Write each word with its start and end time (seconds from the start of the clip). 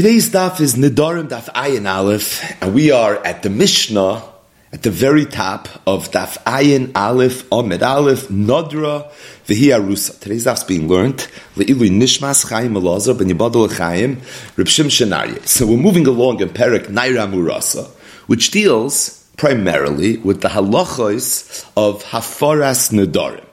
Today's 0.00 0.30
daf 0.30 0.62
is 0.62 0.76
Nidarim 0.76 1.28
Daf 1.28 1.52
Ayin 1.52 1.86
Aleph, 1.86 2.62
and 2.62 2.72
we 2.72 2.90
are 2.90 3.16
at 3.22 3.42
the 3.42 3.50
Mishnah 3.50 4.22
at 4.72 4.82
the 4.82 4.90
very 4.90 5.26
top 5.26 5.68
of 5.86 6.10
Daf 6.10 6.42
Ayin 6.44 6.92
Aleph 6.94 7.46
Amid 7.52 7.82
Aleph 7.82 8.28
Nodra 8.28 9.10
V'hi 9.44 9.78
Arusa. 9.78 10.18
Today's 10.18 10.46
daf 10.46 10.56
is 10.56 10.64
being 10.64 10.88
learned 10.88 11.28
Le'ilu 11.56 11.90
Nishmas 11.90 12.48
Chaim 12.48 12.72
Elazar 12.72 13.18
Ben 13.18 13.28
Yibadol 13.28 13.70
Chaim 13.76 14.22
Reb 14.56 14.68
Shim 14.68 15.46
So 15.46 15.66
we're 15.66 15.76
moving 15.76 16.06
along 16.06 16.40
in 16.40 16.48
Perik 16.48 16.86
Naira 16.86 17.30
Murasa, 17.30 17.86
which 18.26 18.50
deals 18.52 19.28
primarily 19.36 20.16
with 20.16 20.40
the 20.40 20.48
halachos 20.48 21.70
of 21.76 22.02
Hafaras 22.04 22.90
Nidarim. 22.90 23.44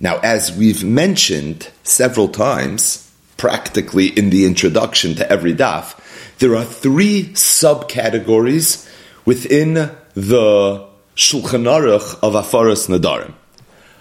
Now, 0.00 0.18
as 0.18 0.50
we've 0.50 0.82
mentioned 0.82 1.70
several 1.84 2.26
times, 2.26 3.05
practically 3.36 4.06
in 4.06 4.30
the 4.30 4.46
introduction 4.46 5.14
to 5.16 5.30
every 5.30 5.54
daf, 5.54 5.98
there 6.38 6.56
are 6.56 6.64
three 6.64 7.24
subcategories 7.34 8.88
within 9.24 9.74
the 10.14 10.86
Shulchan 11.16 11.64
Aruch 11.64 12.18
of 12.22 12.34
Afaras 12.34 12.88
Nadarim. 12.88 13.32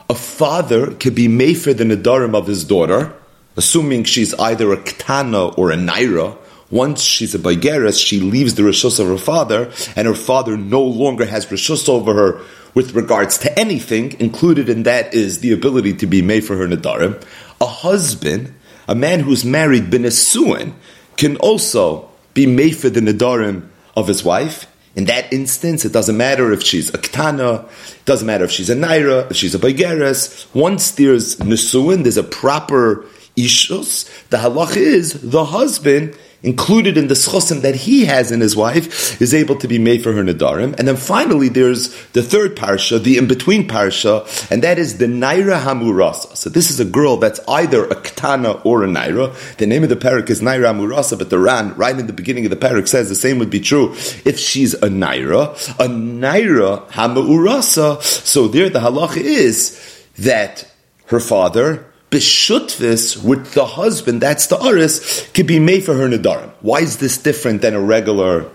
A 0.10 0.16
father 0.16 0.92
could 0.92 1.16
be 1.16 1.28
made 1.28 1.56
for 1.56 1.74
the 1.74 1.84
Nadarim 1.84 2.36
of 2.36 2.48
his 2.48 2.64
daughter, 2.64 3.14
assuming 3.58 4.04
she's 4.04 4.34
either 4.36 4.72
a 4.72 4.78
Ktana 4.78 5.58
or 5.58 5.72
a 5.72 5.76
Naira. 5.76 6.38
Once 6.70 7.02
she's 7.02 7.34
a 7.34 7.40
Baigeres, 7.40 8.06
she 8.06 8.20
leaves 8.20 8.56
the 8.56 8.64
Rishus 8.64 9.00
of 9.00 9.08
her 9.08 9.18
father, 9.18 9.72
and 9.96 10.08
her 10.08 10.14
father 10.14 10.58
no 10.58 10.84
longer 10.84 11.26
has 11.26 11.46
Rishus 11.46 11.88
over 11.88 12.14
her 12.14 12.42
with 12.74 12.94
regards 12.94 13.38
to 13.40 13.60
anything. 13.60 14.20
Included 14.20 14.68
in 14.70 14.84
that 14.84 15.14
is 15.14 15.40
the 15.40 15.54
ability 15.54 15.94
to 15.94 16.06
be 16.06 16.22
made 16.22 16.44
for 16.44 16.56
her 16.58 16.68
Nadarim. 16.68 17.24
A 17.62 17.66
husband 17.66 18.54
a 18.88 18.96
man 18.96 19.22
who's 19.22 19.44
married 19.46 19.86
benesuin 19.86 20.74
can 21.18 21.38
also 21.38 22.10
be 22.34 22.46
made 22.46 22.74
the 22.90 23.00
nadarim 23.00 23.70
of 23.96 24.08
his 24.08 24.24
wife. 24.24 24.68
In 24.96 25.06
that 25.06 25.32
instance, 25.34 25.84
it 25.84 25.92
doesn't 25.92 26.16
matter 26.16 26.54
if 26.54 26.64
she's 26.64 26.90
a 26.94 26.98
ketana, 26.98 27.66
it 27.66 28.06
doesn't 28.06 28.26
matter 28.26 28.46
if 28.46 28.52
she's 28.52 28.70
a 28.70 28.76
naira, 28.76 29.30
if 29.30 29.36
she's 29.36 29.54
a 29.54 29.60
baigeres. 29.60 30.48
Once 30.54 30.92
there's 30.92 31.38
nesuin, 31.38 32.04
there's 32.04 32.18
a 32.18 32.24
proper 32.24 33.06
ishus. 33.36 34.10
The 34.30 34.38
halach 34.38 34.78
is 34.78 35.14
the 35.14 35.46
husband 35.46 36.16
included 36.46 36.98
in 36.98 37.08
the 37.08 37.16
schosim 37.16 37.62
that 37.62 37.76
he 37.76 38.06
has 38.06 38.32
in 38.32 38.40
his 38.40 38.56
wife 38.56 39.22
is 39.22 39.34
able 39.34 39.56
to 39.58 39.68
be 39.68 39.80
made 39.80 40.04
for 40.04 40.14
her 40.14 40.24
nadarim. 40.24 40.78
And 40.78 40.88
then 40.88 40.96
finally, 40.96 41.50
there's 41.50 41.90
the 42.12 42.24
third 42.24 42.56
parsha, 42.56 43.02
the 43.02 43.18
in-between 43.18 43.68
parsha, 43.68 44.52
and 44.52 44.64
that 44.64 44.78
is 44.78 44.98
the 44.98 45.08
Naira 45.08 45.60
Hamurasa. 45.60 46.38
So 46.38 46.50
this 46.50 46.70
is 46.70 46.80
a 46.80 46.86
girl 46.86 47.18
that's 47.18 47.40
either 47.48 47.86
a 47.86 47.96
Ktana 47.96 48.64
or 48.66 48.84
a 48.84 48.88
Naira. 48.88 49.34
The 49.58 49.66
name 49.66 49.84
of 49.84 49.90
the 49.90 49.96
parak 49.96 50.30
is 50.30 50.42
Naira 50.42 50.74
Hamurasa, 50.74 51.18
but 51.18 51.30
the 51.30 51.40
Ran, 51.40 51.76
right 51.76 51.98
in 51.98 52.08
the 52.08 52.14
beginning 52.14 52.46
of 52.46 52.52
the 52.52 52.58
parak, 52.58 52.88
says 52.88 53.10
the 53.10 53.16
same 53.16 53.40
would 53.40 53.50
be 53.50 53.60
true 53.60 53.94
if 54.24 54.40
she's 54.40 54.74
a 54.76 54.88
Naira. 54.88 55.54
A 55.80 55.88
Naira 55.88 56.88
Hamurasa. 56.92 58.02
So 58.02 58.48
there 58.48 58.70
the 58.70 58.80
halacha 58.80 59.18
is 59.18 60.06
that 60.20 60.72
her 61.08 61.20
father 61.20 61.86
b'shutvis 62.16 63.24
with 63.24 63.54
the 63.54 63.66
husband, 63.66 64.22
that's 64.22 64.48
the 64.48 64.64
aris, 64.64 65.28
could 65.34 65.48
be 65.48 65.60
made 65.60 65.84
for 65.84 65.94
her 65.96 66.08
nadarim. 66.08 66.52
Why 66.62 66.80
is 66.80 66.98
this 66.98 67.18
different 67.18 67.62
than 67.62 67.74
a 67.74 67.82
regular 67.82 68.50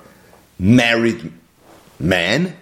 married 0.58 1.33
man? 1.98 2.56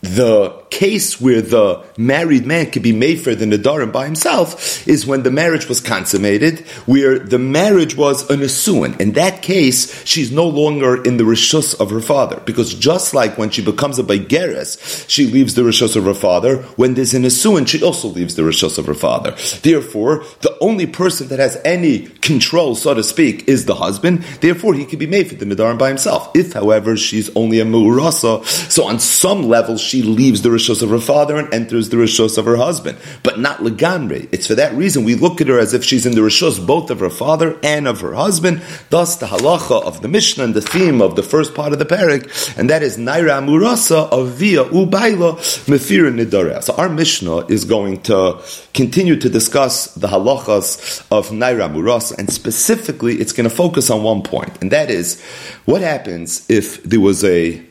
The 0.00 0.50
case 0.70 1.20
where 1.20 1.42
the 1.42 1.82
married 1.96 2.46
man 2.46 2.70
could 2.70 2.82
be 2.82 2.92
made 2.92 3.20
for 3.20 3.34
the 3.34 3.44
Nadarim 3.44 3.92
by 3.92 4.04
himself 4.04 4.86
is 4.86 5.06
when 5.06 5.22
the 5.22 5.30
marriage 5.30 5.68
was 5.68 5.80
consummated, 5.80 6.60
where 6.86 7.18
the 7.18 7.38
marriage 7.38 7.96
was 7.96 8.28
an 8.30 8.40
Asuan. 8.40 9.00
In 9.00 9.12
that 9.12 9.42
case, 9.42 10.04
she's 10.04 10.30
no 10.30 10.46
longer 10.46 11.02
in 11.02 11.16
the 11.16 11.24
Rishus 11.24 11.78
of 11.80 11.90
her 11.90 12.00
father. 12.00 12.40
Because 12.44 12.74
just 12.74 13.14
like 13.14 13.36
when 13.38 13.50
she 13.50 13.62
becomes 13.62 13.98
a 13.98 14.04
Baigeres, 14.04 15.08
she 15.08 15.26
leaves 15.26 15.54
the 15.54 15.62
Rishus 15.62 15.96
of 15.96 16.04
her 16.04 16.14
father, 16.14 16.58
when 16.76 16.94
there's 16.94 17.14
an 17.14 17.22
Asuan, 17.22 17.66
she 17.66 17.82
also 17.82 18.08
leaves 18.08 18.36
the 18.36 18.42
Rishus 18.42 18.78
of 18.78 18.86
her 18.86 18.94
father. 18.94 19.32
Therefore, 19.62 20.24
the 20.42 20.56
only 20.60 20.86
person 20.86 21.28
that 21.28 21.38
has 21.38 21.60
any 21.64 22.06
control, 22.22 22.74
so 22.74 22.94
to 22.94 23.02
speak, 23.02 23.48
is 23.48 23.64
the 23.64 23.74
husband. 23.74 24.22
Therefore, 24.40 24.74
he 24.74 24.84
can 24.84 24.98
be 24.98 25.06
made 25.06 25.28
for 25.28 25.34
the 25.34 25.44
Nadarim 25.44 25.78
by 25.78 25.88
himself. 25.88 26.30
If, 26.36 26.52
however, 26.52 26.96
she's 26.96 27.34
only 27.34 27.60
a 27.60 27.64
Mu'urasa, 27.64 28.44
so 28.46 28.84
on 28.84 29.00
some 29.00 29.42
level, 29.48 29.76
she 29.88 30.02
leaves 30.02 30.42
the 30.42 30.50
rishos 30.50 30.82
of 30.82 30.90
her 30.90 31.00
father 31.00 31.36
and 31.36 31.52
enters 31.52 31.88
the 31.88 31.96
rishos 31.96 32.38
of 32.38 32.44
her 32.44 32.56
husband, 32.56 32.98
but 33.22 33.38
not 33.38 33.58
legamre. 33.58 34.28
It's 34.30 34.46
for 34.46 34.54
that 34.54 34.74
reason 34.74 35.04
we 35.04 35.14
look 35.14 35.40
at 35.40 35.48
her 35.48 35.58
as 35.58 35.74
if 35.74 35.82
she's 35.82 36.06
in 36.06 36.14
the 36.14 36.20
rishos 36.20 36.64
both 36.64 36.90
of 36.90 37.00
her 37.00 37.10
father 37.10 37.58
and 37.62 37.88
of 37.88 38.00
her 38.00 38.14
husband. 38.14 38.62
Thus, 38.90 39.16
the 39.16 39.26
halacha 39.26 39.82
of 39.82 40.02
the 40.02 40.08
Mishnah 40.08 40.44
and 40.44 40.54
the 40.54 40.60
theme 40.60 41.00
of 41.00 41.16
the 41.16 41.22
first 41.22 41.54
part 41.54 41.72
of 41.72 41.78
the 41.78 41.86
parak, 41.86 42.56
and 42.58 42.68
that 42.70 42.82
is 42.82 42.96
naira 42.98 43.42
murasa 43.42 44.08
of 44.10 44.32
via 44.32 44.64
ubaila 44.64 45.36
mefira 45.66 46.12
nidarea. 46.12 46.62
So 46.62 46.74
our 46.74 46.88
Mishnah 46.88 47.46
is 47.46 47.64
going 47.64 48.02
to 48.02 48.42
continue 48.74 49.16
to 49.16 49.28
discuss 49.28 49.94
the 49.94 50.08
halachas 50.08 51.06
of 51.10 51.30
naira 51.30 51.72
murasa, 51.72 52.18
and 52.18 52.30
specifically, 52.30 53.16
it's 53.16 53.32
going 53.32 53.48
to 53.48 53.54
focus 53.54 53.90
on 53.90 54.02
one 54.02 54.22
point, 54.22 54.60
and 54.60 54.70
that 54.70 54.90
is 54.90 55.20
what 55.64 55.80
happens 55.80 56.48
if 56.50 56.82
there 56.82 57.00
was 57.00 57.24
a 57.24 57.67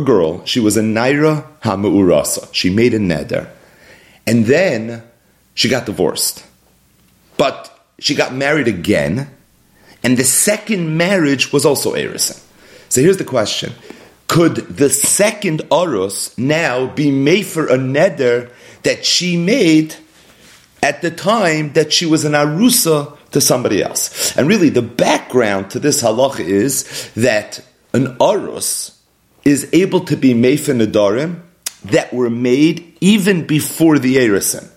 a 0.00 0.04
girl. 0.04 0.44
She 0.44 0.60
was 0.60 0.76
a 0.76 0.82
Naira 0.82 1.46
Hamu'urasa. 1.62 2.48
She 2.52 2.70
made 2.70 2.94
a 2.94 2.98
neder. 2.98 3.48
And 4.26 4.46
then 4.46 5.02
she 5.54 5.68
got 5.68 5.86
divorced. 5.86 6.44
But 7.36 7.70
she 7.98 8.14
got 8.14 8.34
married 8.34 8.68
again. 8.68 9.30
And 10.02 10.16
the 10.16 10.24
second 10.24 10.96
marriage 10.96 11.52
was 11.52 11.64
also 11.64 11.94
Erison. 11.94 12.42
So 12.88 13.00
here's 13.00 13.18
the 13.18 13.24
question. 13.24 13.72
Could 14.26 14.56
the 14.56 14.90
second 14.90 15.62
Arus 15.70 16.36
now 16.38 16.86
be 16.86 17.10
made 17.10 17.46
for 17.46 17.66
a 17.66 17.76
neder 17.76 18.50
that 18.84 19.04
she 19.04 19.36
made 19.36 19.96
at 20.82 21.02
the 21.02 21.10
time 21.10 21.72
that 21.72 21.92
she 21.92 22.06
was 22.06 22.24
an 22.24 22.32
Arusa 22.32 23.18
to 23.32 23.40
somebody 23.40 23.82
else? 23.82 24.36
And 24.36 24.48
really, 24.48 24.68
the 24.68 24.82
background 24.82 25.70
to 25.72 25.80
this 25.80 26.02
halacha 26.02 26.40
is 26.40 27.10
that 27.14 27.60
an 27.92 28.16
Arus, 28.18 28.96
is 29.44 29.68
able 29.72 30.00
to 30.00 30.16
be 30.16 30.34
Mefa 30.34 30.74
Nadarim 30.74 31.40
that 31.84 32.12
were 32.12 32.30
made 32.30 32.96
even 33.00 33.46
before 33.46 33.98
the 33.98 34.16
Erisin. 34.16 34.68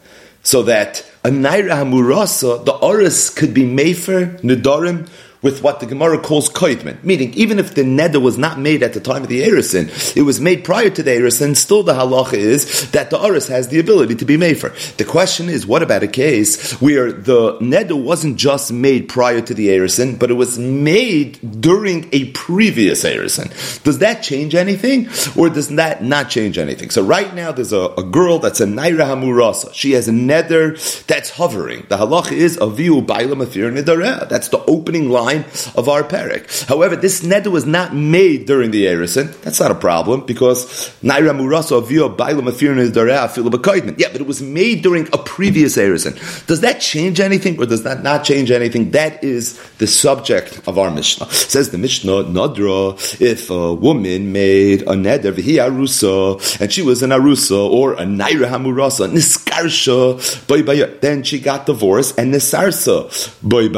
So 0.42 0.64
that 0.64 1.10
a 1.24 1.30
Naira 1.30 1.72
Hamurasa, 1.72 2.66
the 2.66 2.74
Oris 2.74 3.30
could 3.30 3.54
be 3.54 3.64
Mefer 3.64 4.40
Nadarim 4.42 5.10
with 5.44 5.62
what 5.62 5.80
the 5.82 5.86
Gemara 5.86 6.18
calls 6.20 6.50
koidman, 6.50 7.04
meaning 7.04 7.34
even 7.34 7.60
if 7.60 7.76
the 7.76 7.84
neder 7.84 8.22
was 8.22 8.38
not 8.38 8.58
made 8.58 8.82
at 8.82 8.94
the 8.94 9.00
time 9.00 9.24
of 9.24 9.30
the 9.30 9.44
erisin, 9.44 10.16
it 10.16 10.24
was 10.24 10.40
made 10.40 10.64
prior 10.64 10.90
to 10.90 11.04
the 11.04 11.12
erisin. 11.12 11.56
Still, 11.56 11.84
the 11.84 11.94
halacha 11.94 12.34
is 12.34 12.90
that 12.92 13.10
the 13.10 13.22
oris 13.22 13.48
has 13.50 13.68
the 13.68 13.80
ability 13.80 14.16
to 14.16 14.26
be 14.26 14.38
made 14.38 14.60
for. 14.60 14.70
The 14.98 15.06
question 15.06 15.50
is, 15.50 15.68
what 15.68 15.84
about 15.84 16.02
a 16.02 16.08
case 16.08 16.72
where 16.82 17.12
the 17.12 17.58
neder 17.60 18.02
wasn't 18.02 18.38
just 18.38 18.72
made 18.72 19.10
prior 19.10 19.42
to 19.42 19.54
the 19.54 19.68
erisin, 19.68 20.18
but 20.18 20.32
it 20.32 20.36
was 20.36 20.58
made 20.58 21.62
during 21.62 22.10
a 22.14 22.32
previous 22.32 23.04
erisin? 23.04 23.52
Does 23.84 24.00
that 24.00 24.24
change 24.24 24.56
anything, 24.56 25.10
or 25.38 25.50
does 25.50 25.68
that 25.70 26.04
not 26.04 26.30
change 26.30 26.58
anything? 26.58 26.90
So 26.90 27.04
right 27.04 27.34
now, 27.36 27.52
there's 27.52 27.74
a, 27.74 27.94
a 27.98 28.04
girl 28.04 28.40
that's 28.40 28.62
a 28.62 28.66
naira 28.66 29.06
hamurasa. 29.06 29.74
She 29.74 29.92
has 29.92 30.08
a 30.08 30.12
neder 30.12 31.06
that's 31.06 31.32
hovering. 31.32 31.86
The 31.90 31.98
halacha 31.98 32.32
is 32.32 32.58
aviu 32.58 33.06
baila 33.06 33.36
mafir 33.36 33.72
nedereh. 33.72 34.30
That's 34.30 34.48
the 34.48 34.64
opening 34.66 35.10
line 35.10 35.33
line 35.34 35.46
of 35.76 35.90
our 35.90 36.04
parak. 36.04 36.68
However, 36.68 36.96
this 36.96 37.22
neder 37.22 37.48
was 37.48 37.66
not 37.66 37.96
made 37.96 38.46
during 38.46 38.72
the 38.72 38.86
Erison. 38.86 39.40
That's 39.42 39.60
not 39.60 39.72
a 39.72 39.76
problem 39.76 40.26
because 40.26 40.66
Naira 41.02 41.34
Murasa 41.36 41.82
Avio 41.82 42.16
Bailam 42.16 44.00
Yeah, 44.00 44.10
but 44.12 44.22
it 44.22 44.28
was 44.28 44.42
made 44.42 44.82
during 44.82 45.08
a 45.14 45.18
previous 45.18 45.78
Erison. 45.78 46.14
Does 46.48 46.62
that 46.62 46.80
change 46.82 47.20
anything 47.20 47.60
or 47.60 47.66
does 47.66 47.84
that 47.84 48.04
not 48.04 48.24
change 48.24 48.52
anything? 48.52 48.92
That 48.92 49.24
is 49.24 49.60
the 49.78 49.88
subject 49.88 50.68
of 50.68 50.78
our 50.78 50.92
Mishnah. 50.92 51.30
Says 51.32 51.70
the 51.72 51.78
Mishnah, 51.78 52.24
Nadra, 52.26 52.98
if 53.22 53.50
a 53.50 53.74
woman 53.74 54.32
made 54.32 54.82
a 54.84 54.94
neder 54.94 55.34
arusa, 55.34 56.62
and 56.62 56.72
she 56.72 56.82
was 56.82 57.04
an 57.04 57.12
arusa 57.12 57.70
or 57.70 57.94
a 57.94 58.04
naira 58.04 58.48
hamurasa, 58.50 59.10
niskarsha, 59.10 60.20
then 61.02 61.24
she 61.24 61.40
got 61.40 61.66
divorced 61.66 62.18
and 62.18 62.34
nisarsa, 62.34 63.10
boy 63.42 63.70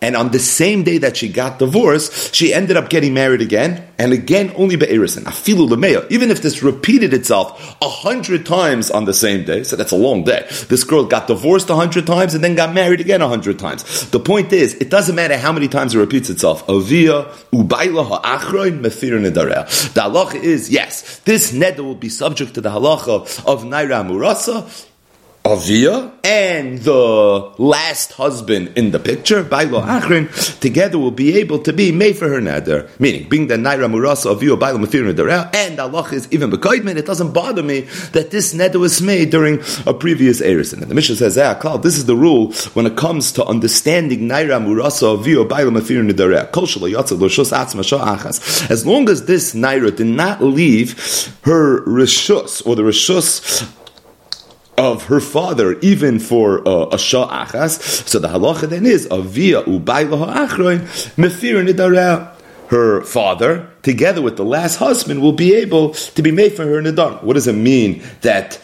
and 0.00 0.16
on 0.16 0.30
the 0.30 0.38
same 0.38 0.84
day 0.84 0.98
that 0.98 1.16
she 1.16 1.28
got 1.28 1.58
divorced, 1.58 2.34
she 2.34 2.54
ended 2.54 2.76
up 2.76 2.88
getting 2.88 3.14
married 3.14 3.40
again, 3.40 3.84
and 3.98 4.12
again 4.12 4.52
only 4.56 4.76
be'erisin. 4.76 5.24
Afilu 5.24 5.68
lemeya. 5.68 6.08
Even 6.10 6.30
if 6.30 6.40
this 6.40 6.62
repeated 6.62 7.12
itself 7.12 7.76
a 7.82 7.88
hundred 7.88 8.46
times 8.46 8.90
on 8.90 9.06
the 9.06 9.12
same 9.12 9.44
day, 9.44 9.64
so 9.64 9.74
that's 9.74 9.90
a 9.90 9.96
long 9.96 10.22
day. 10.22 10.46
This 10.68 10.84
girl 10.84 11.04
got 11.04 11.26
divorced 11.26 11.68
a 11.70 11.74
hundred 11.74 12.06
times 12.06 12.34
and 12.34 12.44
then 12.44 12.54
got 12.54 12.72
married 12.72 13.00
again 13.00 13.22
a 13.22 13.28
hundred 13.28 13.58
times. 13.58 14.08
The 14.10 14.20
point 14.20 14.52
is, 14.52 14.74
it 14.74 14.88
doesn't 14.88 15.16
matter 15.16 15.36
how 15.36 15.52
many 15.52 15.66
times 15.66 15.94
it 15.94 15.98
repeats 15.98 16.30
itself. 16.30 16.68
Avia 16.68 17.24
ubayla 17.52 18.06
ha'achroin 18.06 18.80
mefir 18.80 19.20
The 19.94 20.00
halacha 20.00 20.36
is 20.36 20.70
yes, 20.70 21.18
this 21.20 21.52
neder 21.52 21.80
will 21.80 21.96
be 21.96 22.08
subject 22.08 22.54
to 22.54 22.60
the 22.60 22.70
halacha 22.70 23.44
of 23.46 23.64
naira 23.64 24.06
murasa 24.06 24.87
Avia 25.48 26.12
and 26.22 26.78
the 26.80 27.54
last 27.56 28.12
husband 28.12 28.72
in 28.76 28.90
the 28.90 28.98
picture, 28.98 29.42
Bailo 29.42 29.82
Achrin, 29.82 30.60
together 30.60 30.98
will 30.98 31.10
be 31.10 31.38
able 31.38 31.58
to 31.60 31.72
be 31.72 31.90
made 31.90 32.18
for 32.18 32.28
her 32.28 32.40
neder. 32.40 32.88
Meaning, 33.00 33.30
being 33.30 33.46
that 33.46 33.58
Naira 33.58 33.90
Murasa 33.90 34.32
Avia 34.32 34.56
Bailo 34.56 34.78
Mafir 34.78 35.10
Neder, 35.10 35.54
and 35.54 35.80
Allah 35.80 36.06
is 36.12 36.28
even 36.30 36.50
Bekoidman, 36.50 36.96
it 36.96 37.06
doesn't 37.06 37.32
bother 37.32 37.62
me 37.62 37.80
that 38.12 38.30
this 38.30 38.52
neder 38.52 38.78
was 38.78 39.00
made 39.00 39.30
during 39.30 39.60
a 39.86 39.94
previous 39.94 40.42
Erison. 40.42 40.82
And 40.82 40.90
the 40.90 40.94
Mishnah 40.94 41.16
says, 41.16 41.38
eh, 41.38 41.58
Klal, 41.58 41.82
this 41.82 41.96
is 41.96 42.04
the 42.04 42.16
rule 42.16 42.52
when 42.74 42.84
it 42.84 42.96
comes 42.96 43.32
to 43.32 43.44
understanding 43.46 44.28
Naira 44.28 44.60
Murasa 44.62 45.14
Avia 45.18 45.46
Bailo 45.46 45.72
Mafir 45.72 46.02
Neder. 46.02 46.28
As 48.70 48.86
long 48.86 49.08
as 49.08 49.24
this 49.24 49.54
Naira 49.54 49.96
did 49.96 50.06
not 50.06 50.42
leave 50.42 50.92
her 51.42 51.82
Rishus, 51.86 52.66
or 52.66 52.76
the 52.76 52.82
Rishus 52.82 53.66
of 54.78 55.04
her 55.04 55.20
father, 55.20 55.78
even 55.80 56.18
for 56.18 56.66
uh, 56.66 56.86
a 56.92 56.98
shah 56.98 57.44
achas. 57.44 57.80
So 58.08 58.18
the 58.18 58.28
halacha 58.28 58.68
then 58.68 58.86
is 58.86 59.06
avia 59.10 59.62
ubayla 59.62 60.18
ha'achroin 60.18 60.80
mefir 61.16 61.66
nidara. 61.66 62.34
Her 62.68 63.00
father, 63.02 63.70
together 63.82 64.20
with 64.20 64.36
the 64.36 64.44
last 64.44 64.76
husband, 64.76 65.22
will 65.22 65.32
be 65.32 65.54
able 65.54 65.94
to 65.94 66.22
be 66.22 66.30
made 66.30 66.52
for 66.52 66.64
her 66.64 66.82
nidar. 66.82 67.22
What 67.22 67.34
does 67.34 67.46
it 67.46 67.54
mean 67.54 68.02
that? 68.20 68.60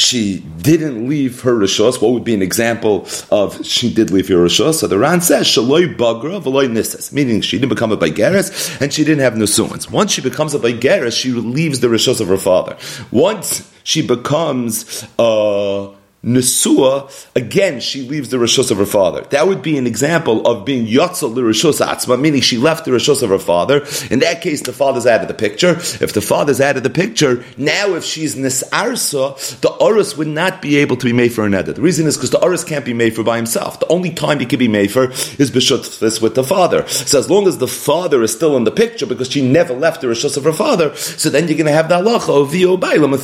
she 0.00 0.40
didn't 0.58 1.08
leave 1.08 1.42
her 1.42 1.54
rishos, 1.54 2.00
what 2.00 2.12
would 2.12 2.24
be 2.24 2.34
an 2.34 2.42
example 2.42 3.06
of 3.30 3.64
she 3.64 3.92
did 3.92 4.10
leave 4.10 4.28
her 4.28 4.36
rishos? 4.36 4.74
So 4.74 4.86
the 4.86 4.98
Ran 4.98 5.20
says, 5.20 5.46
Shaloi 5.46 5.94
bagra 5.96 6.42
v'loi 6.42 6.70
nisas, 6.70 7.12
meaning 7.12 7.40
she 7.40 7.58
didn't 7.58 7.70
become 7.70 7.92
a 7.92 7.96
baigeres 7.96 8.80
and 8.80 8.92
she 8.92 9.04
didn't 9.04 9.20
have 9.20 9.34
nusuans. 9.34 9.90
Once 9.90 10.12
she 10.12 10.22
becomes 10.22 10.54
a 10.54 10.58
baigeres, 10.58 11.20
she 11.20 11.32
leaves 11.32 11.80
the 11.80 11.88
rishos 11.88 12.20
of 12.20 12.28
her 12.28 12.38
father. 12.38 12.76
Once 13.10 13.70
she 13.90 14.06
becomes 14.06 15.04
a 15.18 15.92
Nesua, 16.24 17.10
again, 17.34 17.80
she 17.80 18.02
leaves 18.02 18.28
the 18.28 18.36
Rishus 18.36 18.70
of 18.70 18.76
her 18.76 18.84
father. 18.84 19.22
That 19.30 19.48
would 19.48 19.62
be 19.62 19.78
an 19.78 19.86
example 19.86 20.46
of 20.46 20.66
being 20.66 20.86
Yotzel 20.86 21.34
the 21.34 21.40
Rishus 21.40 21.84
Atzma, 21.84 22.20
meaning 22.20 22.42
she 22.42 22.58
left 22.58 22.84
the 22.84 22.90
Rishus 22.90 23.22
of 23.22 23.30
her 23.30 23.38
father. 23.38 23.86
In 24.10 24.18
that 24.18 24.42
case, 24.42 24.60
the 24.60 24.72
father's 24.72 25.06
out 25.06 25.22
of 25.22 25.28
the 25.28 25.34
picture. 25.34 25.70
If 25.70 26.12
the 26.12 26.20
father's 26.20 26.60
out 26.60 26.76
of 26.76 26.82
the 26.82 26.90
picture, 26.90 27.42
now 27.56 27.94
if 27.94 28.04
she's 28.04 28.36
Nisarsa, 28.36 29.60
the 29.62 29.70
Oris 29.70 30.18
would 30.18 30.26
not 30.28 30.60
be 30.60 30.76
able 30.76 30.96
to 30.96 31.06
be 31.06 31.14
made 31.14 31.32
for 31.32 31.46
an 31.46 31.54
edit. 31.54 31.76
The 31.76 31.82
reason 31.82 32.06
is 32.06 32.18
because 32.18 32.30
the 32.30 32.42
Oris 32.44 32.64
can't 32.64 32.84
be 32.84 32.92
made 32.92 33.16
for 33.16 33.22
by 33.22 33.36
himself. 33.36 33.80
The 33.80 33.88
only 33.88 34.10
time 34.10 34.40
he 34.40 34.46
can 34.46 34.58
be 34.58 34.68
made 34.68 34.92
for 34.92 35.04
is 35.04 35.50
Bishutfis 35.50 36.20
with 36.20 36.34
the 36.34 36.44
father. 36.44 36.86
So 36.86 37.18
as 37.18 37.30
long 37.30 37.48
as 37.48 37.56
the 37.56 37.66
father 37.66 38.22
is 38.22 38.32
still 38.32 38.58
in 38.58 38.64
the 38.64 38.70
picture, 38.70 39.06
because 39.06 39.30
she 39.30 39.40
never 39.40 39.72
left 39.72 40.02
the 40.02 40.08
Rishus 40.08 40.36
of 40.36 40.44
her 40.44 40.52
father, 40.52 40.94
so 40.96 41.30
then 41.30 41.48
you're 41.48 41.56
going 41.56 41.64
to 41.64 41.72
have 41.72 41.88
the 41.88 41.96
halacha 41.96 42.42
of 42.42 42.52
Vio 42.52 42.76
Bailam 42.76 43.14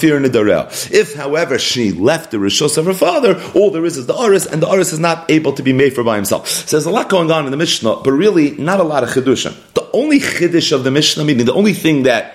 If, 0.91 1.15
however, 1.15 1.59
she 1.59 1.93
left 1.93 2.31
the 2.31 2.39
Rishus 2.39 2.79
of 2.79 2.86
her 2.87 2.95
father, 2.95 3.41
all 3.55 3.71
there 3.71 3.85
is 3.85 3.97
is 3.97 4.07
the 4.07 4.19
Aris, 4.19 4.47
and 4.47 4.63
the 4.63 4.71
Aris 4.71 4.93
is 4.93 4.99
not 4.99 5.31
able 5.31 5.53
to 5.53 5.63
be 5.63 5.73
made 5.73 5.95
for 5.95 6.03
by 6.03 6.17
himself. 6.17 6.49
So 6.49 6.77
there's 6.77 6.87
a 6.87 6.91
lot 6.91 7.09
going 7.09 7.31
on 7.31 7.45
in 7.45 7.51
the 7.51 7.57
Mishnah, 7.57 7.97
but 8.03 8.13
really 8.13 8.53
not 8.53 8.81
a 8.81 8.85
lot 8.85 9.03
of 9.03 9.11
Chidushim. 9.11 9.55
The 9.75 9.89
only 9.93 10.21
Chiddush 10.21 10.73
of 10.73 10.85
the 10.85 10.91
Mishnah, 10.91 11.25
meaning 11.25 11.47
the 11.47 11.55
only 11.55 11.73
thing 11.73 12.05
that 12.05 12.35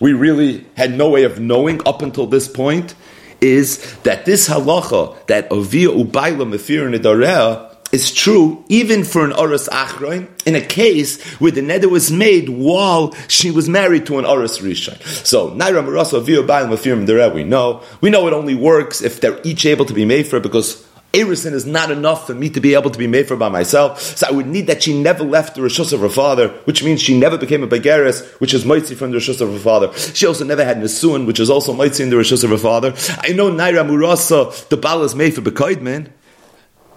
we 0.00 0.12
really 0.12 0.64
had 0.76 0.96
no 0.96 1.10
way 1.10 1.24
of 1.24 1.40
knowing 1.40 1.80
up 1.86 2.02
until 2.02 2.26
this 2.26 2.48
point, 2.48 2.94
is 3.40 3.96
that 4.02 4.24
this 4.24 4.48
halacha, 4.48 5.26
that 5.26 5.50
Avia 5.52 5.88
Ubayla 5.88 6.44
Mefir 6.48 6.92
Nidareah, 6.94 7.67
is 7.92 8.12
true 8.12 8.64
even 8.68 9.04
for 9.04 9.24
an 9.24 9.32
Oros 9.32 9.68
Achroin 9.68 10.28
in 10.46 10.54
a 10.54 10.60
case 10.60 11.22
where 11.34 11.52
the 11.52 11.60
neder 11.60 11.90
was 11.90 12.10
made 12.10 12.48
while 12.48 13.12
she 13.28 13.50
was 13.50 13.68
married 13.68 14.06
to 14.06 14.18
an 14.18 14.24
Oros 14.24 14.58
Rishon. 14.58 15.00
So, 15.24 15.50
Naira 15.50 15.84
Marasa 15.84 16.22
Vio 16.22 16.42
Baal 16.46 16.66
Mafirim 16.66 17.06
Dere, 17.06 17.30
we 17.30 17.44
know. 17.44 17.82
We 18.00 18.10
know 18.10 18.26
it 18.26 18.32
only 18.32 18.54
works 18.54 19.00
if 19.00 19.20
they're 19.20 19.40
each 19.42 19.64
able 19.66 19.84
to 19.86 19.94
be 19.94 20.04
made 20.04 20.26
for 20.26 20.40
because 20.40 20.86
Erison 21.12 21.54
is 21.54 21.64
not 21.64 21.90
enough 21.90 22.26
for 22.26 22.34
me 22.34 22.50
to 22.50 22.60
be 22.60 22.74
able 22.74 22.90
to 22.90 22.98
be 22.98 23.06
made 23.06 23.26
for 23.26 23.36
by 23.36 23.48
myself. 23.48 24.00
So 24.00 24.26
I 24.28 24.30
would 24.30 24.46
need 24.46 24.66
that 24.66 24.82
she 24.82 25.00
never 25.00 25.24
left 25.24 25.54
the 25.54 25.62
Rishus 25.62 25.94
of 25.94 26.00
her 26.00 26.10
father, 26.10 26.48
which 26.64 26.84
means 26.84 27.00
she 27.00 27.18
never 27.18 27.38
became 27.38 27.62
a 27.62 27.66
Begeris, 27.66 28.26
which 28.40 28.52
is 28.52 28.64
Moitzi 28.64 28.94
from 28.94 29.12
the 29.12 29.16
Rishus 29.16 29.40
of 29.40 29.50
her 29.50 29.58
father. 29.58 29.90
She 29.94 30.26
also 30.26 30.44
never 30.44 30.64
had 30.64 30.76
Nesuin, 30.76 31.26
which 31.26 31.40
is 31.40 31.48
also 31.48 31.72
Moitzi 31.72 32.00
in 32.00 32.10
the 32.10 32.16
Rishus 32.16 32.44
of 32.44 32.50
her 32.50 32.58
father. 32.58 32.92
I 33.20 33.32
know 33.32 33.50
Naira 33.50 33.88
Murasa, 33.88 34.68
the 34.68 34.76
Baal 34.76 35.02
is 35.02 35.14
made 35.14 35.34
for 35.34 35.40
Bekoidman. 35.40 36.10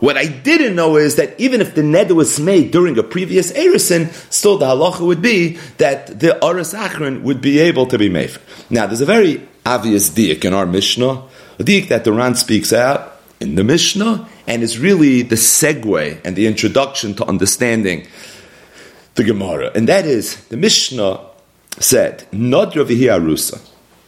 What 0.02 0.18
I 0.18 0.26
didn't 0.26 0.76
know 0.76 0.98
is 0.98 1.16
that 1.18 1.40
even 1.40 1.62
if 1.62 1.76
the 1.76 1.84
neder 1.84 2.16
was 2.16 2.40
made 2.40 2.72
during 2.72 2.98
a 2.98 3.04
previous 3.04 3.52
erison, 3.52 4.12
still 4.34 4.58
the 4.58 4.66
halacha 4.66 5.06
would 5.06 5.22
be 5.22 5.60
that 5.78 6.20
the 6.20 6.44
aris 6.44 6.74
achron 6.74 7.22
would 7.22 7.40
be 7.40 7.60
able 7.60 7.86
to 7.86 8.00
be 8.00 8.10
made. 8.10 8.36
Now, 8.72 8.88
there's 8.88 9.02
a 9.02 9.06
very 9.06 9.48
obvious 9.64 10.10
diak 10.10 10.44
in 10.44 10.54
our 10.54 10.66
Mishnah, 10.66 11.22
a 11.60 11.64
diak 11.64 11.90
that 11.90 12.04
the 12.04 12.12
Ran 12.12 12.34
speaks 12.34 12.74
out 12.74 13.22
in 13.40 13.54
the 13.54 13.64
Mishnah, 13.64 14.28
and 14.48 14.64
is 14.64 14.80
really 14.80 15.22
the 15.22 15.36
segue 15.36 16.20
and 16.26 16.36
the 16.36 16.48
introduction 16.48 17.14
to 17.14 17.26
understanding 17.26 18.08
the 19.14 19.24
Gemara, 19.24 19.72
and 19.76 19.88
that 19.88 20.06
is 20.06 20.46
the 20.46 20.58
Mishnah 20.58 21.20
said, 21.80 22.26
"Nodra 22.32 22.86
arusa." 22.86 23.62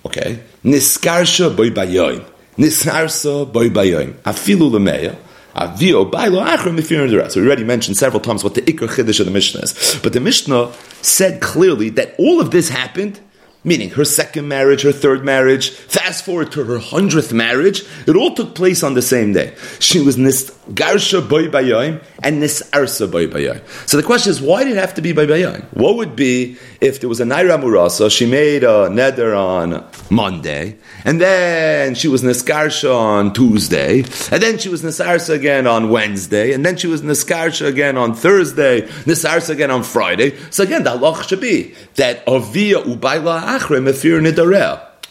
Okay, 0.08 0.40
niskarsha 0.66 1.56
boy 1.56 1.70
bayoin, 1.70 2.26
niskarsa 2.58 3.46
boy 3.54 3.70
bayoin, 3.70 4.14
afilu 4.24 4.72
lemeya. 4.72 5.16
Avio 5.56 6.10
bailo 6.10 6.44
achrim 6.46 6.80
mifir 6.80 7.32
So 7.32 7.42
we 7.42 7.48
already 7.48 7.64
mentioned 7.64 7.98
several 7.98 8.20
times 8.20 8.44
what 8.44 8.56
the 8.56 8.62
ikr 8.64 8.88
chiddush 8.88 9.20
of 9.20 9.26
the 9.26 9.32
Mishnah 9.32 9.62
is, 9.62 10.00
but 10.02 10.14
the 10.14 10.20
Mishnah 10.20 10.72
said 11.02 11.42
clearly 11.42 11.90
that 11.90 12.16
all 12.18 12.42
of 12.42 12.52
this 12.52 12.70
happened 12.70 13.20
meaning 13.64 13.92
her 13.92 14.06
second 14.06 14.48
marriage, 14.48 14.82
her 14.82 14.92
third 14.92 15.24
marriage, 15.24 15.70
fast 15.72 16.26
forward 16.26 16.52
to 16.52 16.64
her 16.64 16.80
hundredth 16.80 17.32
marriage, 17.32 17.84
it 18.08 18.16
all 18.16 18.34
took 18.36 18.56
place 18.56 18.84
on 18.84 18.94
the 18.94 19.02
same 19.02 19.34
day. 19.34 19.54
She 19.80 20.02
was 20.02 20.18
nis 20.18 20.52
garsha 20.70 21.28
boy 21.28 21.48
bayayim 21.48 22.04
and 22.22 22.40
nis 22.40 22.62
arsa 22.72 23.10
boy 23.10 23.28
bayayim. 23.28 23.62
So 23.88 23.98
the 23.98 24.04
question 24.04 24.32
is, 24.32 24.42
why 24.42 24.64
did 24.64 24.74
it 24.74 24.80
have 24.80 24.96
to 24.96 25.02
be 25.02 25.14
by 25.14 25.26
bayayim? 25.26 25.64
What 25.74 25.96
would 25.96 26.16
be 26.16 26.58
if 26.82 27.00
there 27.00 27.10
was 27.10 27.22
a 27.22 27.26
naira 27.26 27.62
murasa, 27.62 28.12
she 28.12 28.26
made 28.26 28.64
a 28.64 28.90
neder 28.90 29.38
on 29.38 29.86
Monday, 30.10 30.78
and 31.06 31.22
then 31.22 31.96
she 31.96 32.08
was 32.08 32.24
niskarsha 32.24 32.94
on 32.94 33.34
Tuesday, 33.34 34.00
and 34.32 34.44
then 34.44 34.58
she 34.58 34.70
was 34.70 34.84
nisarsa 34.84 35.34
again 35.34 35.68
on 35.68 35.90
Wednesday, 35.90 36.54
and 36.54 36.66
then 36.66 36.76
she 36.76 36.88
was 36.88 37.02
niskarsha 37.02 37.68
again 37.68 37.98
on 37.98 38.14
Thursday, 38.14 38.82
nisarsa 39.06 39.52
again 39.52 39.72
on 39.72 39.84
Friday. 39.84 40.38
So 40.50 40.64
again, 40.64 40.84
the 40.84 40.92
halach 40.92 41.28
should 41.28 41.42
be 41.42 41.74
that 41.96 42.28
avia 42.28 42.82
ubayla 42.82 43.53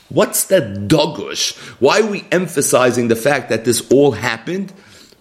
What's 0.09 0.45
that 0.45 0.89
dogush? 0.89 1.57
Why 1.81 2.01
are 2.01 2.07
we 2.07 2.25
emphasizing 2.31 3.09
the 3.09 3.17
fact 3.17 3.49
that 3.49 3.65
this 3.65 3.91
all 3.91 4.13
happened? 4.13 4.73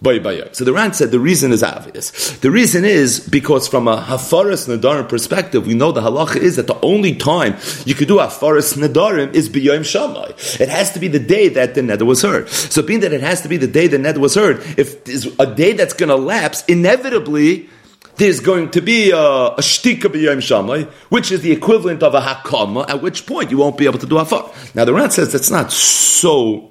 So 0.04 0.64
the 0.64 0.72
Ran 0.72 0.94
said 0.94 1.12
the 1.12 1.20
reason 1.20 1.52
is 1.52 1.62
obvious. 1.62 2.36
The 2.38 2.50
reason 2.50 2.84
is 2.84 3.20
because 3.20 3.68
from 3.68 3.86
a 3.86 3.98
Hafaras 3.98 4.66
Nadarim 4.66 5.08
perspective, 5.08 5.64
we 5.64 5.74
know 5.74 5.92
the 5.92 6.00
halacha 6.00 6.38
is 6.38 6.56
that 6.56 6.66
the 6.66 6.80
only 6.80 7.14
time 7.14 7.54
you 7.86 7.94
could 7.94 8.08
do 8.08 8.16
Hafaras 8.16 8.76
Nadarim 8.76 9.32
is 9.32 9.48
B'yom 9.48 9.82
Shamai. 9.82 10.60
It 10.60 10.68
has 10.68 10.90
to 10.94 10.98
be 10.98 11.06
the 11.06 11.20
day 11.20 11.50
that 11.50 11.76
the 11.76 11.82
nether 11.82 12.04
was 12.04 12.20
heard. 12.22 12.48
So 12.48 12.82
being 12.82 12.98
that 13.00 13.12
it 13.12 13.20
has 13.20 13.42
to 13.42 13.48
be 13.48 13.56
the 13.58 13.68
day 13.68 13.86
the 13.86 13.98
nether 13.98 14.18
was 14.18 14.34
heard, 14.34 14.64
if 14.76 15.04
there's 15.04 15.26
a 15.38 15.46
day 15.46 15.72
that's 15.72 15.94
going 15.94 16.08
to 16.08 16.16
lapse, 16.16 16.64
inevitably 16.64 17.70
there's 18.16 18.40
going 18.40 18.70
to 18.70 18.80
be 18.80 19.10
a, 19.10 19.16
a 19.16 19.60
shtika 19.60 20.02
b'yom 20.02 20.38
shamay, 20.38 20.88
which 21.08 21.32
is 21.32 21.40
the 21.42 21.52
equivalent 21.52 22.02
of 22.02 22.14
a 22.14 22.20
hakama, 22.20 22.88
at 22.88 23.02
which 23.02 23.26
point 23.26 23.50
you 23.50 23.58
won't 23.58 23.78
be 23.78 23.86
able 23.86 23.98
to 23.98 24.06
do 24.06 24.18
afar. 24.18 24.50
Now 24.74 24.84
the 24.84 24.92
Ran 24.92 25.10
says 25.10 25.32
that's 25.32 25.50
not 25.50 25.72
so 25.72 26.70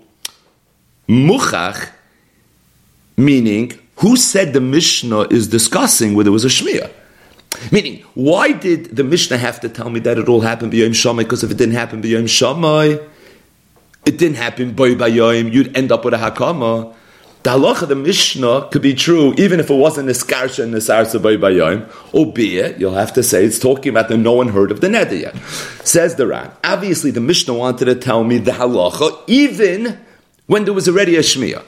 muchach, 1.07 1.89
meaning 3.17 3.73
who 3.97 4.17
said 4.17 4.53
the 4.53 4.61
Mishnah 4.61 5.27
is 5.29 5.47
discussing 5.47 6.15
whether 6.15 6.29
it 6.29 6.33
was 6.33 6.45
a 6.45 6.47
shmiyah? 6.47 6.91
Meaning, 7.71 8.03
why 8.13 8.53
did 8.53 8.95
the 8.95 9.03
Mishnah 9.03 9.37
have 9.37 9.59
to 9.61 9.69
tell 9.69 9.89
me 9.89 9.99
that 10.01 10.17
it 10.17 10.29
all 10.29 10.41
happened 10.41 10.71
b'yom 10.71 10.91
shamay? 10.91 11.19
Because 11.19 11.43
if 11.43 11.51
it 11.51 11.57
didn't 11.57 11.75
happen 11.75 12.01
b'yom 12.01 12.23
shamay, 12.23 13.07
it 14.05 14.17
didn't 14.17 14.37
happen 14.37 14.73
by 14.73 14.89
bayayim, 14.89 15.53
you'd 15.53 15.75
end 15.77 15.91
up 15.91 16.03
with 16.05 16.13
a 16.13 16.17
hakama. 16.17 16.95
The 17.43 17.49
halacha, 17.49 17.87
the 17.87 17.95
Mishnah, 17.95 18.69
could 18.71 18.83
be 18.83 18.93
true 18.93 19.33
even 19.35 19.59
if 19.59 19.71
it 19.71 19.73
wasn't 19.73 20.07
Niskarsha 20.07 20.63
and 20.63 20.73
Nisarsa 20.75 21.19
by 21.19 21.37
Bayayim, 21.37 21.89
albeit 22.13 22.79
you'll 22.79 22.93
have 22.93 23.13
to 23.13 23.23
say 23.23 23.43
it's 23.43 23.57
talking 23.57 23.89
about 23.89 24.09
the 24.09 24.17
no 24.17 24.33
one 24.33 24.49
heard 24.49 24.69
of 24.69 24.79
the 24.79 24.87
neder 24.87 25.19
yet. 25.19 25.35
Says 25.83 26.15
the 26.15 26.27
Ran. 26.27 26.51
Obviously, 26.63 27.09
the 27.09 27.19
Mishnah 27.19 27.55
wanted 27.55 27.85
to 27.85 27.95
tell 27.95 28.23
me 28.23 28.37
the 28.37 28.51
halacha 28.51 29.23
even 29.25 29.99
when 30.45 30.65
there 30.65 30.73
was 30.73 30.87
already 30.87 31.15
a 31.15 31.21
Shmiya. 31.21 31.63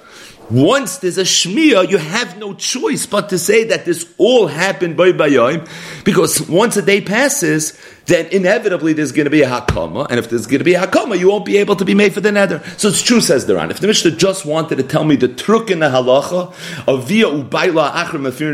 Once 0.51 0.97
there's 0.97 1.17
a 1.17 1.23
Shmiya, 1.23 1.89
you 1.89 1.97
have 1.97 2.37
no 2.37 2.53
choice 2.53 3.07
but 3.07 3.29
to 3.29 3.39
say 3.39 3.63
that 3.63 3.85
this 3.85 4.13
all 4.19 4.45
happened 4.45 4.95
by 4.95 5.11
Bayayim, 5.11 5.67
because 6.03 6.47
once 6.47 6.77
a 6.77 6.83
day 6.83 7.01
passes, 7.01 7.79
then 8.05 8.25
inevitably 8.27 8.93
there's 8.93 9.11
going 9.11 9.25
to 9.25 9.31
be 9.31 9.41
a 9.41 9.49
hakama, 9.49 10.07
and 10.09 10.19
if 10.19 10.29
there's 10.29 10.45
going 10.45 10.59
to 10.59 10.65
be 10.65 10.73
a 10.73 10.81
hakama, 10.81 11.17
you 11.17 11.29
won't 11.29 11.45
be 11.45 11.57
able 11.57 11.75
to 11.75 11.85
be 11.85 11.93
made 11.93 12.13
for 12.13 12.21
the 12.21 12.31
nether. 12.31 12.61
So 12.77 12.89
it's 12.89 13.01
true, 13.01 13.21
says 13.21 13.45
the 13.45 13.55
Ran. 13.55 13.71
If 13.71 13.79
the 13.79 13.87
Mishnah 13.87 14.11
just 14.11 14.45
wanted 14.45 14.77
to 14.77 14.83
tell 14.83 15.03
me 15.03 15.15
the 15.15 15.27
truk 15.27 15.71
in 15.71 15.79
the 15.79 15.87
halacha 15.87 16.53
of 16.87 17.07
via 17.07 17.25
ubayla 17.25 17.91
achrim 17.91 18.27
afir 18.27 18.53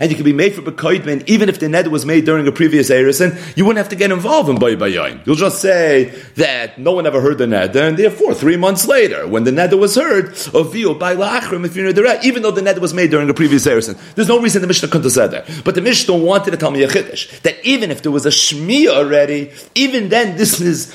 and 0.00 0.10
you 0.10 0.16
can 0.16 0.24
be 0.24 0.32
made 0.32 0.54
for 0.54 0.62
bekoidman, 0.62 1.26
even 1.26 1.48
if 1.48 1.58
the 1.58 1.68
nether 1.68 1.90
was 1.90 2.04
made 2.04 2.24
during 2.24 2.46
a 2.46 2.52
previous 2.52 2.90
erison, 2.90 3.36
you 3.56 3.64
wouldn't 3.64 3.78
have 3.78 3.88
to 3.88 3.96
get 3.96 4.10
involved 4.10 4.48
in 4.48 4.58
bay 4.58 4.76
bayoim. 4.76 5.24
You'll 5.26 5.36
just 5.36 5.60
say 5.60 6.06
that 6.36 6.78
no 6.78 6.92
one 6.92 7.06
ever 7.06 7.20
heard 7.20 7.38
the 7.38 7.46
nether, 7.46 7.82
and 7.82 7.96
therefore 7.96 8.34
three 8.34 8.56
months 8.56 8.86
later, 8.86 9.26
when 9.26 9.44
the 9.44 9.52
nether 9.52 9.76
was 9.76 9.94
heard, 9.94 10.26
of 10.54 10.72
via 10.72 10.86
ubayla 10.86 11.40
achrim 11.40 11.66
afir 11.66 11.86
even 12.24 12.42
though 12.42 12.50
the 12.50 12.62
nether 12.62 12.80
was 12.80 12.94
made 12.94 13.10
during 13.10 13.28
a 13.30 13.34
previous 13.34 13.66
erison, 13.66 13.98
there's 14.14 14.28
no 14.28 14.40
reason 14.40 14.60
the 14.60 14.68
Mishnah 14.68 14.88
couldn't 14.88 15.04
have 15.04 15.12
said 15.12 15.30
that. 15.30 15.62
But 15.64 15.74
the 15.74 15.80
Mishnah 15.80 16.16
wanted 16.16 16.50
to 16.52 16.56
tell 16.56 16.70
me 16.70 16.82
a 16.82 16.88
chiddush 16.88 17.40
that 17.40 17.64
even 17.64 17.90
if 17.90 18.02
there 18.02 18.12
was 18.12 18.26
a 18.26 18.30
shmiya 18.66 18.88
already, 18.88 19.52
even 19.74 20.08
then 20.08 20.36
this 20.36 20.60
is 20.60 20.92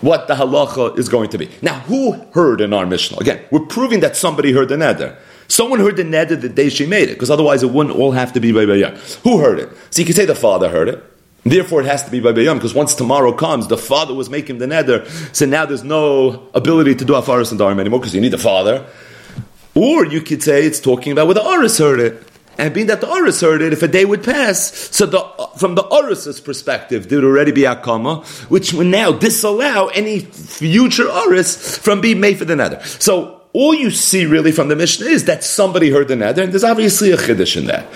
what 0.00 0.28
the 0.28 0.34
halacha 0.34 0.98
is 0.98 1.08
going 1.08 1.30
to 1.30 1.38
be. 1.38 1.50
Now, 1.60 1.80
who 1.80 2.12
heard 2.32 2.60
in 2.60 2.72
our 2.72 2.86
Mishnah? 2.86 3.18
Again, 3.18 3.44
we're 3.50 3.66
proving 3.66 4.00
that 4.00 4.16
somebody 4.16 4.52
heard 4.52 4.68
the 4.68 4.76
neder. 4.76 5.16
Someone 5.48 5.80
heard 5.80 5.96
the 5.96 6.04
neder 6.04 6.40
the 6.40 6.48
day 6.48 6.68
she 6.68 6.86
made 6.86 7.08
it, 7.08 7.14
because 7.14 7.30
otherwise 7.30 7.62
it 7.62 7.70
wouldn't 7.70 7.96
all 7.96 8.12
have 8.12 8.32
to 8.34 8.40
be 8.40 8.52
by 8.52 8.64
Bayam. 8.66 8.96
Who 9.22 9.38
heard 9.38 9.58
it? 9.58 9.70
So 9.90 10.00
you 10.00 10.06
can 10.06 10.14
say 10.14 10.24
the 10.24 10.34
father 10.34 10.68
heard 10.68 10.88
it. 10.88 11.02
Therefore, 11.44 11.80
it 11.80 11.86
has 11.86 12.04
to 12.04 12.10
be 12.10 12.20
by 12.20 12.32
Bayam, 12.32 12.54
because 12.54 12.74
once 12.74 12.94
tomorrow 12.94 13.32
comes, 13.32 13.68
the 13.68 13.78
father 13.78 14.12
was 14.12 14.28
making 14.28 14.58
the 14.58 14.66
neder, 14.66 15.06
so 15.34 15.46
now 15.46 15.64
there's 15.64 15.84
no 15.84 16.48
ability 16.54 16.94
to 16.96 17.04
do 17.04 17.14
Afaris 17.14 17.50
and 17.50 17.58
Dharam 17.58 17.80
anymore, 17.80 18.00
because 18.00 18.14
you 18.14 18.20
need 18.20 18.32
the 18.32 18.38
father. 18.38 18.86
Or 19.74 20.04
you 20.04 20.20
could 20.20 20.42
say 20.42 20.64
it's 20.64 20.80
talking 20.80 21.12
about 21.12 21.26
where 21.26 21.34
the 21.34 21.46
Aris 21.46 21.78
heard 21.78 22.00
it. 22.00 22.27
And 22.58 22.74
being 22.74 22.88
that 22.88 23.00
the 23.00 23.08
Oris 23.08 23.40
heard 23.40 23.62
it, 23.62 23.72
if 23.72 23.84
a 23.84 23.88
day 23.88 24.04
would 24.04 24.24
pass, 24.24 24.72
so 24.90 25.06
the, 25.06 25.20
from 25.56 25.76
the 25.76 25.84
Oris's 25.84 26.40
perspective, 26.40 27.08
there 27.08 27.18
would 27.18 27.24
already 27.24 27.52
be 27.52 27.62
Akama, 27.62 28.26
which 28.50 28.72
would 28.72 28.88
now 28.88 29.12
disallow 29.12 29.86
any 29.94 30.18
future 30.18 31.08
Oris 31.08 31.78
from 31.78 32.00
being 32.00 32.18
made 32.18 32.36
for 32.36 32.44
the 32.44 32.56
nether. 32.56 32.82
So 32.82 33.42
all 33.52 33.74
you 33.74 33.92
see 33.92 34.26
really 34.26 34.50
from 34.50 34.68
the 34.68 34.76
Mishnah 34.76 35.06
is 35.06 35.24
that 35.26 35.44
somebody 35.44 35.90
heard 35.90 36.08
the 36.08 36.16
nether, 36.16 36.42
and 36.42 36.52
there's 36.52 36.64
obviously 36.64 37.12
a 37.12 37.16
Chiddush 37.16 37.56
in 37.56 37.66
that. 37.66 37.86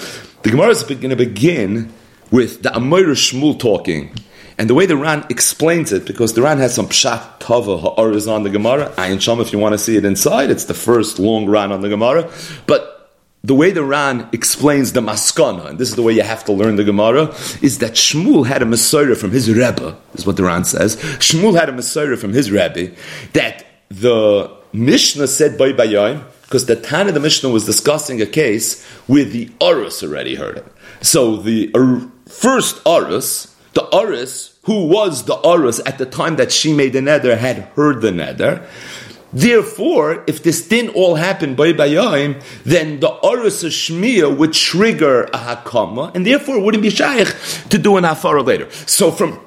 The 0.42 0.50
Gemara 0.50 0.71
is 0.71 0.85
going 0.85 1.11
to 1.11 1.16
begin 1.16 1.92
with 2.31 2.62
the 2.62 2.75
Amir 2.75 3.09
Shmuel 3.09 3.59
talking. 3.59 4.14
And 4.59 4.71
the 4.71 4.75
way 4.75 4.87
the 4.87 4.97
Ran 4.97 5.25
explains 5.28 5.92
it, 5.92 6.07
because 6.07 6.35
the 6.35 6.42
Ran 6.42 6.59
has 6.59 6.75
some 6.75 6.87
pshat 6.87 7.40
tava 7.40 7.78
ha'aris 7.78 8.28
on 8.28 8.45
the 8.45 8.50
Gemara, 8.50 8.90
Ayin 8.97 9.21
Sham, 9.21 9.40
if 9.40 9.52
you 9.52 9.59
want 9.59 9.73
to 9.73 9.78
see 9.78 9.97
it 9.97 10.04
inside, 10.04 10.50
it's 10.50 10.66
the 10.66 10.75
first 10.75 11.19
long 11.19 11.47
Ran 11.47 11.73
on 11.73 11.81
the 11.81 11.88
Gemara. 11.88 12.31
But 12.66 13.01
the 13.44 13.54
way 13.54 13.72
the 13.72 13.82
Ran 13.82 14.28
explains 14.32 14.92
the 14.92 15.00
maskana, 15.00 15.66
and 15.66 15.78
this 15.78 15.88
is 15.88 15.96
the 15.96 16.02
way 16.02 16.12
you 16.12 16.22
have 16.22 16.44
to 16.44 16.52
learn 16.52 16.76
the 16.76 16.84
Gemara, 16.84 17.34
is 17.61 17.78
that 17.78 17.92
Shmuel 17.92 18.46
had 18.46 18.62
a 18.62 18.64
Mesorah 18.64 19.16
from 19.16 19.32
his 19.32 19.50
Rebbe, 19.50 19.96
is 20.14 20.25
what 20.25 20.37
the 20.37 20.44
Ran 20.44 20.64
says. 20.64 20.96
Shmuel 20.96 21.58
had 21.58 21.68
a 21.68 21.72
Mesorah 21.72 22.18
from 22.18 22.32
his 22.32 22.50
Rebbe, 22.50 22.94
that 23.32 23.66
the 23.88 24.50
Mishnah 24.72 25.26
said 25.26 25.58
by 25.58 25.72
Bayayim, 25.72 26.22
because 26.42 26.66
the 26.66 26.76
Tan 26.76 27.08
of 27.08 27.14
the 27.14 27.20
Mishnah 27.20 27.49
was 27.49 27.64
discussing 27.64 28.20
a 28.22 28.26
case 28.26 28.84
where 29.06 29.25
the 29.25 29.46
Arus 29.61 30.02
already 30.02 30.34
heard 30.34 30.58
it. 30.58 30.66
So 31.00 31.37
the 31.37 31.72
first 32.28 32.84
Arus, 32.84 33.54
the 33.72 33.88
Arus, 33.92 34.56
who 34.64 34.87
was 34.87 35.25
the 35.25 35.37
Arus 35.37 35.80
at 35.84 35.99
the 35.99 36.06
time 36.06 36.37
that 36.37 36.52
she 36.52 36.72
made 36.72 36.92
the 36.92 37.02
nether, 37.02 37.37
had 37.37 37.56
heard 37.75 38.02
the 38.02 38.12
nether. 38.12 38.68
Therefore, 39.32 40.24
if 40.26 40.42
this 40.42 40.68
didn't 40.68 40.94
all 40.94 41.14
happen 41.14 41.54
by 41.54 41.72
Bayayim, 41.72 42.42
then 42.64 43.00
the 43.00 43.08
Arus 43.08 43.64
Shmiya 43.64 44.36
would 44.36 44.52
trigger 44.52 45.24
a 45.24 45.38
Hakama, 45.38 46.14
and 46.14 46.26
therefore 46.26 46.56
it 46.56 46.62
wouldn't 46.62 46.82
be 46.82 46.90
Shaykh 46.90 47.34
to 47.70 47.78
do 47.78 47.96
an 47.96 48.04
Hafara 48.04 48.44
later. 48.44 48.70
So 48.86 49.10
from 49.10 49.40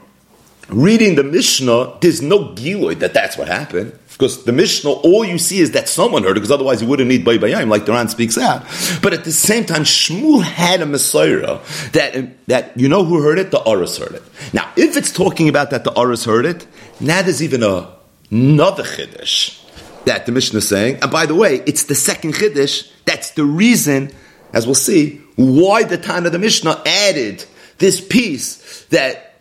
reading 0.69 1.15
the 1.15 1.23
Mishnah, 1.23 1.99
there's 2.01 2.21
no 2.21 2.55
Giloid 2.55 2.99
that 2.99 3.13
that's 3.13 3.37
what 3.37 3.47
happened. 3.47 3.97
Because 4.11 4.45
the 4.45 4.53
Mishnah, 4.53 4.89
all 4.89 5.25
you 5.25 5.37
see 5.37 5.59
is 5.59 5.71
that 5.71 5.89
someone 5.89 6.23
heard 6.23 6.31
it, 6.31 6.39
because 6.39 6.49
otherwise 6.49 6.81
you 6.81 6.87
wouldn't 6.87 7.09
need 7.09 7.25
Bay 7.25 7.37
Bayayim, 7.37 7.67
like 7.67 7.85
Duran 7.85 8.07
speaks 8.07 8.37
out. 8.37 8.63
But 9.01 9.11
at 9.11 9.25
the 9.25 9.33
same 9.33 9.65
time, 9.65 9.83
Shmuel 9.83 10.41
had 10.41 10.81
a 10.81 10.85
Mesorah 10.85 11.91
that, 11.91 12.47
that, 12.47 12.79
you 12.79 12.87
know 12.87 13.03
who 13.03 13.21
heard 13.21 13.39
it? 13.39 13.51
The 13.51 13.61
Aris 13.69 13.97
heard 13.97 14.13
it. 14.13 14.23
Now, 14.53 14.71
if 14.77 14.95
it's 14.95 15.11
talking 15.11 15.49
about 15.49 15.71
that 15.71 15.83
the 15.83 15.99
Aris 15.99 16.23
heard 16.23 16.45
it, 16.45 16.65
now 17.01 17.21
there's 17.23 17.43
even 17.43 17.61
a, 17.61 17.93
another 18.31 18.83
Chiddush 18.83 19.64
that 20.05 20.25
the 20.25 20.31
Mishnah 20.31 20.59
is 20.59 20.67
saying. 20.67 21.00
And 21.01 21.12
by 21.12 21.25
the 21.25 21.35
way, 21.35 21.62
it's 21.65 21.85
the 21.85 21.95
second 21.95 22.33
Chiddush. 22.33 22.89
That's 23.05 23.31
the 23.31 23.45
reason, 23.45 24.12
as 24.53 24.65
we'll 24.65 24.75
see, 24.75 25.21
why 25.35 25.83
the 25.83 25.97
Tana 25.97 26.27
of 26.27 26.31
the 26.31 26.39
Mishnah 26.39 26.81
added 26.85 27.43
this 27.77 28.00
piece 28.00 28.83
that 28.85 29.33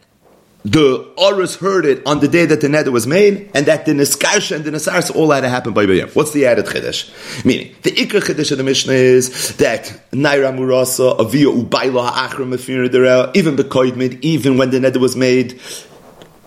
the 0.65 1.13
Oris 1.19 1.57
heard 1.57 1.85
it 1.85 2.07
on 2.07 2.21
the 2.21 2.29
day 2.29 2.47
that 2.47 2.63
the 2.63 2.71
nether 2.71 2.91
was 2.91 3.07
made, 3.07 3.51
and 3.55 3.67
that 3.67 3.85
the 3.85 3.93
Niskarsha 3.93 4.57
and 4.57 4.65
the 4.65 4.71
Nisarsa 4.71 5.15
all 5.15 5.31
had 5.31 5.43
to 5.43 5.49
happen 5.51 5.75
by 5.75 5.85
Bayam. 5.85 6.15
What's 6.17 6.33
the 6.33 6.47
added 6.47 6.65
Chiddush? 6.65 7.45
Meaning, 7.45 7.75
the 7.83 7.91
Ikra 7.91 8.23
Chiddush 8.23 8.51
of 8.51 8.57
the 8.57 8.65
Mishnah 8.65 8.95
is 8.95 9.55
that 9.57 9.85
Naira 10.11 10.57
Murasa, 10.57 11.21
Avia 11.21 11.49
Ubayla 11.49 12.09
Ha'achra 12.09 12.47
Mefir 12.47 13.37
even 13.37 13.57
Bekoidmid, 13.57 14.21
even 14.23 14.57
when 14.57 14.71
the 14.71 14.81
nether 14.81 14.99
was 14.99 15.15
made 15.15 15.61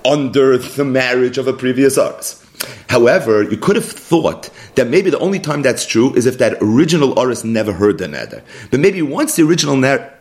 under 0.04 0.58
the 0.58 0.84
marriage 0.84 1.38
of 1.38 1.48
a 1.48 1.54
previous 1.54 2.00
Oris. 2.00 2.44
However, 2.90 3.44
you 3.44 3.58
could 3.58 3.76
have 3.76 3.86
thought 3.86 4.50
that 4.76 4.88
maybe 4.88 5.10
the 5.10 5.20
only 5.20 5.40
time 5.40 5.62
that's 5.62 5.86
true 5.86 6.14
is 6.16 6.26
if 6.26 6.38
that 6.40 6.58
original 6.62 7.18
Oris 7.20 7.44
never 7.44 7.74
heard 7.74 7.98
the 7.98 8.06
neder. 8.06 8.42
But 8.72 8.80
maybe 8.80 9.02
once 9.02 9.36
the 9.36 9.44
original 9.44 9.76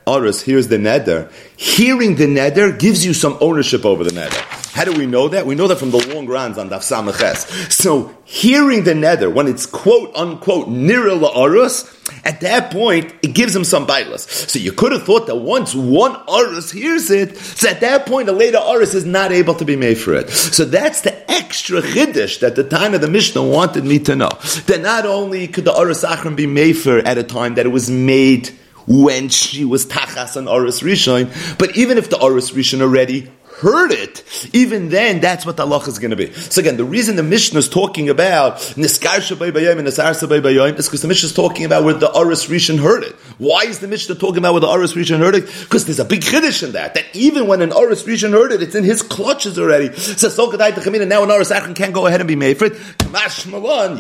Oris 0.07 0.41
hears 0.41 0.69
the 0.69 0.77
neder, 0.77 1.33
hearing 1.57 2.15
the 2.15 2.27
neder 2.27 2.79
gives 2.79 3.05
you 3.05 3.13
some 3.13 3.37
ownership 3.41 3.85
over 3.85 4.05
the 4.05 4.11
neder. 4.11 4.41
How 4.73 4.85
do 4.85 4.93
we 4.93 5.05
know 5.05 5.29
that? 5.29 5.47
We 5.47 5.57
know 5.57 5.67
that 5.67 5.79
from 5.79 5.91
the 5.91 6.15
long 6.15 6.27
runs 6.27 6.59
on 6.59 6.71
Daf 6.71 6.81
Samaches. 6.81 7.73
So, 7.73 8.15
hearing 8.25 8.85
the 8.85 8.93
neder, 8.93 9.33
when 9.33 9.49
it's 9.49 9.67
quote 9.67 10.15
unquote 10.15 10.69
nira 10.69 11.19
la'arus, 11.19 11.93
at 12.25 12.41
that 12.43 12.71
point, 12.71 13.13
it 13.23 13.35
gives 13.35 13.57
him 13.57 13.65
some 13.65 13.85
bailas. 13.85 14.29
So 14.49 14.61
you 14.61 14.71
could 14.71 14.93
have 14.93 15.03
thought 15.03 15.27
that 15.27 15.37
once 15.37 15.75
one 15.75 16.13
arus 16.27 16.73
hears 16.73 17.11
it, 17.11 17.37
so 17.37 17.69
at 17.69 17.81
that 17.81 18.07
point, 18.07 18.29
a 18.29 18.33
later 18.33 18.59
arus 18.59 18.95
is 18.95 19.05
not 19.05 19.33
able 19.33 19.55
to 19.55 19.65
be 19.65 19.75
made 19.75 19.99
for 19.99 20.15
it. 20.15 20.31
So 20.31 20.65
that's 20.65 21.01
the 21.01 21.29
extra 21.29 21.83
chiddush 21.83 22.41
that 22.41 22.55
the 22.55 22.63
time 22.63 22.95
of 22.95 23.01
the 23.01 23.09
Mishnah 23.09 23.43
wanted 23.43 23.85
me 23.85 23.99
to 24.01 24.15
know. 24.15 24.31
That 24.67 24.83
not 24.83 25.05
only 25.05 25.49
could 25.49 25.65
the 25.65 25.73
arus 25.73 26.09
achron 26.09 26.37
be 26.37 26.47
made 26.47 26.75
for 26.75 26.99
at 26.99 27.19
a 27.19 27.25
time 27.25 27.57
that 27.57 27.67
it 27.67 27.71
was 27.71 27.91
made 27.91 28.51
when 28.87 29.29
she 29.29 29.65
was 29.65 29.87
tachas 29.87 30.37
on 30.37 30.49
Aris 30.49 30.81
Rishon, 30.81 31.59
but 31.59 31.77
even 31.77 31.99
if 31.99 32.11
the 32.11 32.23
Aris 32.25 32.53
Rishon 32.53 32.81
already 32.81 33.31
heard 33.61 33.91
it, 33.91 34.23
even 34.53 34.91
then, 34.91 35.21
that's 35.21 35.47
what 35.47 35.57
the 35.57 35.65
Allah 35.65 35.83
is 35.87 35.99
going 35.99 36.11
to 36.11 36.17
be. 36.17 36.33
So 36.33 36.61
again, 36.61 36.77
the 36.77 36.85
reason 36.85 37.17
the 37.17 37.23
Mishnah 37.23 37.59
is 37.59 37.69
talking 37.69 38.11
about 38.11 38.57
Niskar 38.77 39.17
Shabbai 39.17 39.51
Bayim 39.51 39.79
and 39.79 39.89
Nisar 39.89 40.13
Shabbai 40.13 40.43
Bayim 40.43 40.79
is 40.79 40.87
because 40.87 41.03
the 41.03 41.09
Mishnah 41.09 41.29
is 41.29 41.35
talking 41.35 41.65
about 41.65 41.85
where 41.85 41.95
the 41.95 42.15
Aris 42.17 42.47
Rishon 42.47 42.79
heard 42.79 43.03
it. 43.03 43.15
Why 43.39 43.63
is 43.63 43.79
the 43.79 43.89
Mishnah 43.89 44.17
talking 44.17 44.39
about 44.39 44.53
where 44.53 44.61
the 44.61 44.71
Aris 44.71 44.93
Rishon 44.93 45.19
heard 45.19 45.35
it? 45.35 45.47
Because 45.47 45.87
there's 45.87 45.99
a 45.99 46.05
big 46.05 46.23
Kiddush 46.23 46.63
in 46.63 46.73
that, 46.73 46.95
that 46.95 47.05
even 47.15 47.47
when 47.47 47.63
an 47.63 47.73
Aris 47.73 48.03
Rishon 48.03 48.33
heard 48.33 48.53
it, 48.53 48.63
it's 48.63 48.75
in 48.75 48.85
his 48.85 49.03
clutches 49.03 49.59
already. 49.59 49.95
So, 49.97 50.29
so 50.29 50.51
could 50.51 50.61
I 50.61 50.69
and 50.69 51.09
now 51.09 51.25
an 51.25 51.31
Aris 51.31 51.51
Achron 51.51 51.75
can't 51.75 51.95
go 51.95 52.07
ahead 52.07 52.21
and 52.21 52.29
be 52.29 52.37
made 52.37 52.59
for 52.59 52.67
it. 52.67 52.75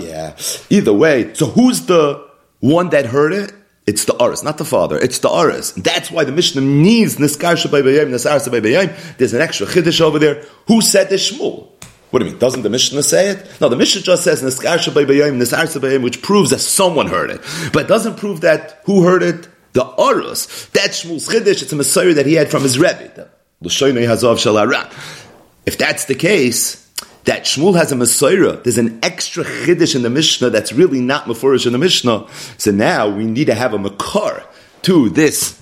Yeah. 0.02 0.36
Either 0.70 0.92
way, 0.92 1.34
so 1.34 1.46
who's 1.46 1.86
the 1.86 2.28
one 2.60 2.90
that 2.90 3.06
heard 3.06 3.32
it? 3.32 3.52
It's 3.86 4.04
the 4.04 4.20
Aris, 4.20 4.42
not 4.42 4.58
the 4.58 4.64
father. 4.64 4.98
It's 4.98 5.20
the 5.20 5.30
Aris. 5.30 5.70
That's 5.72 6.10
why 6.10 6.24
the 6.24 6.32
Mishnah 6.32 6.60
needs 6.60 7.16
Niskar 7.16 7.54
Baybayim, 7.54 8.10
Nisar 8.10 8.40
Baybayim. 8.48 9.16
There's 9.16 9.32
an 9.32 9.40
extra 9.40 9.66
Chiddush 9.66 10.00
over 10.00 10.18
there. 10.18 10.44
Who 10.66 10.80
said 10.80 11.08
the 11.08 11.14
Shmuel? 11.14 11.68
What 12.10 12.18
do 12.18 12.24
you 12.24 12.32
mean? 12.32 12.40
Doesn't 12.40 12.62
the 12.62 12.70
Mishnah 12.70 13.02
say 13.04 13.28
it? 13.28 13.60
No, 13.60 13.68
the 13.68 13.76
Mishnah 13.76 14.02
just 14.02 14.24
says 14.24 14.42
Niskar 14.42 14.78
Baybayim, 14.92 15.38
Nisar 15.40 15.66
Baybayim, 15.66 16.02
which 16.02 16.20
proves 16.20 16.50
that 16.50 16.58
someone 16.58 17.06
heard 17.06 17.30
it. 17.30 17.40
But 17.72 17.86
doesn't 17.86 18.16
prove 18.16 18.40
that 18.40 18.82
who 18.86 19.04
heard 19.04 19.22
it? 19.22 19.48
The 19.72 19.84
Aris. 19.84 20.66
That's 20.72 21.04
Shmuel's 21.04 21.28
Chiddush. 21.28 21.62
It's 21.62 21.72
a 21.72 21.76
Mesorah 21.76 22.16
that 22.16 22.26
he 22.26 22.34
had 22.34 22.50
from 22.50 22.64
his 22.64 22.78
Rebbe. 22.78 23.30
If 25.66 25.78
that's 25.78 26.04
the 26.06 26.14
case, 26.14 26.85
that 27.26 27.44
Shmuel 27.44 27.76
has 27.76 27.92
a 27.92 27.96
Mesorah, 27.96 28.62
there's 28.62 28.78
an 28.78 28.98
extra 29.02 29.44
chiddush 29.44 29.94
in 29.94 30.02
the 30.02 30.10
Mishnah 30.10 30.50
that's 30.50 30.72
really 30.72 31.00
not 31.00 31.26
Mefurish 31.26 31.66
in 31.66 31.72
the 31.72 31.78
Mishnah. 31.78 32.26
So 32.56 32.70
now 32.70 33.08
we 33.08 33.24
need 33.24 33.46
to 33.46 33.54
have 33.54 33.74
a 33.74 33.78
Makar 33.78 34.44
to 34.82 35.10
this 35.10 35.60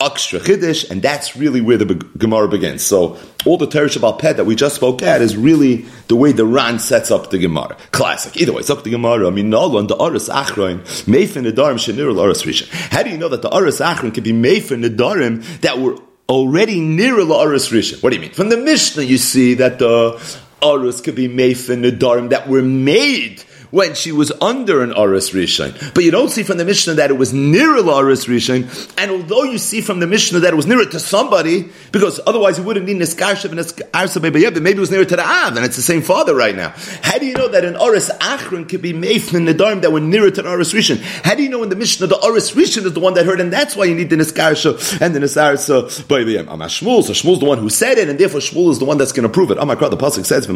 extra 0.00 0.40
chiddush, 0.40 0.88
and 0.90 1.02
that's 1.02 1.36
really 1.36 1.60
where 1.60 1.76
the 1.76 1.94
Gemara 1.94 2.48
begins. 2.48 2.82
So 2.82 3.18
all 3.44 3.58
the 3.58 3.66
Teresh 3.66 3.96
about 3.96 4.20
Pet 4.20 4.36
that 4.36 4.44
we 4.44 4.54
just 4.54 4.76
spoke 4.76 5.02
at 5.02 5.20
is 5.20 5.36
really 5.36 5.86
the 6.06 6.16
way 6.16 6.32
the 6.32 6.46
Ran 6.46 6.78
sets 6.78 7.10
up 7.10 7.30
the 7.30 7.38
Gemara. 7.38 7.76
Classic. 7.90 8.36
Either 8.36 8.52
way, 8.52 8.60
it's 8.60 8.70
up 8.70 8.84
the 8.84 8.90
Gemara. 8.90 9.26
I 9.26 9.30
mean, 9.30 9.50
Nolan, 9.50 9.88
the 9.88 10.00
Aris 10.00 10.28
Achroin, 10.28 10.80
Meifin 11.06 11.50
Nedarim, 11.50 11.78
Shanir 11.78 12.16
Aris 12.20 12.42
Rishon. 12.42 12.68
How 12.92 13.02
do 13.02 13.10
you 13.10 13.18
know 13.18 13.28
that 13.28 13.42
the 13.42 13.54
Aris 13.54 13.80
Achroin 13.80 14.14
could 14.14 14.24
be 14.24 14.32
Meifin 14.32 14.84
Nedarim 14.84 15.60
that 15.60 15.78
were 15.78 15.98
already 16.28 16.80
near 16.80 17.18
Aris 17.18 17.70
Rishon? 17.70 18.02
What 18.02 18.10
do 18.10 18.16
you 18.16 18.22
mean? 18.22 18.32
From 18.32 18.48
the 18.50 18.56
Mishnah, 18.56 19.02
you 19.02 19.18
see 19.18 19.54
that 19.54 19.78
the 19.78 20.20
Arus 20.62 21.02
could 21.02 21.14
be 21.14 21.28
made 21.28 21.54
for 21.54 21.74
Nadarim 21.74 22.30
that 22.30 22.48
were 22.48 22.62
made 22.62 23.42
when 23.72 23.94
she 23.94 24.12
was 24.12 24.30
under 24.40 24.82
an 24.82 24.92
Aris 24.92 25.30
Rishon. 25.30 25.94
But 25.94 26.04
you 26.04 26.10
don't 26.10 26.28
see 26.28 26.42
from 26.44 26.58
the 26.58 26.64
Mishnah 26.64 26.94
that 26.94 27.10
it 27.10 27.14
was 27.14 27.32
near 27.32 27.74
a 27.76 27.82
Aris 27.82 28.26
Rishon, 28.26 28.92
and 28.96 29.10
although 29.10 29.44
you 29.44 29.58
see 29.58 29.80
from 29.80 29.98
the 29.98 30.06
Mishnah 30.06 30.40
that 30.40 30.52
it 30.52 30.56
was 30.56 30.66
nearer 30.66 30.84
to 30.84 31.00
somebody, 31.00 31.70
because 31.90 32.20
otherwise 32.26 32.58
he 32.58 32.62
wouldn't 32.62 32.86
need 32.86 32.98
Niskarshav 32.98 33.50
and 33.50 33.58
Niskarsa 33.58 34.22
but 34.22 34.32
maybe 34.32 34.44
it 34.44 34.78
was 34.78 34.90
nearer 34.90 35.06
to 35.06 35.16
the 35.16 35.26
Av, 35.26 35.56
and 35.56 35.64
it's 35.64 35.76
the 35.76 35.82
same 35.82 36.02
father 36.02 36.34
right 36.34 36.54
now. 36.54 36.74
How 37.02 37.18
do 37.18 37.26
you 37.26 37.34
know 37.34 37.48
that 37.48 37.64
an 37.64 37.76
Aris 37.76 38.10
Achron 38.20 38.68
could 38.68 38.82
be 38.82 38.92
from 39.18 39.46
the 39.46 39.54
Darm 39.54 39.80
that 39.82 39.90
were 39.90 40.00
nearer 40.00 40.30
to 40.30 40.40
an 40.40 40.46
Aris 40.46 40.72
Rishon? 40.72 41.00
How 41.24 41.34
do 41.34 41.42
you 41.42 41.48
know 41.48 41.62
in 41.62 41.70
the 41.70 41.76
Mishnah 41.76 42.06
the 42.06 42.24
Aris 42.24 42.52
Rishon 42.52 42.84
is 42.84 42.92
the 42.92 43.00
one 43.00 43.14
that 43.14 43.24
heard, 43.24 43.40
and 43.40 43.52
that's 43.52 43.74
why 43.74 43.86
you 43.86 43.94
need 43.94 44.10
the 44.10 44.16
Niskarsha 44.16 45.00
and 45.00 45.14
the 45.14 45.20
Niskarsa 45.20 46.06
by 46.08 46.24
the 46.24 46.38
I'm 46.40 46.60
Shmuel, 46.60 47.02
so 47.02 47.12
Shmuel's 47.12 47.40
the 47.40 47.46
one 47.46 47.58
who 47.58 47.70
said 47.70 47.96
it, 47.96 48.10
and 48.10 48.18
therefore 48.18 48.40
Shmuel 48.40 48.70
is 48.70 48.78
the 48.78 48.84
one 48.84 48.98
that's 48.98 49.12
going 49.12 49.26
to 49.26 49.32
prove 49.32 49.50
it. 49.50 49.56
Oh 49.58 49.64
my 49.64 49.74
God, 49.74 49.88
the 49.90 49.96
Pasuk 49.96 50.26
says, 50.26 50.46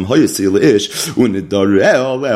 dar 1.49 1.67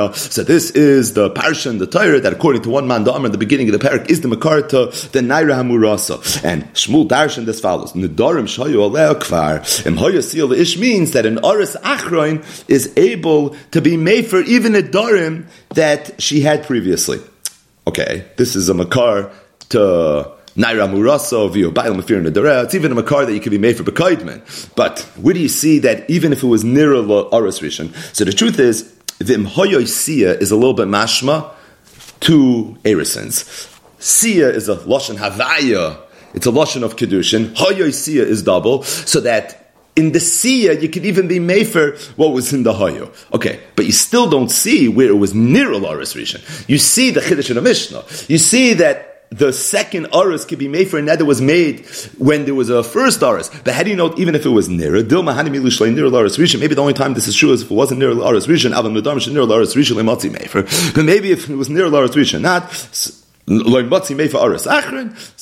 oh, 0.01 0.11
So 0.13 0.43
this 0.43 0.70
is 0.71 1.13
the 1.13 1.29
parsha 1.29 1.77
the 1.77 1.87
Torah 1.87 2.19
that 2.19 2.33
according 2.33 2.63
to 2.63 2.69
one 2.69 2.87
man, 2.87 3.03
the 3.03 3.13
Amr 3.13 3.29
the 3.29 3.37
beginning 3.37 3.73
of 3.73 3.79
the 3.79 3.87
parak 3.87 4.09
is 4.09 4.21
the 4.21 4.27
Makarta, 4.27 5.11
the 5.11 5.19
Naira 5.19 5.53
Hamurasa. 5.55 6.43
And 6.43 6.63
Shmuel 6.73 7.07
Darshan 7.07 7.45
this 7.45 7.59
follows. 7.59 7.93
Nidarim 7.93 8.45
Shayu 8.45 8.89
Aleo 8.89 9.15
Kvar. 9.15 9.97
Hoya 9.97 10.53
Ish 10.59 10.77
means 10.77 11.11
that 11.11 11.25
an 11.25 11.39
Aris 11.45 11.75
Achroin 11.77 12.43
is 12.69 12.91
able 12.97 13.55
to 13.71 13.81
be 13.81 13.97
made 13.97 14.27
for 14.27 14.39
even 14.41 14.75
a 14.75 14.81
Darim 14.81 15.45
that 15.69 16.21
she 16.21 16.41
had 16.41 16.65
previously. 16.65 17.19
Okay, 17.87 18.25
this 18.37 18.55
is 18.55 18.69
a 18.69 18.73
Makar 18.73 19.31
to 19.69 20.31
Naira 20.55 20.89
Murasa 20.89 21.51
via 21.51 21.71
Bail 21.71 21.93
Mafir 21.95 22.21
Nadara. 22.21 22.65
It's 22.65 22.75
even 22.75 22.91
a 22.91 22.95
makar 22.95 23.25
that 23.25 23.33
you 23.33 23.39
could 23.39 23.51
be 23.51 23.57
made 23.57 23.77
for 23.77 23.83
Bekaidman. 23.83 24.41
But 24.75 24.99
where 25.15 25.33
do 25.33 25.39
you 25.39 25.47
see 25.47 25.79
that 25.79 26.09
even 26.09 26.33
if 26.33 26.43
it 26.43 26.47
was 26.47 26.63
near 26.63 26.93
Aras 26.93 27.59
Rishon? 27.59 27.93
So 28.13 28.25
the 28.25 28.33
truth 28.33 28.59
is, 28.59 28.93
the 29.23 29.33
Imhoyoy 29.35 29.87
Sia 29.87 30.37
is 30.37 30.51
a 30.51 30.55
little 30.55 30.73
bit 30.73 30.87
mashma 30.87 31.51
to 32.21 32.77
Erisons. 32.83 33.67
Sia 33.99 34.49
is 34.49 34.69
a 34.69 34.75
Lashon 34.77 35.17
Havaya. 35.17 36.01
It's 36.33 36.45
a 36.45 36.51
Lashon 36.51 36.83
of 36.83 36.95
Kedushin. 36.95 37.53
Hoyoy 37.55 37.93
Sia 37.93 38.23
is 38.23 38.41
double, 38.43 38.83
so 38.83 39.19
that 39.21 39.73
in 39.95 40.13
the 40.13 40.19
Sia, 40.19 40.79
you 40.79 40.89
could 40.89 41.05
even 41.05 41.27
be 41.27 41.39
Mefer 41.39 41.99
what 42.17 42.31
was 42.31 42.53
in 42.53 42.63
the 42.63 42.73
Hayo. 42.73 43.13
Okay, 43.33 43.59
but 43.75 43.85
you 43.85 43.91
still 43.91 44.29
don't 44.29 44.49
see 44.49 44.87
where 44.87 45.09
it 45.09 45.17
was 45.17 45.33
near 45.33 45.71
a 45.73 45.75
Alaris 45.75 46.15
Rishon. 46.15 46.69
You 46.69 46.77
see 46.77 47.11
the 47.11 47.19
Chiddush 47.19 47.49
in 47.49 47.57
the 47.57 47.61
Mishnah. 47.61 48.03
You 48.27 48.37
see 48.37 48.73
that 48.75 49.10
the 49.31 49.53
second 49.53 50.07
Aris 50.13 50.43
could 50.43 50.59
be 50.59 50.67
made 50.67 50.89
for 50.89 50.99
a 50.99 51.01
net 51.01 51.19
that 51.19 51.25
was 51.25 51.41
made 51.41 51.87
when 52.17 52.43
there 52.43 52.53
was 52.53 52.69
a 52.69 52.83
first 52.83 53.23
Aris. 53.23 53.49
But 53.63 53.73
how 53.73 53.83
do 53.83 53.89
you 53.89 53.95
know 53.95 54.13
even 54.17 54.35
if 54.35 54.45
it 54.45 54.49
was 54.49 54.67
near? 54.67 54.91
Maybe 54.91 55.07
the 55.07 56.77
only 56.77 56.93
time 56.93 57.13
this 57.13 57.27
is 57.29 57.35
true 57.35 57.53
is 57.53 57.61
if 57.61 57.71
it 57.71 57.73
wasn't 57.73 58.01
near 58.01 58.11
Aris 58.11 58.47
Rishon, 58.47 58.71
But 60.95 61.05
maybe 61.05 61.31
if 61.31 61.49
it 61.49 61.55
was 61.55 61.69
near 61.69 61.85
Aris 61.85 62.11
Rishon, 62.11 62.41
not. 62.41 62.73
So 63.43 63.59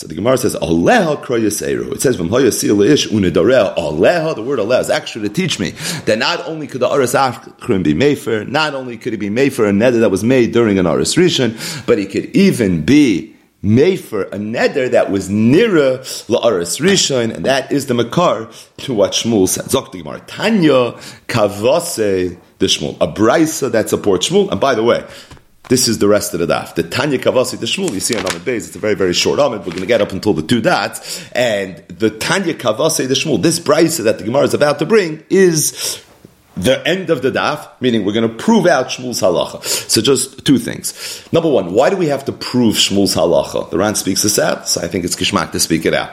the 0.08 0.16
Gemara 0.16 0.38
says, 0.38 0.56
Aleha 0.56 1.22
kroyaseru. 1.22 1.92
It 1.92 2.02
says, 2.02 2.16
from 2.16 2.30
hayasil 2.30 2.88
ish 2.88 3.10
unidarea 3.10 3.76
Aleha. 3.76 4.36
The 4.36 4.42
word 4.42 4.60
Aleha 4.60 4.82
is 4.82 4.90
actually 4.90 5.28
to 5.28 5.34
teach 5.34 5.60
me 5.60 5.72
that 6.06 6.18
not 6.18 6.46
only 6.48 6.68
could 6.68 6.80
the 6.80 6.90
Aris 6.92 7.14
Achron 7.14 7.84
be 7.84 7.94
Mefer, 7.94 8.48
not 8.48 8.74
only 8.74 8.98
could 8.98 9.14
it 9.14 9.18
be 9.18 9.30
Mefer 9.30 9.68
a 9.68 9.72
neder 9.74 10.00
that 10.00 10.10
was 10.12 10.24
made 10.24 10.54
during 10.54 10.80
an 10.80 10.88
Aris 10.88 11.16
Rishon, 11.16 11.86
but 11.86 12.00
it 12.00 12.10
could 12.12 12.36
even 12.36 12.86
be 12.86 13.36
Mefer, 13.64 14.28
a 14.32 14.38
neder 14.38 14.90
that 14.92 15.12
was 15.12 15.30
nearer 15.30 16.00
la'aris 16.00 16.80
rishon, 16.80 17.34
and 17.34 17.46
that 17.46 17.72
is 17.72 17.88
the 17.88 17.94
makar 17.94 18.50
to 18.78 18.94
what 18.94 19.12
Shmuel 19.12 19.50
said. 19.50 19.66
Zok 19.66 19.92
Gemara, 19.92 20.22
Tanya 20.22 20.94
kavase 21.28 22.38
the 22.60 22.66
Shmuel, 22.66 22.96
a 23.02 23.08
brisa 23.08 23.72
that 23.72 23.90
supports 23.90 24.30
Shmuel. 24.30 24.50
And 24.52 24.62
by 24.62 24.76
the 24.76 24.84
way, 24.84 25.06
this 25.70 25.88
is 25.88 26.00
the 26.00 26.08
rest 26.08 26.34
of 26.34 26.40
the 26.40 26.48
daf. 26.48 26.74
The 26.74 26.84
Tanya 26.84 27.20
Kavasi 27.20 27.60
the 27.60 27.68
Shmuel, 27.68 27.94
you 27.94 28.00
see 28.00 28.16
on 28.16 28.26
Ahmed 28.26 28.42
Beis, 28.42 28.68
it's 28.68 28.76
a 28.76 28.80
very, 28.80 28.96
very 28.96 29.14
short 29.14 29.40
Ahmed. 29.40 29.60
We're 29.60 29.66
going 29.66 29.82
to 29.82 29.86
get 29.86 30.02
up 30.02 30.12
until 30.12 30.34
the 30.34 30.42
two 30.42 30.62
dots. 30.62 31.30
And 31.34 31.78
the 31.90 32.10
Tanya 32.10 32.56
Kavasi 32.56 33.08
the 33.08 33.14
Shmuel, 33.14 33.42
this 33.42 33.60
brisa 33.60 34.04
that 34.06 34.18
the 34.18 34.24
Gemara 34.24 34.44
is 34.44 34.56
about 34.56 34.80
to 34.80 34.88
bring, 34.88 35.24
is 35.30 36.04
the 36.64 36.86
end 36.86 37.10
of 37.10 37.22
the 37.22 37.32
daf, 37.32 37.70
meaning 37.80 38.04
we're 38.04 38.14
going 38.14 38.30
to 38.30 38.36
prove 38.36 38.66
out 38.66 38.88
Shmuel's 38.88 39.22
halacha. 39.22 39.64
So 39.64 40.02
just 40.02 40.46
two 40.46 40.58
things. 40.58 41.28
Number 41.32 41.50
one, 41.50 41.74
why 41.74 41.90
do 41.90 41.98
we 41.98 42.08
have 42.08 42.26
to 42.26 42.32
prove 42.32 42.76
Shmuel's 42.76 43.16
halacha? 43.16 43.70
The 43.70 43.78
Ran 43.78 43.96
speaks 43.96 44.24
this 44.24 44.38
out, 44.38 44.68
so 44.68 44.82
I 44.82 44.88
think 44.88 45.06
it's 45.06 45.16
kishmak 45.16 45.52
to 45.54 45.60
speak 45.60 45.86
it 45.86 45.94
out. 45.94 46.12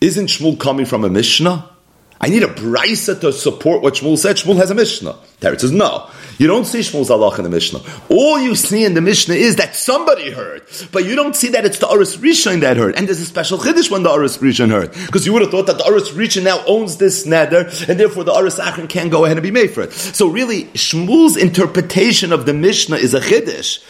Isn't 0.00 0.26
Shmuel 0.26 0.58
coming 0.58 0.86
from 0.86 1.04
a 1.04 1.10
Mishnah? 1.10 1.69
I 2.20 2.28
need 2.28 2.42
a 2.42 2.48
brisa 2.48 3.18
to 3.22 3.32
support 3.32 3.82
what 3.82 3.94
Shmuel 3.94 4.18
said. 4.18 4.36
Shmuel 4.36 4.56
has 4.56 4.70
a 4.70 4.74
Mishnah. 4.74 5.16
Teretz 5.40 5.60
says, 5.60 5.72
no. 5.72 6.10
You 6.36 6.46
don't 6.46 6.66
see 6.66 6.80
Shmuel's 6.80 7.10
Allah 7.10 7.34
in 7.36 7.44
the 7.44 7.50
Mishnah. 7.50 7.80
All 8.08 8.38
you 8.38 8.54
see 8.54 8.84
in 8.84 8.94
the 8.94 9.00
Mishnah 9.00 9.34
is 9.34 9.56
that 9.56 9.74
somebody 9.74 10.30
heard, 10.30 10.62
but 10.92 11.04
you 11.04 11.14
don't 11.14 11.36
see 11.36 11.48
that 11.48 11.64
it's 11.64 11.78
the 11.78 11.90
Aris 11.90 12.16
Rishon 12.16 12.60
that 12.60 12.76
heard. 12.76 12.94
And 12.96 13.06
there's 13.06 13.20
a 13.20 13.26
special 13.26 13.58
Chiddush 13.58 13.90
when 13.90 14.02
the 14.02 14.12
Aris 14.12 14.38
Rishon 14.38 14.70
heard. 14.70 14.92
Because 15.06 15.26
you 15.26 15.32
would 15.32 15.42
have 15.42 15.50
thought 15.50 15.66
that 15.66 15.78
the 15.78 15.86
Aris 15.86 16.10
Rishon 16.10 16.44
now 16.44 16.64
owns 16.66 16.96
this 16.96 17.26
nether, 17.26 17.70
and 17.88 18.00
therefore 18.00 18.24
the 18.24 18.34
Aris 18.34 18.58
Achron 18.58 18.88
can't 18.88 19.10
go 19.10 19.24
ahead 19.24 19.36
and 19.36 19.42
be 19.42 19.50
made 19.50 19.70
for 19.70 19.82
it. 19.82 19.92
So 19.92 20.28
really, 20.28 20.64
Shmuel's 20.64 21.36
interpretation 21.36 22.32
of 22.32 22.46
the 22.46 22.54
Mishnah 22.54 22.96
is 22.96 23.12
a 23.12 23.20
Chiddush. 23.20 23.82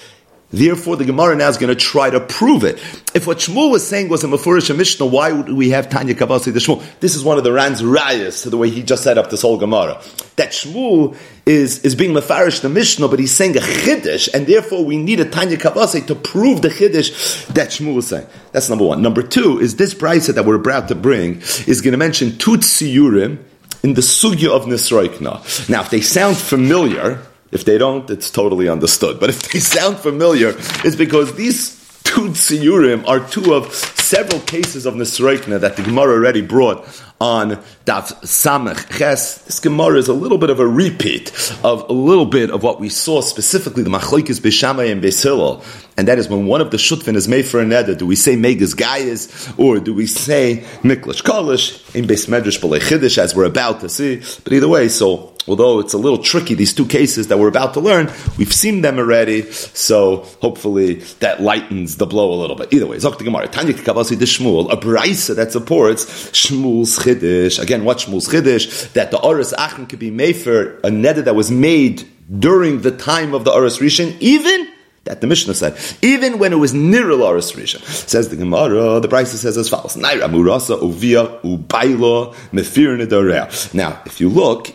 Therefore, 0.53 0.97
the 0.97 1.05
Gemara 1.05 1.37
now 1.37 1.49
is 1.49 1.59
going 1.59 1.73
to 1.73 1.81
try 1.81 2.11
to 2.11 2.19
prove 2.19 2.65
it. 2.65 2.79
If 3.15 3.27
what 3.27 3.39
Shmuel 3.39 3.71
was 3.71 3.87
saying 3.87 4.09
was 4.09 4.25
a 4.25 4.27
Mefurish 4.27 4.77
Mishnah, 4.77 5.07
why 5.07 5.31
would 5.31 5.53
we 5.53 5.71
have 5.71 5.89
Tanya 5.89 6.15
Kavasi 6.15 6.53
the 6.53 6.59
Shmuel? 6.59 6.83
This 6.99 7.15
is 7.15 7.23
one 7.23 7.39
of 7.39 7.45
the 7.45 7.53
Ran's 7.53 7.83
rayas 7.83 8.43
to 8.43 8.51
the 8.51 8.57
way 8.57 8.69
he 8.69 8.83
just 8.83 9.05
set 9.05 9.17
up 9.17 9.31
this 9.31 9.43
whole 9.43 9.59
Gemara. 9.59 10.03
That 10.35 10.51
Shmuel 10.51 11.17
is, 11.47 11.85
is 11.85 11.95
being 11.95 12.13
Mefarish 12.13 12.63
the 12.63 12.69
Mishnah, 12.69 13.07
but 13.07 13.21
he's 13.21 13.35
saying 13.35 13.57
a 13.57 13.61
Chiddush, 13.61 14.29
and 14.35 14.47
therefore 14.47 14.85
we 14.85 14.97
need 14.97 15.21
a 15.21 15.25
Tanya 15.25 15.57
Kavasi 15.57 16.05
to 16.09 16.17
prove 16.17 16.63
the 16.63 16.69
Chiddush 16.69 17.47
that 17.55 17.69
Shmuel 17.69 17.99
is 17.99 18.09
saying. 18.09 18.27
That's 18.51 18.69
number 18.69 18.85
one. 18.85 19.03
Number 19.03 19.23
two 19.23 19.61
is 19.61 19.77
this 19.77 19.95
brisa 19.95 20.35
that 20.35 20.45
we're 20.45 20.57
about 20.57 20.89
to 20.89 20.97
bring 20.97 21.37
is 21.69 21.81
going 21.81 21.93
to 21.93 21.99
mention 21.99 22.31
Tutsiyurim 22.31 23.39
in 23.85 23.95
the 23.95 24.01
Sugya 24.01 24.49
of 24.51 24.65
Nisroikna. 24.65 25.69
Now, 25.71 25.83
if 25.83 25.91
they 25.91 26.01
sound 26.01 26.37
familiar, 26.37 27.23
if 27.53 27.65
they 27.65 27.79
don't, 27.79 28.09
it's 28.11 28.31
totally 28.31 28.69
understood. 28.69 29.21
But 29.21 29.31
if 29.31 29.51
they 29.51 29.59
sound 29.61 29.99
familiar, 29.99 30.55
it's 30.85 30.97
because 30.97 31.35
these 31.35 31.81
two 32.05 32.31
tziyurim 32.31 33.07
are 33.07 33.21
two 33.29 33.55
of 33.55 33.73
several 33.75 34.41
cases 34.41 34.87
of 34.87 34.95
Nisreikna 34.95 35.61
that 35.61 35.77
the 35.77 35.83
Gemara 35.83 36.15
already 36.15 36.43
brought 36.43 36.85
on 37.21 37.51
Daf 37.85 38.13
Samech 38.23 38.99
Ches. 38.99 39.43
This 39.43 39.61
Gemara 39.61 39.99
is 39.99 40.09
a 40.09 40.13
little 40.13 40.39
bit 40.39 40.51
of 40.51 40.59
a 40.59 40.67
repeat 40.67 41.31
of 41.63 41.89
a 41.89 41.93
little 41.93 42.25
bit 42.25 42.51
of 42.51 42.63
what 42.65 42.81
we 42.81 42.89
saw 42.89 43.21
specifically 43.21 43.85
the 43.85 43.91
Machlokes 43.91 44.41
Beishamai 44.41 44.91
and 44.91 45.01
Beis 45.01 45.23
Hillel, 45.23 45.63
and 45.97 46.09
that 46.09 46.19
is 46.19 46.29
when 46.29 46.47
one 46.47 46.61
of 46.61 46.73
the 46.73 46.79
Shutvin 46.79 47.15
is 47.15 47.29
made 47.29 47.47
for 47.47 47.61
another. 47.61 47.95
Do 47.95 48.07
we 48.07 48.17
say 48.17 48.35
Megas 48.35 48.75
Gaias 48.75 49.57
or 49.59 49.79
do 49.79 49.95
we 49.95 50.07
say 50.07 50.65
Miklash 50.83 51.23
Kalish 51.23 51.95
in 51.95 52.07
Beis 52.07 52.27
Medrash 52.27 52.59
B'Leichidish 52.59 53.19
as 53.19 53.37
we're 53.37 53.45
about 53.45 53.81
to 53.83 53.89
see? 53.89 54.17
But 54.43 54.53
either 54.53 54.69
way, 54.69 54.89
so 54.89 55.30
although 55.47 55.81
it's 55.81 55.93
a 55.93 55.99
little 55.99 56.19
tricky, 56.19 56.55
these 56.55 56.75
two 56.75 56.87
cases 56.87 57.29
that 57.29 57.39
we're 57.39 57.49
about 57.49 57.75
to 57.75 57.81
learn, 57.81 58.11
we've 58.39 58.53
seen 58.53 58.83
them 58.83 58.99
already, 58.99 59.51
so 59.51 60.19
hopefully 60.41 60.95
that 61.21 61.41
lightens 61.41 61.97
the 61.97 62.07
blow 62.07 62.33
a 62.33 62.39
little 62.41 62.57
bit. 62.57 62.73
Either 62.73 62.87
way, 62.87 62.97
Zok 62.97 63.19
the 63.19 63.25
Gemara, 63.25 63.49
Tanya 63.49 63.73
Kikavasi 63.73 64.19
the 64.19 64.25
Shmuel, 64.25 64.73
a 64.73 64.77
brisa 64.77 65.37
that 65.37 65.53
supports 65.53 66.05
Shmuel's 66.31 66.99
Chiddush. 66.99 67.61
Again, 67.61 67.85
what 67.85 67.99
Shmuel's 67.99 68.29
Chiddush? 68.29 68.93
That 68.93 69.11
the 69.11 69.19
Oris 69.19 69.53
Achim 69.57 69.87
could 69.87 69.99
be 69.99 70.11
made 70.11 70.35
for 70.35 70.77
a 70.79 70.91
neder 70.91 71.25
that 71.25 71.35
was 71.35 71.51
made 71.51 72.07
during 72.39 72.83
the 72.83 72.97
time 72.97 73.35
of 73.35 73.45
the 73.45 73.53
Oris 73.53 73.79
Rishon, 73.79 74.17
even 74.21 74.69
that 75.05 75.21
the 75.21 75.27
Mishnah 75.27 75.55
said, 75.55 75.77
even 76.03 76.39
when 76.39 76.53
it 76.53 76.57
was 76.57 76.75
near 76.75 77.11
Oris 77.11 77.53
Rishon. 77.53 77.83
Says 77.83 78.29
the 78.29 78.37
Gemara, 78.37 79.01
the 79.01 79.09
Brisa 79.09 79.37
says 79.37 79.57
as 79.57 79.69
follows: 79.69 79.97
Naira 79.97 80.29
Murasa 80.29 80.79
Ovia 80.79 81.41
Ubaila 81.43 82.35
Mefir 82.53 83.75
Now, 83.75 84.03
if 84.07 84.21
you 84.21 84.29
look 84.29 84.69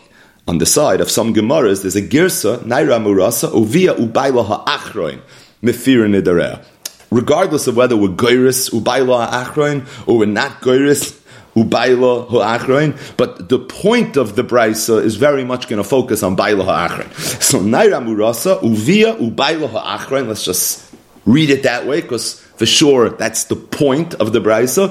on 0.47 0.59
the 0.59 0.65
side 0.65 1.01
of 1.01 1.09
some 1.09 1.33
Gemaras, 1.33 1.81
there's 1.81 1.95
a 1.95 2.01
girsa, 2.01 2.59
naira 2.59 3.01
murasa, 3.01 3.49
uvia 3.51 3.95
ubayla 3.95 4.45
ha'achroin, 4.45 5.19
mefir 5.63 6.07
nidarea. 6.07 6.63
Regardless 7.11 7.67
of 7.67 7.75
whether 7.75 7.97
we're 7.97 8.09
goiris 8.09 8.69
ubayla 8.71 9.27
ha'achroin, 9.27 9.87
or 10.07 10.19
we're 10.19 10.25
not 10.25 10.61
goiris 10.61 11.19
ubayla 11.55 12.29
ha'achroin, 12.29 12.95
but 13.17 13.49
the 13.49 13.57
point 13.57 14.17
of 14.17 14.35
the 14.35 14.43
brisa 14.43 15.03
is 15.03 15.15
very 15.15 15.43
much 15.43 15.67
going 15.67 15.81
to 15.81 15.87
focus 15.87 16.21
on 16.21 16.37
bayla 16.37 16.65
ha'achroin. 16.65 17.41
So 17.41 17.59
naira 17.59 17.99
murasa, 18.03 18.61
uvia 18.61 19.17
ubayla 19.17 19.69
ha'achroin, 19.69 20.27
let's 20.27 20.45
just 20.45 20.93
read 21.25 21.49
it 21.49 21.63
that 21.63 21.87
way, 21.87 22.01
because 22.01 22.44
for 22.57 22.65
sure, 22.65 23.09
that's 23.09 23.45
the 23.45 23.55
point 23.55 24.13
of 24.15 24.33
the 24.33 24.39
brisa. 24.39 24.89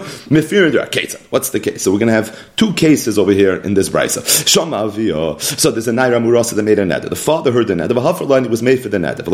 What's 1.31 1.51
the 1.51 1.61
case? 1.61 1.83
So 1.83 1.93
we're 1.93 1.99
going 1.99 2.09
to 2.09 2.15
have 2.15 2.57
two 2.57 2.73
cases 2.75 3.19
over 3.19 3.33
here 3.33 3.57
in 3.57 3.75
this 3.75 3.89
brisa. 3.89 4.23
So 5.57 5.71
there's 5.71 5.89
a 5.89 5.93
naira 5.93 6.21
murasa 6.23 6.55
that 6.57 6.63
made 6.63 6.79
a 6.79 6.85
neder. 6.85 7.09
The 7.09 7.17
father 7.17 7.53
heard 7.53 7.69
the 7.69 7.75
neder. 7.75 7.89
The 7.89 7.95
hafarline 7.95 8.49
was 8.51 8.63
made 8.63 8.81
for 8.81 8.89
the 8.89 8.99
neder. 8.99 9.25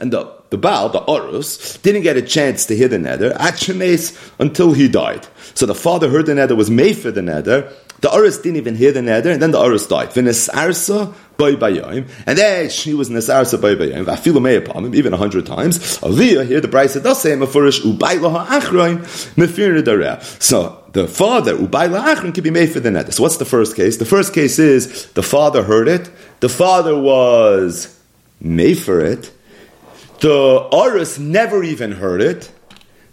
And 0.00 0.12
the 0.12 0.38
the 0.50 0.56
baal, 0.56 0.88
the 0.88 1.00
orus, 1.00 1.80
didn't 1.82 2.02
get 2.02 2.16
a 2.16 2.22
chance 2.22 2.64
to 2.66 2.76
hear 2.76 2.88
the 2.88 2.96
neder 2.96 3.34
until 4.38 4.72
he 4.72 4.88
died. 4.88 5.26
So 5.54 5.66
the 5.66 5.74
father 5.74 6.08
heard 6.08 6.26
the 6.26 6.32
neder 6.32 6.56
was 6.56 6.70
made 6.70 6.96
for 6.96 7.10
the 7.10 7.20
neder. 7.20 7.72
The 8.00 8.12
Oris 8.14 8.38
didn't 8.38 8.58
even 8.58 8.76
hear 8.76 8.92
the 8.92 9.00
neder, 9.00 9.32
and 9.32 9.42
then 9.42 9.50
the 9.50 9.58
Oris 9.58 9.88
died. 9.88 10.10
V'nesarsa 10.10 11.12
and 11.40 12.36
then 12.36 12.68
she 12.68 12.94
was 12.94 13.10
nesarsa 13.10 13.60
boy 13.60 13.76
bayim. 13.76 14.04
Vafilu 14.04 14.40
meyapamim, 14.40 14.92
even 14.96 15.12
a 15.12 15.16
hundred 15.16 15.46
times. 15.46 16.02
Avia 16.02 16.42
here 16.42 16.60
the 16.60 16.66
Brisa 16.66 17.00
does 17.00 17.22
say 17.22 17.30
mafurish 17.30 17.80
ubayla 17.82 18.44
ha'achroin 18.44 18.98
mefir 19.36 20.42
So 20.42 20.82
the 20.90 21.06
father 21.06 21.54
ubayla 21.56 22.16
achroin 22.16 22.34
can 22.34 22.42
be 22.42 22.50
made 22.50 22.72
for 22.72 22.80
the 22.80 22.90
net. 22.90 23.14
So 23.14 23.22
what's 23.22 23.36
the 23.36 23.44
first 23.44 23.76
case? 23.76 23.98
The 23.98 24.04
first 24.04 24.34
case 24.34 24.58
is 24.58 25.06
the 25.12 25.22
father 25.22 25.62
heard 25.62 25.86
it. 25.86 26.10
The 26.40 26.48
father 26.48 27.00
was 27.00 27.96
made 28.40 28.78
for 28.80 29.00
it. 29.00 29.30
The 30.18 30.68
Arus 30.72 31.20
never 31.20 31.62
even 31.62 31.92
heard 31.92 32.20
it. 32.20 32.50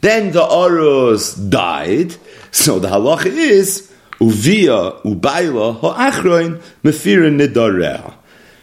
Then 0.01 0.31
the 0.31 0.41
Arus 0.41 1.35
died. 1.51 2.15
So 2.49 2.79
the 2.79 2.87
halacha 2.87 3.27
is 3.27 3.91
uvia 4.19 4.99
ubayla 5.03 5.79
ha'achroin 5.79 6.61
mefirin 6.83 7.39
nidareha. 7.39 8.14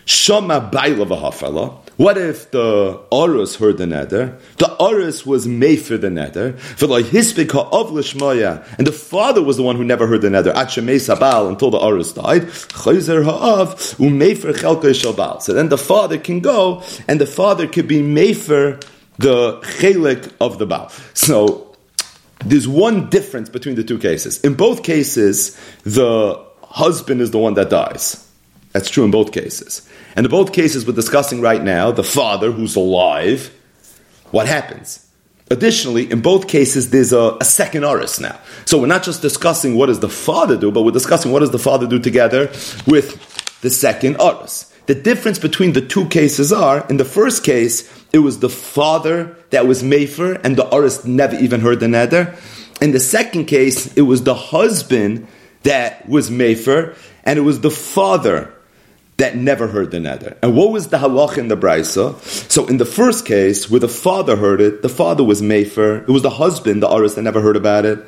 Shama 0.05 0.71
bayla 0.73 1.07
v'hafala. 1.07 1.79
What 1.97 2.17
if 2.19 2.51
the 2.51 3.01
Orus 3.13 3.59
heard 3.59 3.77
the 3.79 3.85
neder? 3.85 4.39
The 4.57 4.75
Orus 4.81 5.27
was 5.27 5.47
made 5.47 5.77
for 5.77 5.97
the 5.97 6.09
lishmaya, 7.91 8.65
and 8.79 8.87
the 8.87 8.93
father 8.93 9.43
was 9.43 9.59
the 9.59 9.63
one 9.63 9.77
who 9.77 9.85
never 9.85 10.07
heard 10.07 10.23
the. 10.23 10.29
Achemei 10.29 10.97
sabal 10.97 11.49
until 11.49 11.71
the 11.71 11.79
Orus 11.79 12.15
died. 12.15 12.51
So 15.43 15.53
then 15.53 15.69
the 15.69 15.79
father 15.79 16.19
can 16.19 16.41
go, 16.41 16.83
and 17.07 17.21
the 17.21 17.27
father 17.27 17.67
could 17.69 17.87
be 17.87 18.01
mefer 18.01 18.83
the 19.19 19.61
chelik 19.61 20.33
of 20.41 20.59
the 20.59 20.67
bal. 20.67 20.89
So 21.15 21.77
there's 22.45 22.67
one 22.67 23.11
difference 23.11 23.49
between 23.51 23.77
the 23.77 23.85
two 23.85 23.99
cases. 23.99 24.41
In 24.41 24.55
both 24.55 24.83
cases, 24.83 25.57
the 25.85 26.43
husband 26.63 27.21
is 27.21 27.31
the 27.31 27.39
one 27.39 27.55
that 27.55 27.71
dies. 27.71 28.27
That's 28.73 28.89
true 28.89 29.05
in 29.05 29.11
both 29.11 29.33
cases. 29.33 29.87
And 30.17 30.27
in 30.27 30.31
both 30.31 30.53
cases 30.53 30.87
we're 30.87 30.93
discussing 30.95 31.41
right 31.41 31.63
now, 31.63 31.91
the 31.91 32.05
father 32.05 32.51
who's 32.53 32.77
alive, 32.77 33.51
what 34.31 34.47
happens? 34.47 35.07
Additionally, 35.51 36.11
in 36.11 36.23
both 36.23 36.49
cases, 36.49 36.91
there's 36.91 37.13
a, 37.13 37.37
a 37.39 37.45
second 37.45 37.85
oris 37.85 38.19
now. 38.19 38.39
So 38.65 38.79
we're 38.79 38.87
not 38.87 39.03
just 39.03 39.21
discussing 39.21 39.77
what 39.77 39.87
does 39.87 40.01
the 40.01 40.09
father 40.09 40.57
do, 40.57 40.71
but 40.71 40.83
we're 40.83 40.93
discussing 40.93 41.31
what 41.31 41.41
does 41.41 41.51
the 41.51 41.59
father 41.59 41.87
do 41.87 41.99
together 41.99 42.47
with 42.87 43.61
the 43.61 43.69
second 43.69 44.17
oris. 44.17 44.73
The 44.87 44.95
difference 44.95 45.39
between 45.39 45.75
the 45.75 45.83
two 45.83 46.09
cases 46.09 46.53
are, 46.53 46.87
in 46.89 46.97
the 46.97 47.05
first 47.05 47.45
case, 47.45 47.87
it 48.15 48.21
was 48.21 48.39
the 48.39 48.49
father 48.49 49.37
that 49.51 49.67
was 49.67 49.83
Mefer, 49.83 50.41
and 50.43 50.57
the 50.57 50.67
oris 50.67 51.05
never 51.05 51.37
even 51.37 51.61
heard 51.61 51.81
the 51.81 51.87
neder. 51.87 52.35
In 52.81 52.93
the 52.93 53.01
second 53.01 53.45
case, 53.45 53.93
it 53.95 54.03
was 54.03 54.25
the 54.25 54.35
husband 54.35 55.29
that 55.65 56.09
was 56.09 56.31
Mefer, 56.31 56.97
and 57.25 57.39
it 57.39 57.43
was 57.43 57.61
the 57.61 57.71
father 57.71 58.55
that 59.23 59.37
never 59.37 59.69
heard 59.69 59.93
the 59.93 59.99
neder. 59.99 60.37
And 60.43 60.57
what 60.57 60.73
was 60.73 60.89
the 60.89 60.99
halach 60.99 61.39
in 61.39 61.49
the 61.49 61.57
brisa? 61.57 62.21
So 62.51 62.67
in 62.67 62.77
the 62.77 62.85
first 62.85 63.25
case, 63.25 63.71
where 63.71 63.81
the 63.81 63.89
father 63.89 64.37
heard 64.37 64.61
it, 64.61 64.83
the 64.83 64.89
father 64.89 65.23
was 65.23 65.41
mefer. 65.41 66.03
It 66.03 66.09
was 66.09 66.23
the 66.23 66.31
husband, 66.31 66.83
the 66.83 66.93
aris, 66.93 67.15
that 67.15 67.23
never 67.23 67.41
heard 67.41 67.57
about 67.57 67.85
it. 67.85 68.05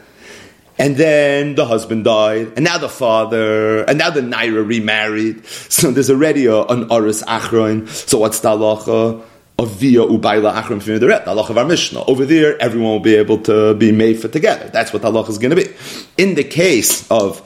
And 0.76 0.96
then 0.96 1.54
the 1.54 1.66
husband 1.66 2.02
died, 2.02 2.54
and 2.56 2.64
now 2.64 2.78
the 2.78 2.88
father, 2.88 3.84
and 3.84 3.96
now 3.96 4.10
the 4.10 4.22
naira 4.22 4.66
remarried. 4.66 5.46
So 5.46 5.92
there's 5.92 6.10
already 6.10 6.46
a, 6.46 6.62
an 6.62 6.90
aris 6.90 7.22
achron. 7.22 7.88
So 7.88 8.18
what's 8.18 8.40
the 8.40 8.48
halacha? 8.48 9.24
Avia 9.56 10.00
ubayla 10.00 10.52
achron 10.52 10.82
the 10.82 11.30
of 11.30 11.58
our 11.58 11.64
Mishnah. 11.64 12.04
Over 12.06 12.24
there, 12.26 12.60
everyone 12.60 12.90
will 12.90 12.98
be 12.98 13.14
able 13.14 13.38
to 13.42 13.74
be 13.74 13.92
made 13.92 14.18
for 14.20 14.26
together. 14.26 14.68
That's 14.68 14.92
what 14.92 15.02
the 15.02 15.12
halacha 15.12 15.28
is 15.28 15.38
going 15.38 15.54
to 15.54 15.62
be. 15.62 15.72
In 16.18 16.34
the 16.34 16.42
case 16.42 17.08
of 17.08 17.40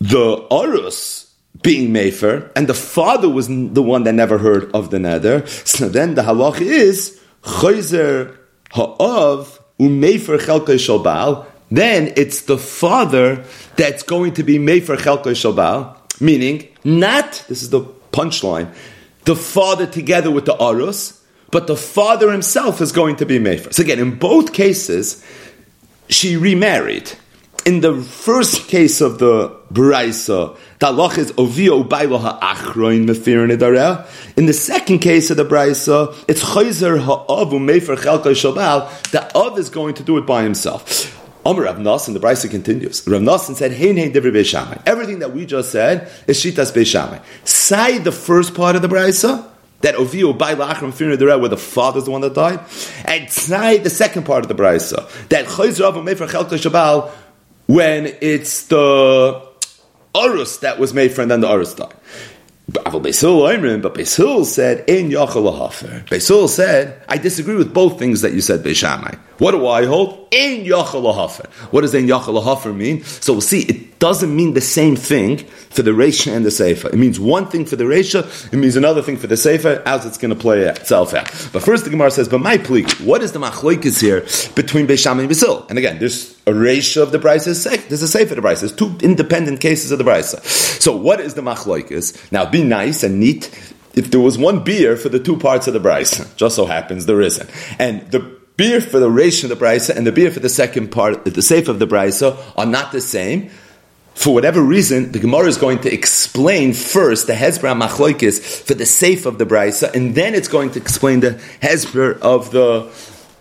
the 0.00 0.36
arus, 0.52 1.21
being 1.60 1.92
Mefer, 1.92 2.50
and 2.56 2.66
the 2.66 2.74
father 2.74 3.28
was 3.28 3.46
the 3.48 3.82
one 3.82 4.04
that 4.04 4.14
never 4.14 4.38
heard 4.38 4.70
of 4.72 4.90
the 4.90 4.98
nether. 4.98 5.46
So 5.46 5.88
then 5.88 6.14
the 6.14 6.22
halach 6.22 6.60
is 6.60 7.20
Chayzer 7.42 8.36
Ha'av 8.72 9.60
Umefer 9.78 10.38
Chelkei 10.38 10.78
Shalbal. 10.78 11.46
Then 11.70 12.12
it's 12.16 12.42
the 12.42 12.58
father 12.58 13.44
that's 13.76 14.02
going 14.02 14.34
to 14.34 14.42
be 14.42 14.58
Mefer 14.58 14.96
Chelkei 14.96 15.34
Shalbal, 15.34 15.96
meaning 16.20 16.68
not, 16.84 17.44
this 17.48 17.62
is 17.62 17.70
the 17.70 17.82
punchline, 18.12 18.74
the 19.24 19.36
father 19.36 19.86
together 19.86 20.30
with 20.30 20.46
the 20.46 20.54
Arus, 20.54 21.20
but 21.50 21.66
the 21.66 21.76
father 21.76 22.32
himself 22.32 22.80
is 22.80 22.92
going 22.92 23.16
to 23.16 23.26
be 23.26 23.38
Mefer. 23.38 23.72
So 23.72 23.82
again, 23.82 23.98
in 23.98 24.18
both 24.18 24.52
cases, 24.52 25.24
she 26.08 26.36
remarried. 26.36 27.12
In 27.64 27.80
the 27.80 28.02
first 28.02 28.66
case 28.66 29.00
of 29.00 29.20
the 29.20 29.50
Braisa, 29.72 30.56
the 30.80 30.88
is 31.16 31.30
ovio 31.32 31.88
bailoha 31.88 32.40
achroin 32.40 33.06
mefirin 33.06 33.56
idareh. 33.56 34.04
In 34.36 34.46
the 34.46 34.52
second 34.52 34.98
case 34.98 35.30
of 35.30 35.36
the 35.36 35.44
Braisa, 35.44 36.12
it's 36.26 36.42
chayzer 36.42 36.98
ha'avu 37.00 37.60
mefer 37.60 37.96
chelka 37.96 38.32
shabal. 38.32 39.10
The 39.12 39.32
Av 39.36 39.56
is 39.60 39.70
going 39.70 39.94
to 39.94 40.02
do 40.02 40.18
it 40.18 40.26
by 40.26 40.42
himself. 40.42 41.16
Amr 41.46 41.62
Rav 41.62 41.76
Nassan, 41.76 42.14
the 42.14 42.20
Brisa 42.20 42.50
continues. 42.50 43.06
Rav 43.06 43.20
Nassan 43.20 43.54
said, 43.54 43.70
"Hein 43.70 43.96
hein 43.96 44.12
divri 44.12 44.32
beishamai." 44.32 44.82
Everything 44.84 45.20
that 45.20 45.32
we 45.32 45.46
just 45.46 45.70
said 45.70 46.10
is 46.26 46.42
shitas 46.42 46.72
beishamai. 46.72 47.20
Side 47.44 48.02
the 48.02 48.10
first 48.10 48.54
part 48.54 48.74
of 48.74 48.82
the 48.82 48.88
Brisa, 48.88 49.44
that 49.82 49.96
Ovio 49.96 50.36
by 50.36 50.54
Lachram 50.54 50.92
Firna 50.92 51.40
where 51.40 51.48
the 51.48 51.56
father's 51.56 52.04
the 52.04 52.10
one 52.10 52.20
that 52.22 52.34
died, 52.34 52.60
and 53.04 53.30
side 53.30 53.84
the 53.84 53.90
second 53.90 54.24
part 54.24 54.44
of 54.44 54.48
the 54.48 54.54
Brisa, 54.54 55.08
that 55.28 55.46
Chayzer 55.46 55.92
Avu 55.92 56.02
Mefer 56.02 56.28
Chelka 56.28 56.56
Shabal, 56.56 57.10
when 57.66 58.14
it's 58.20 58.66
the 58.66 59.42
Urus 60.14 60.58
that 60.58 60.78
was 60.78 60.92
made 60.92 61.12
for, 61.12 61.22
and 61.22 61.30
then 61.30 61.40
the 61.40 61.48
Urus 61.50 61.74
died. 61.74 61.94
But 62.68 63.94
Beis 63.94 64.44
said, 64.46 64.84
"In 64.86 65.10
Beis 66.06 66.48
said, 66.48 67.02
"I 67.08 67.18
disagree 67.18 67.56
with 67.56 67.74
both 67.74 67.98
things 67.98 68.20
that 68.22 68.32
you 68.32 68.40
said, 68.40 68.62
Beishamai. 68.62 69.18
What 69.38 69.50
do 69.52 69.66
I 69.66 69.84
hold? 69.84 70.28
In 70.30 70.64
What 71.70 71.80
does 71.82 71.94
in 71.94 72.06
mean? 72.72 73.04
So 73.04 73.34
we'll 73.34 73.40
see. 73.42 73.62
It 73.62 73.91
doesn't 74.02 74.34
mean 74.34 74.52
the 74.52 74.60
same 74.60 74.96
thing 74.96 75.36
for 75.36 75.82
the 75.82 75.92
Reisha 75.92 76.34
and 76.34 76.44
the 76.44 76.50
Sefer. 76.50 76.88
It 76.88 76.96
means 76.96 77.20
one 77.20 77.46
thing 77.46 77.64
for 77.64 77.76
the 77.76 77.84
Reisha. 77.84 78.52
It 78.52 78.56
means 78.56 78.74
another 78.74 79.00
thing 79.00 79.16
for 79.16 79.28
the 79.28 79.36
Sefer. 79.36 79.80
As 79.86 80.04
it's 80.04 80.18
going 80.18 80.34
to 80.34 80.40
play 80.40 80.62
itself 80.62 81.14
out. 81.14 81.26
But 81.52 81.62
first, 81.62 81.84
the 81.84 81.90
Gemara 81.90 82.10
says, 82.10 82.28
"But 82.28 82.40
my 82.40 82.58
plea, 82.58 82.82
what 83.04 83.22
is 83.22 83.30
the 83.30 83.38
machlokes 83.38 84.00
here 84.00 84.22
between 84.56 84.88
Beishamai 84.88 85.20
and 85.20 85.30
Beis 85.30 85.70
And 85.70 85.78
again, 85.78 86.00
there's 86.00 86.36
a 86.48 86.52
ratio 86.52 87.04
of 87.04 87.12
the 87.12 87.20
price 87.20 87.46
is 87.46 87.62
There's 87.62 88.02
a 88.02 88.08
sefer 88.08 88.32
of 88.32 88.36
the 88.36 88.42
price. 88.42 88.58
There's 88.58 88.74
two 88.74 88.92
independent 89.02 89.60
cases 89.60 89.92
of 89.92 89.98
the 89.98 90.04
price. 90.04 90.34
So 90.82 90.96
what 90.96 91.20
is 91.20 91.34
the 91.34 91.42
machlokes? 91.42 92.32
Now, 92.32 92.50
be 92.50 92.64
nice 92.64 93.04
and 93.04 93.20
neat. 93.20 93.50
If 93.94 94.10
there 94.10 94.18
was 94.18 94.36
one 94.36 94.64
beer 94.64 94.96
for 94.96 95.10
the 95.10 95.20
two 95.20 95.36
parts 95.36 95.68
of 95.68 95.74
the 95.74 95.80
price, 95.80 96.18
just 96.34 96.56
so 96.56 96.66
happens 96.66 97.06
there 97.06 97.20
isn't, 97.20 97.48
and 97.78 98.10
the 98.10 98.18
beer 98.56 98.80
for 98.80 98.98
the 98.98 99.10
ratio 99.10 99.46
of 99.46 99.50
the 99.50 99.56
price 99.56 99.88
and 99.90 100.06
the 100.06 100.12
beer 100.12 100.30
for 100.30 100.40
the 100.40 100.48
second 100.48 100.90
part, 100.90 101.24
the 101.24 101.42
safe 101.42 101.68
of 101.68 101.78
the 101.78 101.86
price, 101.86 102.20
are 102.22 102.66
not 102.66 102.90
the 102.90 103.00
same. 103.00 103.50
For 104.14 104.34
whatever 104.34 104.60
reason, 104.62 105.12
the 105.12 105.18
Gemara 105.18 105.46
is 105.46 105.56
going 105.56 105.80
to 105.80 105.92
explain 105.92 106.74
first 106.74 107.26
the 107.26 107.32
Hezbollah 107.32 107.88
Machloikis 107.88 108.62
for 108.62 108.74
the 108.74 108.86
safe 108.86 109.26
of 109.26 109.38
the 109.38 109.46
Brisa, 109.46 109.92
and 109.94 110.14
then 110.14 110.34
it's 110.34 110.48
going 110.48 110.70
to 110.72 110.80
explain 110.80 111.20
the 111.20 111.40
Hezbollah 111.60 112.20
of 112.20 112.50
the 112.50 112.82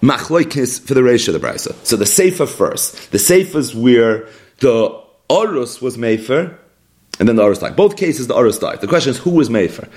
Machloikis 0.02 0.82
for 0.82 0.94
the 0.94 1.04
ratio 1.04 1.36
of 1.36 1.42
the 1.42 1.48
Brisa. 1.48 1.76
So 1.86 1.98
the 1.98 2.06
Sefer 2.06 2.46
first. 2.46 3.12
The 3.12 3.20
Sefer 3.20 3.60
is 3.60 3.76
where 3.76 4.28
the 4.60 4.98
Orus 5.30 5.82
was 5.82 5.98
Mefer, 5.98 6.58
and 7.20 7.28
then 7.28 7.36
the 7.36 7.44
Orus 7.44 7.60
died. 7.60 7.76
Both 7.76 7.98
cases, 7.98 8.28
the 8.28 8.34
Orus 8.34 8.60
died. 8.60 8.82
The 8.82 8.88
question 8.88 9.12
is, 9.12 9.18
who 9.18 9.32
was 9.32 9.50
Mefer? 9.50 9.88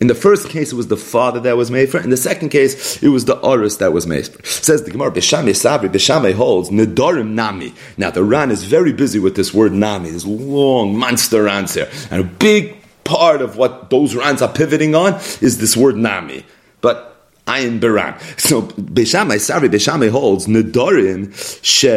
In 0.00 0.08
the 0.08 0.14
first 0.14 0.48
case, 0.48 0.72
it 0.72 0.76
was 0.76 0.88
the 0.88 0.96
father 0.96 1.40
that 1.40 1.56
was 1.56 1.70
made 1.70 1.90
for. 1.90 2.00
In 2.00 2.10
the 2.10 2.16
second 2.16 2.48
case, 2.48 3.02
it 3.02 3.08
was 3.08 3.24
the 3.24 3.36
Orus 3.36 3.78
that 3.78 3.92
was 3.92 4.06
Mefer. 4.06 4.44
Says 4.44 4.82
the 4.82 4.90
Gemara, 4.90 5.12
Bishame 5.12 5.50
Sabri, 5.50 5.88
Bishame 5.88 6.34
holds, 6.34 6.70
Nedarim 6.70 7.30
Nami. 7.30 7.74
Now, 7.96 8.10
the 8.10 8.24
Ran 8.24 8.50
is 8.50 8.64
very 8.64 8.92
busy 8.92 9.18
with 9.18 9.36
this 9.36 9.54
word 9.54 9.72
Nami, 9.72 10.10
this 10.10 10.26
long 10.26 10.98
monster 10.98 11.44
Rans 11.44 11.74
here. 11.74 11.88
And 12.10 12.20
a 12.20 12.24
big 12.24 12.76
part 13.04 13.40
of 13.40 13.56
what 13.56 13.90
those 13.90 14.14
Rans 14.14 14.42
are 14.42 14.52
pivoting 14.52 14.94
on 14.94 15.14
is 15.40 15.58
this 15.58 15.76
word 15.76 15.96
Nami. 15.96 16.44
But 16.80 17.30
Ayin 17.46 17.80
Baran. 17.80 18.18
So 18.38 18.62
Beishamai, 18.62 19.40
sorry, 19.40 19.68
Beishamai 19.68 20.10
holds 20.10 20.46
Nedarim 20.46 21.32
she 21.62 21.88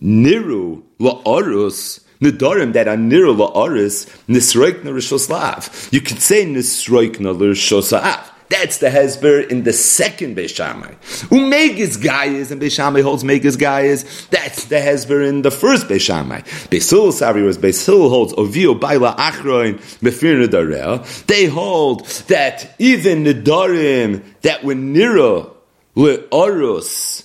niru 0.00 0.82
la'arus 0.98 2.01
Nedarim 2.22 2.72
that 2.72 2.86
are 2.86 2.96
niru 2.96 3.36
la'arus 3.36 4.08
nisroikna 4.28 4.84
rishoslav. 4.84 5.92
You 5.92 6.00
could 6.00 6.22
say 6.22 6.46
nisroikna 6.46 7.36
l'rishosav. 7.36 8.28
That's 8.48 8.78
the 8.78 8.88
Hezber 8.88 9.48
in 9.48 9.62
the 9.62 9.72
second 9.72 10.36
Beishamai. 10.36 10.94
Umegas 11.30 11.96
Gaias, 11.96 12.50
and 12.50 12.60
Beishamai 12.60 13.02
holds 13.02 13.24
Megas 13.24 13.56
Gaias. 13.56 14.28
That's 14.28 14.66
the 14.66 14.76
Hezber 14.76 15.26
in 15.26 15.40
the 15.40 15.50
first 15.50 15.88
Beishamai. 15.88 16.44
Beisil 16.68 17.06
was 17.46 17.56
Beisil 17.56 18.10
holds 18.10 18.34
Ovio 18.34 18.78
Baila 18.78 19.16
Achroin 19.16 19.78
Mefir 20.00 20.46
Nedarel. 20.46 21.24
They 21.24 21.46
hold 21.46 22.04
that 22.28 22.74
even 22.78 23.24
Nedarim 23.24 24.22
that 24.42 24.62
were 24.62 24.74
Nira 24.74 25.50
Le'orus 25.96 27.24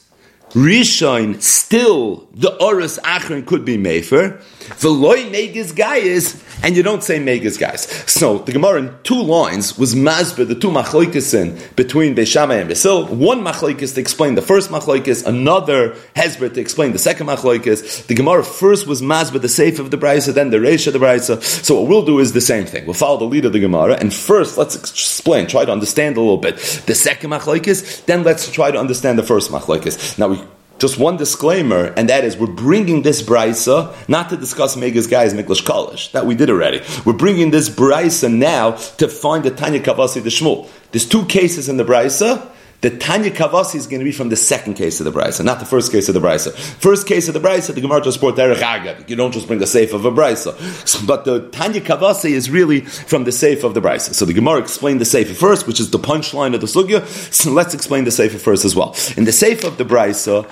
Rishon, 0.52 1.42
still 1.42 2.28
the 2.34 2.52
Orus 2.60 3.00
Achron 3.02 3.46
could 3.46 3.66
be 3.66 3.78
Mefer. 3.78 4.42
Veloy 4.76 5.32
Megas 5.32 5.72
Gaius, 5.72 6.44
and 6.64 6.76
you 6.76 6.84
don't 6.84 7.04
say 7.04 7.20
Megas 7.20 7.58
guys. 7.58 7.88
So 8.06 8.40
the 8.40 8.52
Gemara 8.52 8.80
in 8.82 8.96
two 9.04 9.22
lines 9.22 9.78
was 9.78 9.96
Mazba, 9.96 10.48
the 10.48 10.56
two 10.56 10.70
Machloikesin 10.70 11.76
between 11.76 12.16
Beishamai 12.16 12.60
and 12.60 12.70
Basil. 12.70 13.06
One 13.06 13.42
Machloikis 13.42 13.96
to 13.96 14.02
explain 14.02 14.36
the 14.36 14.42
first 14.42 14.70
Machloikis, 14.70 15.26
another 15.26 15.96
Hezber 16.16 16.54
to 16.54 16.60
explain 16.60 16.92
the 16.92 17.00
second 17.00 17.28
Machloikis. 17.28 18.08
The 18.08 18.16
Gemara 18.16 18.44
first 18.44 18.88
was 18.88 19.02
Mazba, 19.02 19.42
the 19.42 19.50
safe 19.50 19.80
of 19.80 19.92
the 19.92 19.98
Brisa, 19.98 20.34
then 20.34 20.50
the 20.50 20.58
Reish 20.58 20.88
of 20.88 20.94
the 20.94 21.00
Brisa. 21.00 21.42
So 21.42 21.80
what 21.80 21.90
we'll 21.90 22.06
do 22.06 22.20
is 22.20 22.34
the 22.34 22.42
same 22.42 22.66
thing. 22.66 22.86
We'll 22.86 22.94
follow 22.94 23.18
the 23.18 23.26
lead 23.26 23.46
of 23.46 23.54
the 23.54 23.60
Gemara, 23.60 23.98
and 24.00 24.14
first 24.14 24.58
let's 24.58 24.76
explain, 24.76 25.48
try 25.48 25.66
to 25.66 25.72
understand 25.72 26.18
a 26.18 26.22
little 26.22 26.38
bit 26.38 26.58
the 26.86 26.96
second 26.96 27.30
Machloikis, 27.30 28.06
then 28.06 28.24
let's 28.24 28.50
try 28.52 28.72
to 28.72 28.80
understand 28.80 29.18
the 29.18 29.24
first 29.24 29.52
Machloikis. 29.52 30.18
Now 30.18 30.30
we 30.30 30.42
just 30.80 30.98
one 30.98 31.18
disclaimer, 31.18 31.94
and 31.98 32.10
that 32.10 32.24
is 32.24 32.38
we're 32.38 32.48
bringing 32.48 33.02
this 33.02 33.22
brisa 33.22 33.96
not 34.08 34.30
to 34.30 34.38
discuss 34.38 34.76
Megas 34.76 35.08
guys 35.08 35.34
Miklish 35.34 35.64
Kalish. 35.64 36.12
That 36.12 36.26
we 36.26 36.36
did 36.36 36.50
already. 36.50 36.82
We're 37.06 37.14
bringing 37.14 37.52
this 37.52 37.70
brisa 37.70 38.34
now 38.34 38.72
to 38.72 39.08
find 39.08 39.44
the 39.44 39.52
Tanya 39.52 39.80
Kavasi 39.80 40.22
the 40.24 40.30
Shmuel. 40.30 40.70
There's 40.92 41.08
two 41.08 41.26
cases 41.26 41.70
in 41.70 41.78
the 41.78 41.86
brisa. 41.86 42.52
The 42.82 42.92
Tanya 42.92 43.32
Kavasi 43.32 43.76
is 43.76 43.88
going 43.88 44.00
to 44.00 44.06
be 44.06 44.12
from 44.12 44.30
the 44.30 44.36
second 44.36 44.76
case 44.76 45.00
of 45.00 45.06
the 45.06 45.12
Brisa, 45.12 45.44
not 45.44 45.60
the 45.60 45.66
first 45.66 45.92
case 45.92 46.10
of 46.10 46.14
the 46.14 46.20
Brisa. 46.20 46.54
First 46.54 47.08
case 47.08 47.28
of 47.28 47.34
the 47.34 47.40
Brisa, 47.40 47.74
the 47.74 47.82
Gemara 47.82 48.02
just 48.02 48.20
brought 48.20 48.36
Derech 48.36 48.58
Agav. 48.58 49.10
You 49.10 49.16
don't 49.16 49.32
just 49.32 49.48
bring 49.48 49.58
the 49.58 49.66
safe 49.66 49.94
of 49.94 50.06
a 50.06 50.12
Brisa. 50.12 50.54
But 51.08 51.26
the 51.26 51.50
Tanya 51.50 51.82
Kavasi 51.82 52.32
is 52.32 52.52
really 52.52 52.82
from 52.82 53.24
the 53.24 53.32
safe 53.32 53.64
of 53.64 53.74
the 53.74 53.82
Brisa. 53.82 54.14
So 54.14 54.26
the 54.26 54.34
Gemara 54.34 54.60
explained 54.60 55.02
the 55.02 55.06
safe 55.06 55.36
first, 55.36 55.66
which 55.66 55.80
is 55.80 55.90
the 55.90 55.98
punchline 55.98 56.54
of 56.54 56.62
the 56.62 56.68
Sugya. 56.68 57.04
So 57.34 57.52
let's 57.52 57.74
explain 57.74 58.04
the 58.04 58.12
safe 58.12 58.40
first 58.40 58.64
as 58.64 58.76
well. 58.76 58.96
In 59.16 59.24
the 59.24 59.32
safe 59.32 59.64
of 59.64 59.80
the 59.80 59.86
Brisa, 59.86 60.48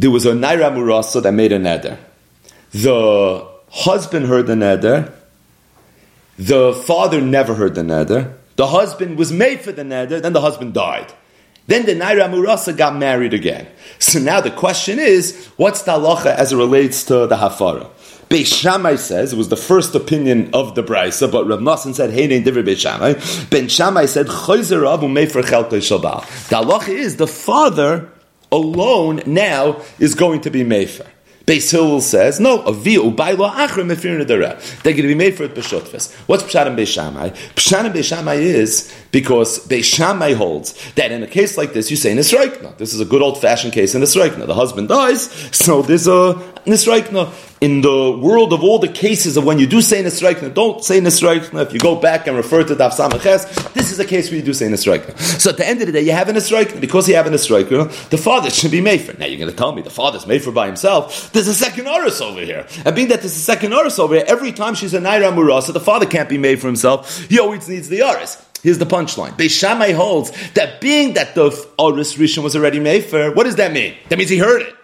there 0.00 0.10
was 0.10 0.26
a 0.26 0.32
Naira 0.32 0.72
Murasa 0.72 1.22
that 1.22 1.32
made 1.32 1.52
a 1.52 1.60
neder. 1.60 1.96
The 2.72 3.46
husband 3.70 4.26
heard 4.26 4.48
the 4.48 4.54
neder. 4.54 5.12
The 6.38 6.72
father 6.72 7.20
never 7.20 7.54
heard 7.54 7.76
the 7.76 7.82
neder. 7.82 8.34
The 8.56 8.66
husband 8.66 9.16
was 9.16 9.30
made 9.30 9.60
for 9.60 9.70
the 9.70 9.82
neder, 9.82 10.20
then 10.20 10.32
the 10.32 10.40
husband 10.40 10.74
died. 10.74 11.12
Then 11.66 11.84
the 11.84 11.92
Naira 11.92 12.30
Murasa 12.30 12.76
got 12.76 12.96
married 12.96 13.34
again. 13.34 13.66
So 13.98 14.18
now 14.18 14.40
the 14.40 14.50
question 14.50 14.98
is, 14.98 15.46
what's 15.56 15.82
the 15.82 15.92
halacha 15.92 16.26
as 16.26 16.52
it 16.52 16.56
relates 16.56 17.04
to 17.04 17.26
the 17.26 17.36
Hafara? 17.36 17.90
Beis 18.28 18.52
Shammai 18.52 18.96
says 18.96 19.32
it 19.32 19.36
was 19.36 19.48
the 19.48 19.56
first 19.56 19.94
opinion 19.94 20.50
of 20.52 20.74
the 20.74 20.82
Brisa, 20.82 21.30
but 21.30 21.46
Rav 21.46 21.60
Nassan 21.60 21.94
said, 21.94 22.10
"Hey, 22.10 22.26
nein, 22.26 22.42
different 22.42 22.66
Beis 22.66 22.78
Shammai." 22.78 23.14
Ben 23.50 23.68
Shammai 23.68 24.06
said, 24.06 24.26
"Chayzer 24.26 24.92
Abu 24.92 25.06
Mefer 25.06 25.42
Chelkei 25.42 25.80
Shabal." 25.80 26.22
The 26.48 26.56
halacha 26.56 26.88
is 26.88 27.16
the 27.16 27.28
father 27.28 28.08
alone 28.50 29.22
now 29.26 29.80
is 30.00 30.14
going 30.14 30.40
to 30.40 30.50
be 30.50 30.64
Mefer. 30.64 31.06
Beis 31.46 31.70
Hillel 31.70 32.00
says, 32.00 32.40
no, 32.40 32.60
a 32.62 32.72
viu 32.72 33.14
bailo 33.14 33.48
achrim 33.48 33.86
mefir 33.86 34.82
They're 34.82 34.92
going 34.92 35.02
to 35.02 35.08
be 35.08 35.14
made 35.14 35.36
for 35.36 35.44
it 35.44 35.54
b'shutfes. 35.54 36.12
What's 36.26 36.42
pshat 36.42 36.66
and 36.66 36.76
beishamai? 36.76 37.36
Pshat 37.54 37.84
and 37.84 37.94
beishamai 37.94 38.38
is 38.38 38.92
because 39.12 39.64
beishamai 39.68 40.34
holds 40.34 40.74
that 40.94 41.12
in 41.12 41.22
a 41.22 41.28
case 41.28 41.56
like 41.56 41.72
this, 41.72 41.88
you 41.88 41.96
say 41.96 42.16
nisraikna. 42.16 42.76
This 42.78 42.92
is 42.92 43.00
a 43.00 43.04
good 43.04 43.22
old 43.22 43.40
fashioned 43.40 43.72
case 43.72 43.94
in 43.94 44.02
nisraikna. 44.02 44.44
The 44.46 44.54
husband 44.54 44.88
dies, 44.88 45.30
so 45.56 45.82
there's 45.82 46.08
a 46.08 46.34
nisraikna 46.66 47.32
in 47.60 47.80
the 47.80 48.18
world 48.20 48.52
of 48.52 48.62
all 48.62 48.78
the 48.78 48.88
cases 48.88 49.36
of 49.36 49.44
when 49.44 49.58
you 49.58 49.66
do 49.66 49.80
say 49.80 50.02
Nisraikna, 50.02 50.52
don't 50.52 50.84
say 50.84 51.00
Nisraikna. 51.00 51.62
If 51.62 51.72
you 51.72 51.78
go 51.78 51.96
back 51.96 52.26
and 52.26 52.36
refer 52.36 52.64
to 52.64 52.74
Daf 52.74 52.92
Samaches, 52.92 53.72
this 53.72 53.90
is 53.90 53.98
a 53.98 54.04
case 54.04 54.30
where 54.30 54.38
you 54.38 54.44
do 54.44 54.52
say 54.52 54.66
Nisraikna. 54.68 55.18
So 55.18 55.50
at 55.50 55.56
the 55.56 55.66
end 55.66 55.80
of 55.80 55.86
the 55.86 55.92
day, 55.92 56.02
you 56.02 56.12
have 56.12 56.28
a 56.28 56.32
Nisraikna. 56.32 56.80
Because 56.80 57.08
you 57.08 57.14
have 57.14 57.26
a 57.26 57.30
Nisraikna, 57.30 58.10
the 58.10 58.18
father 58.18 58.50
should 58.50 58.70
be 58.70 58.80
Mefer. 58.80 59.18
Now 59.18 59.26
you're 59.26 59.38
going 59.38 59.50
to 59.50 59.56
tell 59.56 59.72
me 59.72 59.82
the 59.82 59.90
father's 59.90 60.26
Mefer 60.26 60.52
by 60.52 60.66
himself. 60.66 61.32
There's 61.32 61.48
a 61.48 61.54
second 61.54 61.86
Oris 61.88 62.20
over 62.20 62.40
here. 62.40 62.66
And 62.84 62.94
being 62.94 63.08
that 63.08 63.20
there's 63.20 63.36
a 63.36 63.40
second 63.40 63.72
Oris 63.72 63.98
over 63.98 64.14
here, 64.16 64.24
every 64.26 64.52
time 64.52 64.74
she's 64.74 64.92
a 64.92 65.00
Naira 65.00 65.32
Murasa, 65.32 65.72
the 65.72 65.80
father 65.80 66.06
can't 66.06 66.28
be 66.28 66.38
made 66.38 66.60
for 66.60 66.66
himself. 66.66 67.26
He 67.28 67.38
always 67.38 67.68
needs 67.68 67.88
the 67.88 68.02
Oris. 68.02 68.42
Here's 68.62 68.78
the 68.78 68.86
punchline. 68.86 69.36
Beishamai 69.36 69.94
holds 69.94 70.32
that 70.52 70.80
being 70.80 71.14
that 71.14 71.34
the 71.34 71.50
Oris 71.78 72.16
Rishon 72.16 72.42
was 72.42 72.56
already 72.56 72.80
made 72.80 73.04
for, 73.04 73.30
what 73.32 73.44
does 73.44 73.56
that 73.56 73.72
mean? 73.72 73.94
That 74.08 74.18
means 74.18 74.30
he 74.30 74.38
heard 74.38 74.62
it. 74.62 74.74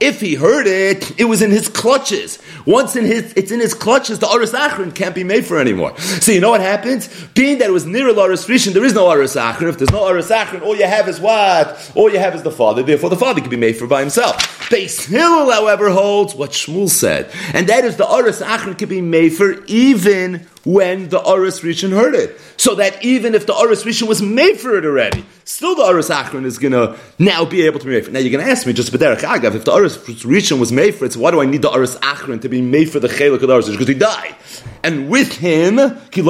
If 0.00 0.20
he 0.20 0.34
heard 0.34 0.66
it, 0.66 1.18
it 1.18 1.24
was 1.24 1.42
in 1.42 1.50
his 1.50 1.68
clutches. 1.68 2.38
Once 2.66 2.96
in 2.96 3.04
his, 3.04 3.32
it's 3.34 3.50
in 3.50 3.60
his 3.60 3.74
clutches, 3.74 4.18
the 4.18 4.28
Aris 4.28 4.52
Achron 4.52 4.94
can't 4.94 5.14
be 5.14 5.24
made 5.24 5.46
for 5.46 5.58
anymore. 5.58 5.96
So 5.98 6.32
you 6.32 6.40
know 6.40 6.50
what 6.50 6.60
happens? 6.60 7.08
Being 7.34 7.58
that 7.58 7.68
it 7.68 7.72
was 7.72 7.86
near 7.86 8.08
Aris 8.08 8.46
Rishon, 8.46 8.72
there 8.72 8.84
is 8.84 8.94
no 8.94 9.10
Aris 9.10 9.36
Achron. 9.36 9.68
If 9.68 9.78
there's 9.78 9.92
no 9.92 10.08
Aris 10.08 10.30
Achron, 10.30 10.62
all 10.62 10.76
you 10.76 10.86
have 10.86 11.08
is 11.08 11.20
what? 11.20 11.92
All 11.94 12.10
you 12.10 12.18
have 12.18 12.34
is 12.34 12.42
the 12.42 12.50
father. 12.50 12.82
Therefore, 12.82 13.10
the 13.10 13.16
father 13.16 13.40
can 13.40 13.50
be 13.50 13.56
made 13.56 13.76
for 13.76 13.86
by 13.86 14.00
himself. 14.00 14.36
Beis 14.68 15.06
Hillel, 15.06 15.50
however, 15.50 15.90
holds 15.90 16.34
what 16.34 16.50
Shmuel 16.50 16.88
said, 16.88 17.30
and 17.54 17.68
that 17.68 17.84
is 17.84 17.96
the 17.96 18.12
Aris 18.12 18.42
Achron 18.42 18.76
can 18.76 18.88
be 18.88 19.00
made 19.00 19.30
for 19.30 19.64
even 19.66 20.46
when 20.66 21.08
the 21.08 21.26
Aris 21.26 21.60
Rishon 21.60 21.90
heard 21.90 22.14
it. 22.14 22.38
So 22.58 22.74
that 22.74 23.02
even 23.02 23.34
if 23.34 23.46
the 23.46 23.56
Aris 23.56 23.84
Rishon 23.84 24.08
was 24.08 24.20
made 24.20 24.58
for 24.58 24.76
it 24.76 24.84
already, 24.84 25.24
still 25.44 25.76
the 25.76 25.86
Aris 25.86 26.10
Achron 26.10 26.44
is 26.44 26.58
going 26.58 26.72
to 26.72 26.98
now 27.18 27.44
be 27.44 27.62
able 27.62 27.78
to 27.78 27.86
be 27.86 27.92
made 27.92 28.02
for 28.04 28.10
it. 28.10 28.12
Now 28.12 28.18
you're 28.18 28.32
going 28.32 28.44
to 28.44 28.50
ask 28.50 28.66
me, 28.66 28.72
just 28.72 28.92
B'derech 28.92 29.18
Agav, 29.18 29.54
if 29.54 29.64
the 29.64 29.72
Aris 29.72 29.96
Rishon 29.96 30.58
was 30.58 30.72
made 30.72 30.96
for 30.96 31.04
it, 31.04 31.12
so 31.12 31.20
why 31.20 31.30
do 31.30 31.40
I 31.40 31.46
need 31.46 31.62
the 31.62 31.72
Aris 31.72 31.96
Achron 31.98 32.40
to 32.42 32.48
be 32.48 32.60
made 32.60 32.90
for 32.90 32.98
the 32.98 33.08
Chelik 33.08 33.42
of 33.42 33.48
the 33.48 33.54
Aris 33.54 33.70
Because 33.70 33.88
he 33.88 33.94
died. 33.94 34.34
And 34.82 35.08
with 35.08 35.32
him, 35.32 35.78
you 35.78 36.24
can't 36.24 36.26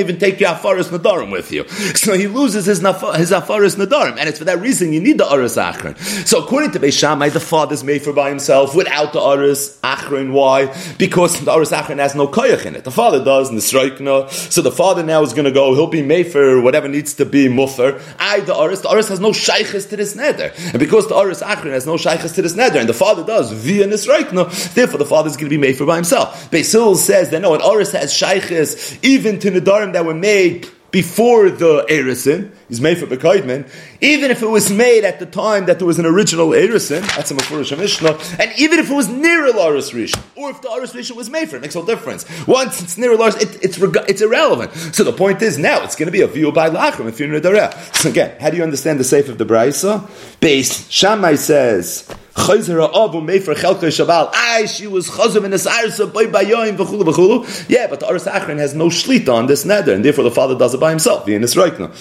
even 0.00 0.18
take 0.18 0.40
your 0.40 0.50
Afaris 0.50 0.88
Nadarim 0.90 1.32
with 1.32 1.50
you. 1.50 1.66
So 1.68 2.12
he 2.14 2.26
loses 2.26 2.66
his, 2.66 2.78
his 2.78 3.30
Afaris 3.30 3.76
Nadarim. 3.76 4.18
And 4.18 4.28
it's 4.28 4.38
for 4.38 4.44
that 4.44 4.60
reason 4.60 4.92
you 4.92 5.00
need 5.00 5.18
the 5.18 5.32
Aris 5.32 5.56
Achron. 5.56 5.96
So 6.26 6.44
according 6.44 6.72
to 6.72 6.80
Beis 6.80 6.98
Shammai, 6.98 7.30
the 7.30 7.40
father's 7.40 7.82
made 7.82 8.02
for 8.02 8.12
by 8.12 8.28
himself 8.28 8.74
without 8.74 9.12
the 9.12 9.20
Aris 9.20 9.78
Achron. 9.82 10.32
Why? 10.32 10.74
Because 10.98 11.40
the 11.44 11.52
Aris 11.52 11.70
Achron 11.70 11.98
has 11.98 12.14
no 12.14 12.28
koyach 12.28 12.66
in 12.66 12.76
it. 12.76 12.84
The 12.84 12.90
father 12.90 13.24
does 13.24 13.50
strikna. 13.50 14.30
So 14.30 14.62
the 14.62 14.70
father 14.70 15.02
now 15.02 15.22
is 15.22 15.32
going 15.32 15.44
to 15.46 15.50
go. 15.50 15.74
He'll 15.74 15.86
be 15.86 16.02
made 16.02 16.30
for 16.30 16.60
whatever 16.60 16.88
needs 16.88 17.14
to 17.14 17.24
be 17.24 17.48
muffer. 17.48 18.00
I 18.18 18.40
the 18.40 18.58
aris. 18.58 18.80
The 18.80 18.90
aris 18.90 19.08
has 19.08 19.20
no 19.20 19.32
shaykhs 19.32 19.86
to 19.86 19.96
this 19.96 20.14
nether, 20.14 20.52
and 20.56 20.78
because 20.78 21.08
the 21.08 21.16
aris 21.18 21.42
achron 21.42 21.72
has 21.72 21.86
no 21.86 21.96
shaykhs 21.96 22.32
to 22.32 22.42
this 22.42 22.54
nether, 22.54 22.78
and 22.78 22.88
the 22.88 22.94
father 22.94 23.24
does 23.24 23.50
via 23.52 23.86
nisraikna, 23.86 24.74
therefore 24.74 24.98
the 24.98 25.06
father 25.06 25.28
is 25.28 25.36
going 25.36 25.46
to 25.46 25.50
be 25.50 25.58
made 25.58 25.76
for 25.76 25.86
by 25.86 25.96
himself. 25.96 26.43
Basil 26.50 26.94
says 26.96 27.30
that 27.30 27.40
no, 27.40 27.54
an 27.54 27.62
aris 27.62 27.92
has 27.92 28.12
shaykhs 28.12 28.98
even 29.02 29.38
to 29.40 29.50
nedarim 29.50 29.92
that 29.92 30.04
were 30.04 30.14
made 30.14 30.68
before 30.90 31.50
the 31.50 31.84
Erisin, 31.88 32.52
he's 32.68 32.80
made 32.80 32.98
for 32.98 33.06
Bekoidman, 33.06 33.68
even 34.00 34.30
if 34.30 34.42
it 34.42 34.46
was 34.46 34.70
made 34.70 35.04
at 35.04 35.18
the 35.18 35.26
time 35.26 35.66
that 35.66 35.78
there 35.78 35.86
was 35.86 35.98
an 35.98 36.06
original 36.06 36.48
Erisin, 36.48 37.00
that's 37.16 37.30
a 37.30 37.34
Mefurish 37.34 37.76
Mishnah, 37.76 38.18
and 38.40 38.52
even 38.58 38.78
if 38.78 38.90
it 38.90 38.94
was 38.94 39.08
near 39.08 39.46
a 39.46 39.52
Laris 39.52 39.92
Rishon, 39.92 40.22
or 40.36 40.50
if 40.50 40.60
the 40.62 40.68
Laris 40.68 40.94
Rishon 40.94 41.16
was 41.16 41.30
made 41.30 41.48
for 41.48 41.56
it, 41.56 41.62
makes 41.62 41.74
no 41.74 41.84
difference. 41.84 42.24
Once 42.46 42.82
it's 42.82 42.98
near 42.98 43.12
a 43.12 43.16
Laris, 43.16 43.40
it, 43.40 43.62
it's, 43.62 43.78
it's 44.08 44.22
irrelevant. 44.22 44.72
So 44.94 45.04
the 45.04 45.12
point 45.12 45.42
is 45.42 45.58
now 45.58 45.82
it's 45.82 45.96
going 45.96 46.06
to 46.06 46.12
be 46.12 46.22
a 46.22 46.26
view 46.26 46.52
by 46.52 46.70
Lachrim 46.70 47.08
if 47.08 47.18
you're 47.18 47.34
in 47.34 47.44
a 47.44 47.94
So 47.94 48.08
again, 48.08 48.38
how 48.40 48.50
do 48.50 48.56
you 48.56 48.62
understand 48.62 49.00
the 49.00 49.04
safe 49.04 49.28
of 49.28 49.38
the 49.38 49.44
Braisa? 49.44 50.08
Base, 50.40 50.88
Shammai 50.90 51.36
says, 51.36 52.08
Chayzer 52.34 52.84
Abu 52.84 53.20
Mefer 53.20 53.54
Chelkei 53.54 53.90
Shabbal. 53.90 54.30
Ay, 54.34 54.66
she 54.66 54.88
was 54.88 55.08
Chazim 55.08 55.44
in 55.44 55.52
Bayoim 55.52 56.76
v'chulu 56.76 57.02
v'chulu. 57.04 57.70
Yeah, 57.70 57.86
but 57.86 58.00
the 58.00 58.10
Aris 58.10 58.24
Achron 58.24 58.58
has 58.58 58.74
no 58.74 58.88
shlita 58.88 59.32
on 59.32 59.46
this 59.46 59.64
nether, 59.64 59.94
and 59.94 60.04
therefore 60.04 60.24
the 60.24 60.32
father 60.32 60.58
does 60.58 60.74
it 60.74 60.80
by 60.80 60.90
himself. 60.90 61.28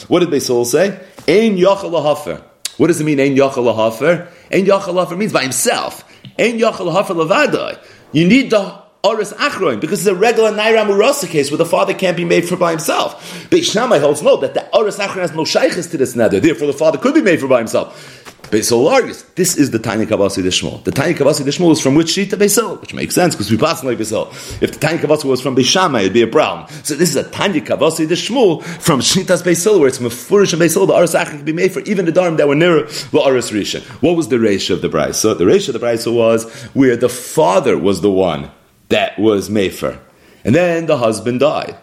What 0.09 0.19
did 0.19 0.31
they 0.31 0.39
all 0.63 0.65
say? 0.65 0.99
Ein 1.27 1.57
Yachal 1.57 1.91
Hafer. 2.01 2.41
What 2.77 2.87
does 2.87 3.01
it 3.01 3.03
mean? 3.03 3.19
Ein 3.19 3.35
Yachal 3.35 3.75
Hafer. 3.75 4.29
Ein 4.51 4.65
Yachal 4.65 4.99
Hafer 4.99 5.15
means 5.15 5.33
by 5.33 5.43
himself. 5.43 6.05
Ein 6.39 6.57
Yachal 6.57 6.91
Hafer 6.91 7.13
Levadai. 7.13 7.77
You 8.11 8.27
need 8.27 8.49
the 8.51 8.83
Oris 9.05 9.33
Achroin, 9.33 9.81
because 9.81 9.99
it's 9.99 10.07
a 10.07 10.15
regular 10.15 10.51
Naira 10.51 10.85
Murasa 10.85 11.27
case 11.27 11.51
where 11.51 11.57
the 11.57 11.65
father 11.65 11.93
can't 11.93 12.15
be 12.15 12.23
made 12.23 12.47
for 12.47 12.55
by 12.55 12.71
himself. 12.71 13.49
Beit 13.49 13.65
Shammai 13.65 13.99
holds 13.99 14.21
no, 14.21 14.37
that 14.37 14.53
the 14.53 14.65
Oris 14.73 14.97
Achroin 14.97 15.21
has 15.21 15.33
no 15.33 15.43
shaykhs 15.43 15.87
to 15.87 15.97
this 15.97 16.15
nether, 16.15 16.39
therefore 16.39 16.67
the 16.67 16.73
father 16.73 16.97
could 16.97 17.13
be 17.13 17.21
made 17.21 17.41
for 17.41 17.47
by 17.47 17.57
himself. 17.57 18.22
Beisol 18.53 19.33
this 19.33 19.57
is 19.57 19.71
the 19.71 19.79
tiny 19.79 20.05
Kabasi 20.05 20.43
Dishmol. 20.43 20.83
The 20.83 20.91
tiny 20.91 21.15
Kabasi 21.15 21.41
Dishmol 21.43 21.71
is 21.71 21.81
from 21.81 21.95
which 21.95 22.13
to 22.13 22.25
Beisol, 22.25 22.79
which 22.81 22.93
makes 22.93 23.15
sense 23.15 23.33
because 23.33 23.49
we 23.49 23.57
pass 23.57 23.83
like 23.83 23.97
Beisol. 23.97 24.29
If 24.61 24.73
the 24.73 24.79
tiny 24.79 24.99
Kabasi 24.99 25.25
was 25.25 25.41
from 25.41 25.55
Beishama, 25.55 26.01
it'd 26.01 26.13
be 26.13 26.21
a 26.21 26.27
problem. 26.27 26.69
So 26.83 26.93
this 26.93 27.09
is 27.09 27.15
a 27.15 27.27
tiny 27.31 27.61
Kabasi 27.61 28.07
Dishmol 28.07 28.63
from 28.63 28.99
Shitas 28.99 29.41
Beisol, 29.41 29.79
where 29.79 29.87
it's 29.87 29.97
Mefurish 29.97 30.53
and 30.53 30.61
Beisol, 30.61 30.85
the 30.85 30.93
Aras 30.93 31.13
can 31.13 31.43
be 31.43 31.51
made 31.51 31.71
for 31.71 31.79
even 31.81 32.05
the 32.05 32.11
Dharm 32.11 32.37
that 32.37 32.47
were 32.47 32.53
nearer 32.53 32.83
the 32.83 33.21
Aras 33.21 33.49
Rishon. 33.49 33.81
What 34.03 34.15
was 34.15 34.27
the 34.27 34.39
ratio 34.39 34.75
of 34.75 34.83
the 34.83 34.89
Brisa? 34.89 35.15
So 35.15 35.33
the 35.33 35.47
ratio 35.47 35.73
of 35.73 35.81
the 35.81 35.87
Brisa 35.87 36.13
was 36.13 36.51
where 36.75 36.95
the 36.95 37.09
father 37.09 37.75
was 37.75 38.01
the 38.01 38.11
one 38.11 38.51
that 38.89 39.17
was 39.17 39.49
Mefer. 39.49 39.99
And 40.45 40.53
then 40.53 40.85
the 40.85 40.99
husband 40.99 41.39
died. 41.39 41.75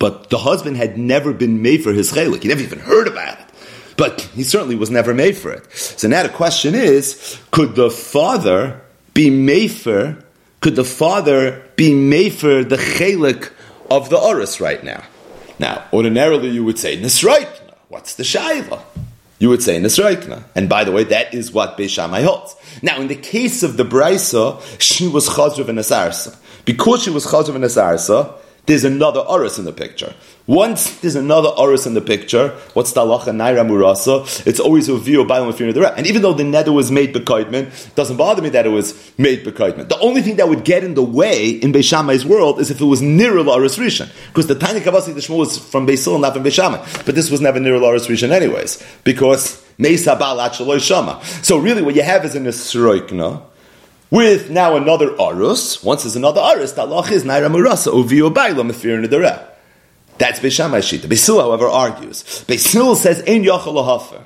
But 0.00 0.30
the 0.30 0.38
husband 0.38 0.76
had 0.76 0.98
never 0.98 1.32
been 1.32 1.62
made 1.62 1.84
for 1.84 1.92
his 1.92 2.10
chelik. 2.10 2.42
He 2.42 2.48
never 2.48 2.62
even 2.62 2.80
heard 2.80 3.06
about 3.06 3.38
it 3.38 3.49
but 4.00 4.22
he 4.34 4.42
certainly 4.42 4.76
was 4.76 4.90
never 4.90 5.12
made 5.12 5.36
for 5.36 5.52
it. 5.52 5.70
So 5.76 6.08
now 6.08 6.22
the 6.22 6.30
question 6.30 6.74
is, 6.74 7.38
could 7.50 7.74
the 7.74 7.90
father 7.90 8.80
be 9.12 9.28
made 9.28 9.72
for, 9.72 10.16
could 10.60 10.74
the 10.74 10.84
father 10.84 11.62
be 11.76 11.94
made 11.94 12.32
for 12.32 12.64
the 12.64 12.76
chelik 12.76 13.52
of 13.90 14.08
the 14.08 14.16
oris 14.16 14.58
right 14.58 14.82
now? 14.82 15.02
Now, 15.58 15.84
ordinarily 15.92 16.48
you 16.48 16.64
would 16.64 16.78
say, 16.78 16.96
Nisraik, 16.96 17.50
what's 17.88 18.14
the 18.14 18.22
shaila? 18.22 18.80
you 19.38 19.50
would 19.50 19.62
say 19.62 19.78
Nisraikna. 19.78 20.44
And 20.54 20.66
by 20.66 20.84
the 20.84 20.92
way, 20.92 21.04
that 21.04 21.34
is 21.34 21.52
what 21.52 21.76
Beishamai 21.76 22.24
holds. 22.24 22.56
Now, 22.80 23.00
in 23.00 23.08
the 23.08 23.16
case 23.16 23.62
of 23.62 23.76
the 23.76 23.84
Brisa, 23.84 24.62
she 24.80 25.08
was 25.08 25.28
Chazrav 25.28 25.68
and 25.68 25.78
Asarsa. 25.78 26.36
Because 26.64 27.02
she 27.02 27.10
was 27.10 27.26
Chazrav 27.26 27.54
and 27.54 27.64
Asarsa, 27.64 28.34
there's 28.66 28.84
another 28.84 29.20
Oris 29.20 29.58
in 29.58 29.64
the 29.64 29.72
picture. 29.72 30.14
Once 30.46 30.98
there's 31.00 31.14
another 31.14 31.48
Oris 31.48 31.86
in 31.86 31.94
the 31.94 32.00
picture, 32.00 32.48
what's 32.74 32.92
the 32.92 33.00
Talacha 33.00 33.26
Naira 33.26 33.64
Murasa? 33.64 34.46
It's 34.46 34.58
always 34.58 34.88
a 34.88 34.98
view 34.98 35.20
of 35.20 35.28
Bailam 35.28 35.48
Afir 35.48 35.72
the 35.72 35.94
And 35.96 36.06
even 36.06 36.22
though 36.22 36.32
the 36.32 36.44
nether 36.44 36.72
was 36.72 36.90
made 36.90 37.14
Bekoidman, 37.14 37.86
it 37.86 37.94
doesn't 37.94 38.16
bother 38.16 38.42
me 38.42 38.48
that 38.50 38.66
it 38.66 38.70
was 38.70 39.12
made 39.16 39.44
Bekoidman. 39.44 39.88
The 39.88 39.98
only 40.00 40.22
thing 40.22 40.36
that 40.36 40.48
would 40.48 40.64
get 40.64 40.82
in 40.82 40.94
the 40.94 41.02
way 41.02 41.50
in 41.50 41.72
Beishamai's 41.72 42.26
world 42.26 42.60
is 42.60 42.70
if 42.70 42.80
it 42.80 42.84
was 42.84 43.00
Nirul 43.00 43.46
Oris 43.46 43.78
Rishon. 43.78 44.08
Because 44.28 44.46
the 44.48 44.56
tiny 44.56 44.80
Kavasi 44.80 45.14
the 45.14 45.20
Shmuel 45.20 45.38
was 45.38 45.58
from 45.58 45.86
Beisil, 45.86 46.20
not 46.20 46.34
from 46.34 46.42
Beishamai. 46.42 47.06
But 47.06 47.14
this 47.14 47.30
was 47.30 47.40
never 47.40 47.60
Nirul 47.60 47.82
Oris 47.82 48.06
Rishon 48.08 48.30
anyways. 48.30 48.82
Because. 49.04 49.64
So 49.82 51.56
really 51.56 51.80
what 51.80 51.94
you 51.94 52.02
have 52.02 52.24
is 52.26 52.34
an 52.34 52.44
Esroikna, 52.44 53.42
with 54.10 54.50
now 54.50 54.76
another 54.76 55.10
arus. 55.10 55.84
Once 55.84 56.02
there's 56.02 56.16
another 56.16 56.40
arus, 56.40 56.74
the 56.74 56.82
Allah 56.82 57.10
is 57.10 57.24
naira 57.24 57.50
murasa 57.50 57.92
uviu 57.92 58.32
baila 58.32 58.62
mefir 58.62 59.04
nedereh. 59.04 59.46
That's 60.18 60.40
Beishamai 60.40 60.80
Shita. 60.80 61.06
Beisil, 61.08 61.40
however, 61.40 61.66
argues. 61.66 62.22
Beisil 62.46 62.94
says 62.94 63.20
ein 63.20 63.42
yachal 63.42 63.74
lahafer. 63.74 64.22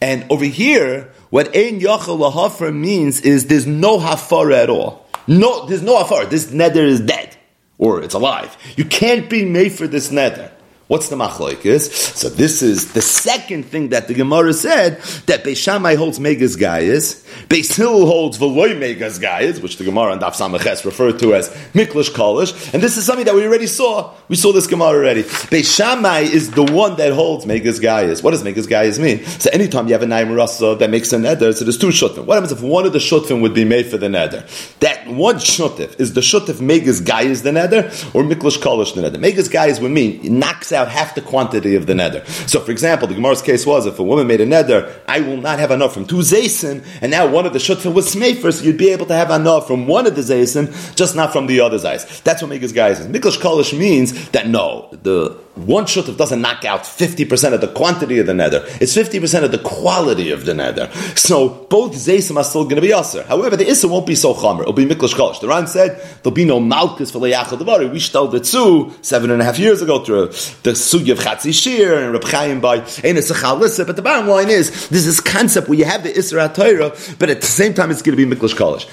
And 0.00 0.24
over 0.30 0.46
here, 0.46 1.12
what 1.28 1.48
ein 1.48 1.80
yachal 1.80 2.18
lahafer 2.18 2.74
means 2.74 3.20
is 3.20 3.48
there's 3.48 3.66
no 3.66 3.98
hafar 3.98 4.50
at 4.50 4.70
all. 4.70 5.06
No, 5.26 5.66
there's 5.66 5.82
no 5.82 5.98
hafar. 5.98 6.24
This 6.24 6.50
nether 6.52 6.82
is 6.84 7.00
dead. 7.00 7.36
Or 7.76 8.02
it's 8.02 8.14
alive. 8.14 8.56
You 8.76 8.86
can't 8.86 9.28
be 9.28 9.44
made 9.44 9.72
for 9.72 9.86
this 9.86 10.10
nether. 10.10 10.50
What's 10.90 11.08
the 11.08 11.14
machlokes? 11.14 11.92
So 12.16 12.28
this 12.28 12.62
is 12.62 12.94
the 12.94 13.00
second 13.00 13.62
thing 13.62 13.90
that 13.90 14.08
the 14.08 14.14
Gemara 14.14 14.52
said 14.52 15.00
that 15.26 15.44
Beis 15.44 15.58
Shammai 15.58 15.94
holds 15.94 16.18
Megas 16.18 16.56
Gaius, 16.56 17.24
Beis 17.46 17.76
holds 17.80 18.38
Veloy 18.38 18.76
Megas 18.76 19.20
Gaius, 19.20 19.60
which 19.60 19.76
the 19.76 19.84
Gemara 19.84 20.14
and 20.14 20.20
Daf 20.20 20.34
Samaches 20.34 20.84
referred 20.84 21.20
to 21.20 21.32
as 21.36 21.48
Miklish 21.74 22.10
Kolish, 22.10 22.74
and 22.74 22.82
this 22.82 22.96
is 22.96 23.06
something 23.06 23.24
that 23.24 23.36
we 23.36 23.46
already 23.46 23.68
saw. 23.68 24.12
We 24.26 24.34
saw 24.34 24.52
this 24.52 24.66
Gemara 24.66 24.98
already. 24.98 25.22
Beis 25.22 25.72
Shammai 25.72 26.22
is 26.22 26.50
the 26.50 26.64
one 26.64 26.96
that 26.96 27.12
holds 27.12 27.46
Megas 27.46 27.78
Gaius. 27.78 28.20
What 28.20 28.32
does 28.32 28.42
Megas 28.42 28.66
Gaius 28.66 28.98
mean? 28.98 29.24
So 29.24 29.48
anytime 29.52 29.86
you 29.86 29.92
have 29.92 30.02
a 30.02 30.06
Naim 30.06 30.32
Rasa 30.32 30.74
that 30.74 30.90
makes 30.90 31.12
a 31.12 31.18
neder, 31.18 31.54
so 31.54 31.64
there's 31.64 31.78
two 31.78 31.90
shutfim. 31.90 32.24
What 32.24 32.34
happens 32.34 32.50
if 32.50 32.62
one 32.62 32.84
of 32.84 32.92
the 32.92 32.98
shutfim 32.98 33.42
would 33.42 33.54
be 33.54 33.64
made 33.64 33.86
for 33.86 33.96
the 33.96 34.08
neder? 34.08 34.44
That 34.80 35.06
one 35.06 35.36
shutif 35.36 36.00
is 36.00 36.14
the 36.14 36.20
shutif 36.20 36.60
Megas 36.60 37.00
Gaius 37.00 37.42
the 37.42 37.50
neder 37.50 37.84
or 38.12 38.24
Miklish 38.24 38.58
Kolish 38.58 38.96
the 38.96 39.02
neder. 39.02 39.20
Megas 39.20 39.46
Gaius 39.46 39.78
would 39.78 39.92
mean 39.92 40.20
knocks 40.40 40.72
out 40.72 40.79
out 40.80 40.88
half 40.88 41.14
the 41.14 41.20
quantity 41.20 41.74
of 41.74 41.86
the 41.86 41.92
neder. 41.92 42.26
So, 42.48 42.60
for 42.60 42.72
example, 42.72 43.06
the 43.06 43.14
Gemara's 43.14 43.42
case 43.42 43.66
was 43.66 43.86
if 43.86 43.98
a 43.98 44.02
woman 44.02 44.26
made 44.26 44.40
a 44.40 44.46
neder, 44.46 44.92
I 45.06 45.20
will 45.20 45.36
not 45.36 45.58
have 45.58 45.70
enough 45.70 45.94
from 45.94 46.06
two 46.06 46.16
zaysin, 46.16 46.84
and 47.00 47.10
now 47.10 47.28
one 47.28 47.46
of 47.46 47.52
the 47.52 47.58
shutfim 47.58 47.94
was 47.94 48.14
smefer, 48.14 48.52
so 48.52 48.64
you'd 48.64 48.78
be 48.78 48.90
able 48.90 49.06
to 49.06 49.14
have 49.14 49.30
enough 49.30 49.66
from 49.66 49.86
one 49.86 50.06
of 50.06 50.16
the 50.16 50.22
zaysin, 50.22 50.96
just 50.96 51.14
not 51.14 51.32
from 51.32 51.46
the 51.46 51.60
other 51.60 51.78
zays. 51.78 52.22
That's 52.22 52.42
what 52.42 52.48
Megas 52.50 52.72
guys 52.72 53.00
is. 53.00 53.06
Miklish 53.06 53.38
Kolish 53.38 53.76
means 53.78 54.30
that 54.30 54.48
no, 54.48 54.88
the 55.02 55.38
one 55.66 55.84
shutuf 55.84 56.16
doesn't 56.16 56.40
knock 56.40 56.64
out 56.64 56.82
50% 56.82 57.52
of 57.52 57.60
the 57.60 57.68
quantity 57.68 58.18
of 58.18 58.26
the 58.26 58.32
neder. 58.32 58.64
It's 58.80 58.96
50% 58.96 59.44
of 59.44 59.50
the 59.50 59.58
quality 59.58 60.30
of 60.30 60.46
the 60.46 60.52
neder. 60.52 60.90
So 61.18 61.48
both 61.48 61.92
zaysim 61.94 62.36
are 62.36 62.44
still 62.44 62.64
going 62.64 62.76
to 62.76 62.80
be 62.80 62.92
aser. 62.92 63.24
However, 63.24 63.56
the 63.56 63.68
issa 63.68 63.88
won't 63.88 64.06
be 64.06 64.14
so 64.14 64.34
chamer. 64.34 64.60
It'll 64.60 64.72
be 64.72 64.86
miklish 64.86 65.14
kolish. 65.14 65.40
The 65.40 65.48
Ran 65.48 65.66
said 65.66 66.00
there'll 66.22 66.34
be 66.34 66.44
no 66.44 66.60
malchus 66.60 67.10
for 67.10 67.18
leyachal 67.18 67.58
devari. 67.58 67.90
We 67.90 67.98
shtel 67.98 68.30
the 68.30 68.40
two 68.40 68.92
seven 69.02 69.30
and 69.30 69.42
a 69.42 69.44
half 69.44 69.58
years 69.58 69.82
ago 69.82 70.04
through 70.04 70.28
the 70.62 70.69
sugi 70.72 71.12
of 71.12 71.18
chatzi 71.18 71.52
shir 71.52 72.02
and 72.02 72.12
Reb 72.12 72.24
Chaim 72.24 72.60
by 72.60 72.80
Enes 72.80 73.30
Echalissa. 73.30 73.86
But 73.86 73.96
the 73.96 74.02
bottom 74.02 74.28
line 74.28 74.48
is, 74.48 74.88
this 74.88 75.20
concept 75.20 75.68
where 75.68 75.78
you 75.78 75.84
have 75.84 76.02
the 76.02 76.10
Isra 76.10 76.54
Torah, 76.54 76.96
but 77.18 77.30
at 77.30 77.40
the 77.40 77.46
same 77.46 77.74
time 77.74 77.90
it's 77.90 78.02
going 78.02 78.16
to 78.16 78.26
be 78.26 78.34
miklish 78.34 78.54
kolish. 78.54 78.88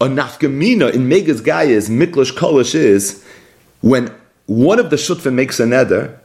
A 0.00 0.06
nafgamina 0.06 0.92
in 0.92 1.08
Megas 1.08 1.40
Gaia's 1.40 1.88
miklish 1.88 2.32
kolish 2.32 2.74
is 2.74 3.24
when 3.80 4.14
one 4.46 4.78
of 4.78 4.90
the 4.90 4.96
shutfim 4.96 5.34
makes 5.34 5.60
a 5.60 5.64
neder, 5.64 6.18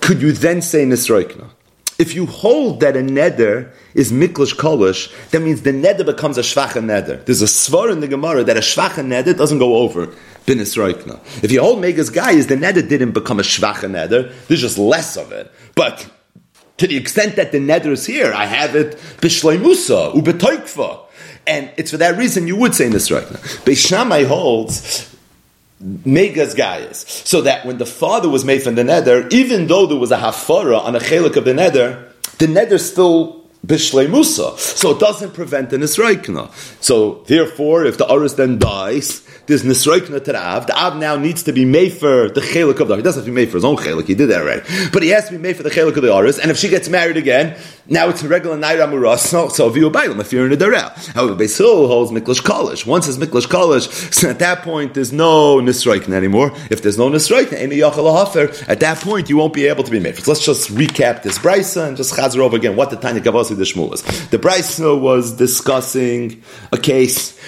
could 0.00 0.20
you 0.20 0.32
then 0.32 0.60
say 0.60 0.84
nisroikna? 0.84 1.50
If 1.98 2.14
you 2.14 2.26
hold 2.26 2.80
that 2.80 2.96
a 2.96 3.00
neder 3.00 3.72
is 3.94 4.12
miklish 4.12 4.54
kolish, 4.56 5.12
that 5.30 5.40
means 5.40 5.62
the 5.62 5.72
neder 5.72 6.04
becomes 6.04 6.36
a 6.36 6.42
shvacha 6.42 6.82
neder. 6.82 7.24
There's 7.24 7.40
a 7.40 7.46
svar 7.46 7.90
in 7.90 8.00
the 8.00 8.08
Gemara 8.08 8.44
that 8.44 8.56
a 8.56 8.60
shvacha 8.60 9.04
neder 9.04 9.36
doesn't 9.36 9.58
go 9.58 9.76
over 9.76 10.12
binisroikna. 10.46 11.20
If 11.42 11.50
you 11.50 11.60
hold 11.60 11.80
megas 11.80 12.10
guy 12.10 12.34
the 12.40 12.56
neder 12.56 12.86
didn't 12.88 13.12
become 13.12 13.40
a 13.40 13.42
shvacha 13.42 13.90
neder, 13.90 14.32
there's 14.46 14.60
just 14.60 14.78
less 14.78 15.16
of 15.16 15.32
it. 15.32 15.50
But 15.74 16.08
to 16.78 16.86
the 16.86 16.96
extent 16.96 17.36
that 17.36 17.52
the 17.52 17.58
neder 17.58 17.92
is 17.92 18.06
here, 18.06 18.32
I 18.32 18.46
have 18.46 18.74
it 18.74 18.96
b'shleimusa 19.20 20.14
ubetoikfa. 20.14 21.00
And 21.46 21.70
it's 21.76 21.90
for 21.90 21.98
that 21.98 22.16
reason 22.16 22.46
you 22.46 22.56
would 22.56 22.74
say 22.74 22.88
nisroikna. 22.88 23.38
Beis 23.64 23.86
Shammai 23.86 24.24
holds 24.24 25.14
Megas 25.80 26.54
Gaius. 26.54 27.04
So 27.06 27.42
that 27.42 27.66
when 27.66 27.78
the 27.78 27.86
father 27.86 28.28
was 28.28 28.44
made 28.44 28.62
from 28.62 28.74
the 28.74 28.82
neder, 28.82 29.30
even 29.32 29.66
though 29.66 29.86
there 29.86 29.98
was 29.98 30.10
a 30.10 30.16
hafara 30.16 30.82
on 30.82 30.96
a 30.96 31.00
chelik 31.00 31.36
of 31.36 31.44
the 31.44 31.52
neder, 31.52 32.10
the 32.38 32.46
neder 32.46 32.80
still 32.80 33.43
Musa. 33.66 34.56
So 34.58 34.90
it 34.90 35.00
doesn't 35.00 35.34
prevent 35.34 35.72
an 35.72 35.80
Israikna. 35.80 36.50
So 36.82 37.24
therefore, 37.26 37.84
if 37.84 37.98
the 37.98 38.10
Aris 38.10 38.34
then 38.34 38.58
dies, 38.58 39.22
there's 39.46 39.62
Nisroikna 39.62 40.24
to 40.24 40.32
the 40.32 40.36
Av. 40.36 40.66
The 40.66 40.76
Av 40.76 40.96
now 40.96 41.16
needs 41.16 41.42
to 41.44 41.52
be 41.52 41.64
made 41.64 41.92
for 41.92 42.30
the 42.30 42.40
Chelik 42.40 42.80
of 42.80 42.88
the 42.88 42.96
He 42.96 43.02
doesn't 43.02 43.20
have 43.20 43.26
to 43.26 43.30
be 43.30 43.34
made 43.34 43.50
for 43.50 43.58
his 43.58 43.64
own 43.64 43.76
Chelik, 43.76 44.06
he 44.06 44.14
did 44.14 44.30
that 44.30 44.42
already. 44.42 44.62
But 44.92 45.02
he 45.02 45.10
has 45.10 45.26
to 45.26 45.32
be 45.32 45.38
made 45.38 45.56
for 45.56 45.62
the 45.62 45.70
Chelik 45.70 45.96
of 45.96 46.02
the 46.02 46.14
Aris, 46.14 46.38
and 46.38 46.50
if 46.50 46.56
she 46.56 46.68
gets 46.68 46.88
married 46.88 47.16
again, 47.16 47.56
now 47.86 48.08
it's 48.08 48.22
a 48.22 48.28
regular 48.28 48.56
Naira 48.56 48.88
Muras, 48.88 49.18
so, 49.18 49.68
if 49.68 50.32
you're 50.32 50.46
in 50.46 50.52
a 50.52 50.56
Darel. 50.56 51.12
However, 51.12 51.34
Beis 51.34 51.58
Hillel 51.58 51.86
holds 51.86 52.10
Miklish 52.10 52.40
Kolish. 52.40 52.86
Once 52.86 53.08
it's 53.08 53.18
Miklish 53.18 53.46
Kolish, 53.46 54.12
so 54.12 54.30
at 54.34 54.38
that 54.38 54.62
point 54.62 54.94
there's 54.94 55.12
no 55.12 55.58
Nisroikna 55.58 56.14
anymore. 56.14 56.52
If 56.70 56.82
there's 56.82 56.96
no 56.96 57.10
Nisroikna, 57.10 57.54
any 57.54 57.76
Yachal 57.76 58.26
Hafer, 58.26 58.70
at 58.70 58.80
that 58.80 58.98
point 58.98 59.28
you 59.28 59.36
won't 59.36 59.52
be 59.52 59.66
able 59.66 59.84
to 59.84 59.90
be 59.90 60.00
made. 60.00 60.26
Let's 60.26 60.44
just 60.44 60.70
recap 60.70 61.22
this 61.22 61.38
Brisa 61.38 61.86
and 61.86 61.96
just 61.96 62.14
chazer 62.14 62.38
over 62.38 62.56
again 62.56 62.76
what 62.76 62.90
the 62.90 62.96
Tanya 62.96 63.20
Gavasi 63.20 63.56
the 63.56 63.64
Shmuel 63.64 63.92
is. 63.92 64.02
The 64.30 64.38
Brisa 64.38 64.98
was 64.98 65.32
discussing 65.32 66.42
a 66.72 66.78
case 66.78 67.38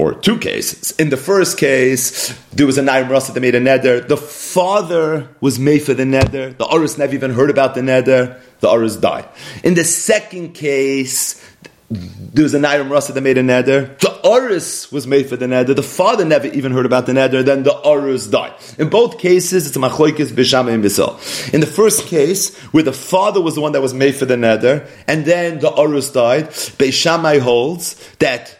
or 0.00 0.14
two 0.14 0.38
cases. 0.38 0.92
In 0.92 1.10
the 1.10 1.16
first 1.16 1.58
case, 1.58 2.32
there 2.52 2.66
was 2.66 2.78
a 2.78 2.82
Naim 2.82 3.08
Rasa 3.10 3.32
that 3.32 3.40
made 3.40 3.54
a 3.54 3.60
neder. 3.60 4.06
The 4.06 4.16
father 4.16 5.28
was 5.40 5.58
made 5.58 5.82
for 5.82 5.94
the 5.94 6.04
neder. 6.04 6.56
The 6.56 6.66
Aris 6.66 6.96
never 6.96 7.14
even 7.14 7.32
heard 7.32 7.50
about 7.50 7.74
the 7.74 7.82
neder. 7.82 8.40
The 8.60 8.70
Aris 8.70 8.96
died. 8.96 9.26
In 9.62 9.74
the 9.74 9.84
second 9.84 10.54
case, 10.54 11.44
there 11.90 12.44
was 12.44 12.54
a 12.54 12.58
Naim 12.58 12.90
Rasa 12.90 13.12
that 13.12 13.20
made 13.20 13.36
a 13.36 13.42
neder. 13.42 13.98
The 13.98 14.26
Aris 14.26 14.92
was 14.92 15.06
made 15.06 15.28
for 15.28 15.36
the 15.36 15.46
neder. 15.46 15.74
The 15.74 15.82
father 15.82 16.24
never 16.24 16.46
even 16.46 16.72
heard 16.72 16.86
about 16.86 17.06
the 17.06 17.12
neder. 17.12 17.44
Then 17.44 17.62
the 17.64 17.76
Aris 17.86 18.28
died. 18.28 18.54
In 18.78 18.88
both 18.88 19.18
cases, 19.18 19.66
it's 19.66 19.76
a 19.76 19.80
machloikis 19.80 20.28
b'shama 20.28 20.72
and 20.72 20.84
b'sal. 20.84 21.52
In 21.52 21.60
the 21.60 21.66
first 21.66 22.06
case, 22.06 22.56
where 22.72 22.84
the 22.84 22.92
father 22.92 23.40
was 23.40 23.54
the 23.56 23.60
one 23.60 23.72
that 23.72 23.82
was 23.82 23.92
made 23.92 24.14
for 24.14 24.24
the 24.24 24.36
neder, 24.36 24.88
and 25.06 25.24
then 25.24 25.58
the 25.58 25.72
Aris 25.72 26.10
died, 26.10 26.48
Beis 26.78 26.92
Shammai 26.92 27.38
holds 27.38 27.96
that 28.18 28.59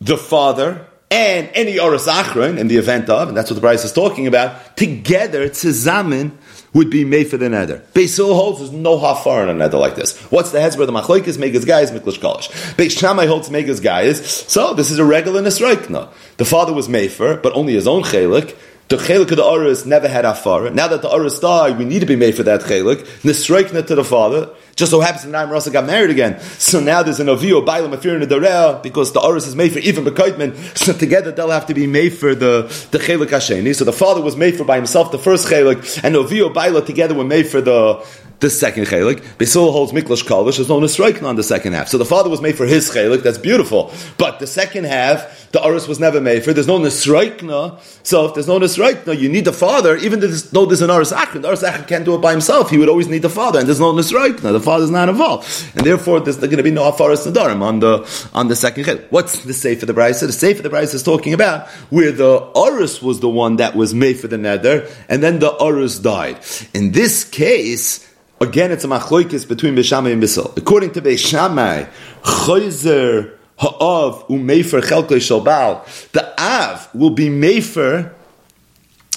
the 0.00 0.16
father, 0.16 0.86
and 1.10 1.48
any 1.54 1.78
Oris 1.78 2.06
Achron 2.06 2.58
in 2.58 2.68
the 2.68 2.76
event 2.76 3.08
of, 3.08 3.28
and 3.28 3.36
that's 3.36 3.50
what 3.50 3.60
the 3.60 3.66
Brisa 3.66 3.84
is 3.84 3.92
talking 3.92 4.26
about, 4.26 4.76
together, 4.76 5.48
Tzizamin, 5.48 6.32
would 6.72 6.90
be 6.90 7.04
made 7.04 7.28
for 7.28 7.38
the 7.38 7.46
neder. 7.46 7.80
Beisil 7.92 8.34
holds 8.34 8.58
there's 8.58 8.72
no 8.72 8.98
hafar 8.98 9.42
in 9.42 9.48
a 9.48 9.54
neder 9.54 9.80
like 9.80 9.94
this. 9.94 10.18
What's 10.30 10.50
the 10.50 10.60
where 10.60 10.86
the 10.86 10.92
machlokes 10.92 11.38
make 11.38 11.54
his 11.54 11.64
guys 11.64 11.90
miklish 11.90 12.18
kolish? 12.18 12.48
Beis 12.74 12.98
Shammai 12.98 13.26
holds 13.26 13.50
make 13.50 13.66
his 13.66 13.80
guys. 13.80 14.24
So 14.52 14.74
this 14.74 14.90
is 14.90 14.98
a 14.98 15.04
regular 15.04 15.40
nisraikna. 15.40 16.12
The 16.36 16.44
father 16.44 16.74
was 16.74 16.86
mefer, 16.88 17.42
but 17.42 17.54
only 17.54 17.72
his 17.72 17.86
own 17.86 18.02
chelik. 18.02 18.54
The 18.88 18.96
chelik 18.98 19.32
of 19.32 19.36
the 19.36 19.44
Oris 19.44 19.84
never 19.84 20.06
had 20.06 20.24
afar. 20.24 20.70
Now 20.70 20.86
that 20.86 21.02
the 21.02 21.10
Oris 21.10 21.40
died, 21.40 21.76
we 21.76 21.84
need 21.84 22.00
to 22.00 22.06
be 22.06 22.14
made 22.14 22.36
for 22.36 22.44
that 22.44 22.60
chelik. 22.60 22.98
Nisraikna 23.22 23.84
to 23.84 23.96
the 23.96 24.04
father. 24.04 24.50
Just 24.76 24.92
so 24.92 25.00
happens 25.00 25.24
that 25.24 25.30
Naim 25.30 25.50
Rasa 25.50 25.70
got 25.72 25.86
married 25.86 26.10
again. 26.10 26.38
So 26.58 26.78
now 26.78 27.02
there's 27.02 27.18
an 27.18 27.26
Avio, 27.26 27.66
Bailam, 27.66 27.92
Afir, 27.94 28.14
and 28.14 28.22
the 28.22 28.80
because 28.82 29.12
the 29.12 29.20
Oris 29.20 29.46
is 29.46 29.56
made 29.56 29.72
for 29.72 29.80
even 29.80 30.04
Bekoitman. 30.04 30.54
So 30.76 30.92
together 30.92 31.32
they'll 31.32 31.50
have 31.50 31.66
to 31.66 31.74
be 31.74 31.88
made 31.88 32.10
for 32.10 32.36
the, 32.36 32.62
the 32.92 32.98
Chelik 32.98 33.28
Hasheni. 33.28 33.74
So 33.74 33.84
the 33.84 33.92
father 33.92 34.20
was 34.20 34.36
made 34.36 34.56
for 34.56 34.64
by 34.64 34.76
himself 34.76 35.10
the 35.10 35.18
first 35.18 35.48
Chelik, 35.48 36.04
and 36.04 36.14
Avio, 36.14 36.54
Baila 36.54 36.84
together 36.84 37.14
were 37.14 37.24
made 37.24 37.48
for 37.48 37.60
the, 37.60 38.06
the 38.40 38.50
second 38.50 38.84
chelik. 38.84 39.20
Beis 39.38 39.54
Hillel 39.54 39.72
holds 39.72 39.92
miklash 39.92 40.24
kalish. 40.24 40.56
There's 40.56 40.68
no 40.68 40.80
nisraikna 40.80 41.24
on 41.24 41.36
the 41.36 41.42
second 41.42 41.72
half. 41.72 41.88
So 41.88 41.98
the 41.98 42.04
father 42.04 42.28
was 42.28 42.40
made 42.40 42.56
for 42.56 42.66
his 42.66 42.90
chelik. 42.90 43.22
That's 43.22 43.38
beautiful. 43.38 43.92
But 44.18 44.40
the 44.40 44.46
second 44.46 44.84
half, 44.84 45.50
the 45.52 45.64
aris 45.64 45.88
was 45.88 45.98
never 45.98 46.20
made 46.20 46.44
for. 46.44 46.52
There's 46.52 46.66
no 46.66 46.78
nisraikna. 46.78 47.80
So 48.04 48.26
if 48.26 48.34
there's 48.34 48.48
no 48.48 48.58
nisraikna, 48.58 49.18
you 49.18 49.28
need 49.28 49.46
the 49.46 49.52
father. 49.52 49.96
Even 49.96 50.20
though 50.20 50.66
there's 50.66 50.82
an 50.82 50.90
aris 50.90 51.12
achron, 51.12 51.42
the 51.42 51.48
aris 51.48 51.62
achron 51.62 51.88
can't 51.88 52.04
do 52.04 52.14
it 52.14 52.20
by 52.20 52.32
himself. 52.32 52.70
He 52.70 52.78
would 52.78 52.88
always 52.88 53.08
need 53.08 53.22
the 53.22 53.30
father, 53.30 53.58
and 53.58 53.66
there's 53.66 53.80
no 53.80 53.92
nisraikna. 53.92 54.52
The 54.52 54.60
father's 54.60 54.90
not 54.90 55.08
involved, 55.08 55.46
and 55.74 55.86
therefore 55.86 56.20
there's 56.20 56.36
going 56.36 56.56
to 56.58 56.62
be 56.62 56.70
no 56.70 56.90
afaris 56.90 57.30
nadarim 57.30 57.62
on 57.62 57.80
the 57.80 58.28
on 58.34 58.48
the 58.48 58.56
second 58.56 58.84
chelik. 58.84 59.06
What's 59.10 59.40
the 59.44 59.54
safe 59.54 59.80
for 59.80 59.86
the 59.86 59.94
brisa? 59.94 60.26
The 60.26 60.32
safe 60.32 60.58
for 60.58 60.62
the 60.62 60.70
brisa 60.70 60.94
is 60.94 61.02
talking 61.02 61.32
about 61.32 61.68
where 61.90 62.12
the 62.12 62.50
aris 62.54 63.00
was 63.00 63.20
the 63.20 63.28
one 63.28 63.56
that 63.56 63.74
was 63.74 63.94
made 63.94 64.20
for 64.20 64.28
the 64.28 64.36
neder, 64.36 64.92
and 65.08 65.22
then 65.22 65.38
the 65.38 65.56
aris 65.62 65.98
died. 65.98 66.38
In 66.74 66.92
this 66.92 67.24
case 67.24 68.05
Again, 68.38 68.70
it's 68.70 68.84
a 68.84 68.88
machloikis 68.88 69.48
between 69.48 69.74
Beis 69.74 69.84
Shammai 69.84 70.10
and 70.10 70.22
Beis 70.22 70.34
Hillel. 70.34 70.52
According 70.56 70.92
to 70.92 71.00
Beis 71.00 71.26
Shammai, 71.26 71.84
Chayzer 72.22 73.32
ha'av 73.58 74.26
u'mefer 74.28 74.82
chelkei 74.82 75.20
shalbal. 75.20 76.12
The 76.12 76.38
av 76.38 76.94
will 76.94 77.10
be 77.10 77.30
mefer 77.30 78.12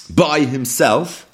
by 0.09 0.39
himself, 0.39 1.25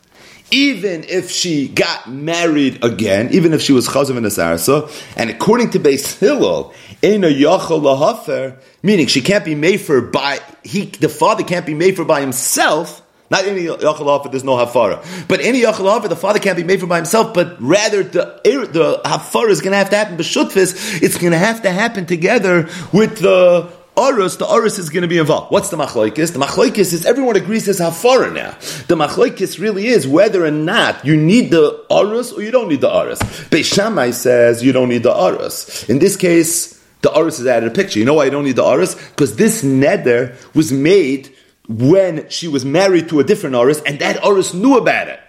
even 0.49 1.03
if 1.03 1.29
she 1.29 1.67
got 1.67 2.09
married 2.09 2.83
again, 2.83 3.29
even 3.31 3.53
if 3.53 3.61
she 3.61 3.71
was 3.71 3.87
chazav 3.87 4.17
in 4.17 4.25
a 4.25 4.29
sarasa. 4.29 4.89
And 5.15 5.29
according 5.29 5.69
to 5.71 5.79
Beis 5.79 6.17
Hillel, 6.17 6.73
ena 7.03 7.27
yachol 7.27 7.81
lahafer, 7.81 8.57
meaning 8.81 9.05
she 9.05 9.21
can't 9.21 9.45
be 9.45 9.53
mefer 9.53 10.11
by 10.11 10.39
he. 10.63 10.85
The 10.85 11.09
father 11.09 11.43
can't 11.43 11.67
be 11.67 11.75
mefer 11.75 12.07
by 12.07 12.21
himself 12.21 13.03
not 13.35 13.45
any 13.45 13.63
Yachal 13.63 14.31
there's 14.31 14.43
no 14.43 14.55
Hafara. 14.55 15.27
But 15.27 15.41
any 15.41 15.61
Yachal 15.61 16.07
the 16.07 16.15
father 16.15 16.39
can't 16.39 16.57
be 16.57 16.63
made 16.63 16.79
for 16.79 16.87
by 16.87 16.97
himself, 16.97 17.33
but 17.33 17.61
rather 17.61 18.03
the, 18.03 18.39
the 18.43 19.01
Hafara 19.05 19.49
is 19.49 19.61
going 19.61 19.71
to 19.71 19.77
have 19.77 19.89
to 19.89 19.95
happen. 19.95 20.17
B'shutfis, 20.17 21.01
it's 21.01 21.17
going 21.17 21.31
to 21.31 21.37
have 21.37 21.61
to 21.63 21.71
happen 21.71 22.05
together 22.05 22.69
with 22.93 23.19
the 23.19 23.69
Arus, 23.95 24.37
the 24.37 24.45
Arus 24.45 24.77
is 24.77 24.89
going 24.89 25.03
to 25.03 25.07
be 25.07 25.17
involved. 25.17 25.51
What's 25.51 25.69
the 25.69 25.77
Machlaikis? 25.77 26.33
The 26.33 26.39
Machlaikis 26.39 26.91
is 26.91 27.05
everyone 27.05 27.37
agrees 27.37 27.65
there's 27.65 27.79
Hafara 27.79 28.33
now. 28.33 28.51
The 28.87 28.95
Machlaikis 28.95 29.57
really 29.57 29.87
is 29.87 30.05
whether 30.05 30.45
or 30.45 30.51
not 30.51 31.05
you 31.05 31.15
need 31.15 31.51
the 31.51 31.85
Arus 31.89 32.37
or 32.37 32.41
you 32.41 32.51
don't 32.51 32.67
need 32.67 32.81
the 32.81 32.89
Arus. 32.89 33.19
Beis 33.49 33.73
Shammai 33.73 34.11
says 34.11 34.61
you 34.63 34.73
don't 34.73 34.89
need 34.89 35.03
the 35.03 35.13
Arus. 35.13 35.89
In 35.89 35.99
this 35.99 36.17
case, 36.17 36.73
the 37.03 37.09
Arus 37.09 37.39
is 37.39 37.47
added 37.47 37.71
the 37.71 37.75
picture. 37.75 37.99
You 37.99 38.05
know 38.05 38.15
why 38.15 38.25
you 38.25 38.31
don't 38.31 38.43
need 38.43 38.57
the 38.57 38.63
Arus? 38.63 38.95
Because 39.11 39.37
this 39.37 39.63
neder 39.63 40.35
was 40.53 40.73
made 40.73 41.33
when 41.67 42.29
she 42.29 42.47
was 42.47 42.63
married 42.65 43.09
to 43.09 43.19
a 43.19 43.23
different 43.23 43.55
Oris, 43.55 43.81
and 43.81 43.99
that 43.99 44.23
Oris 44.23 44.53
knew 44.53 44.77
about 44.77 45.07
it. 45.07 45.19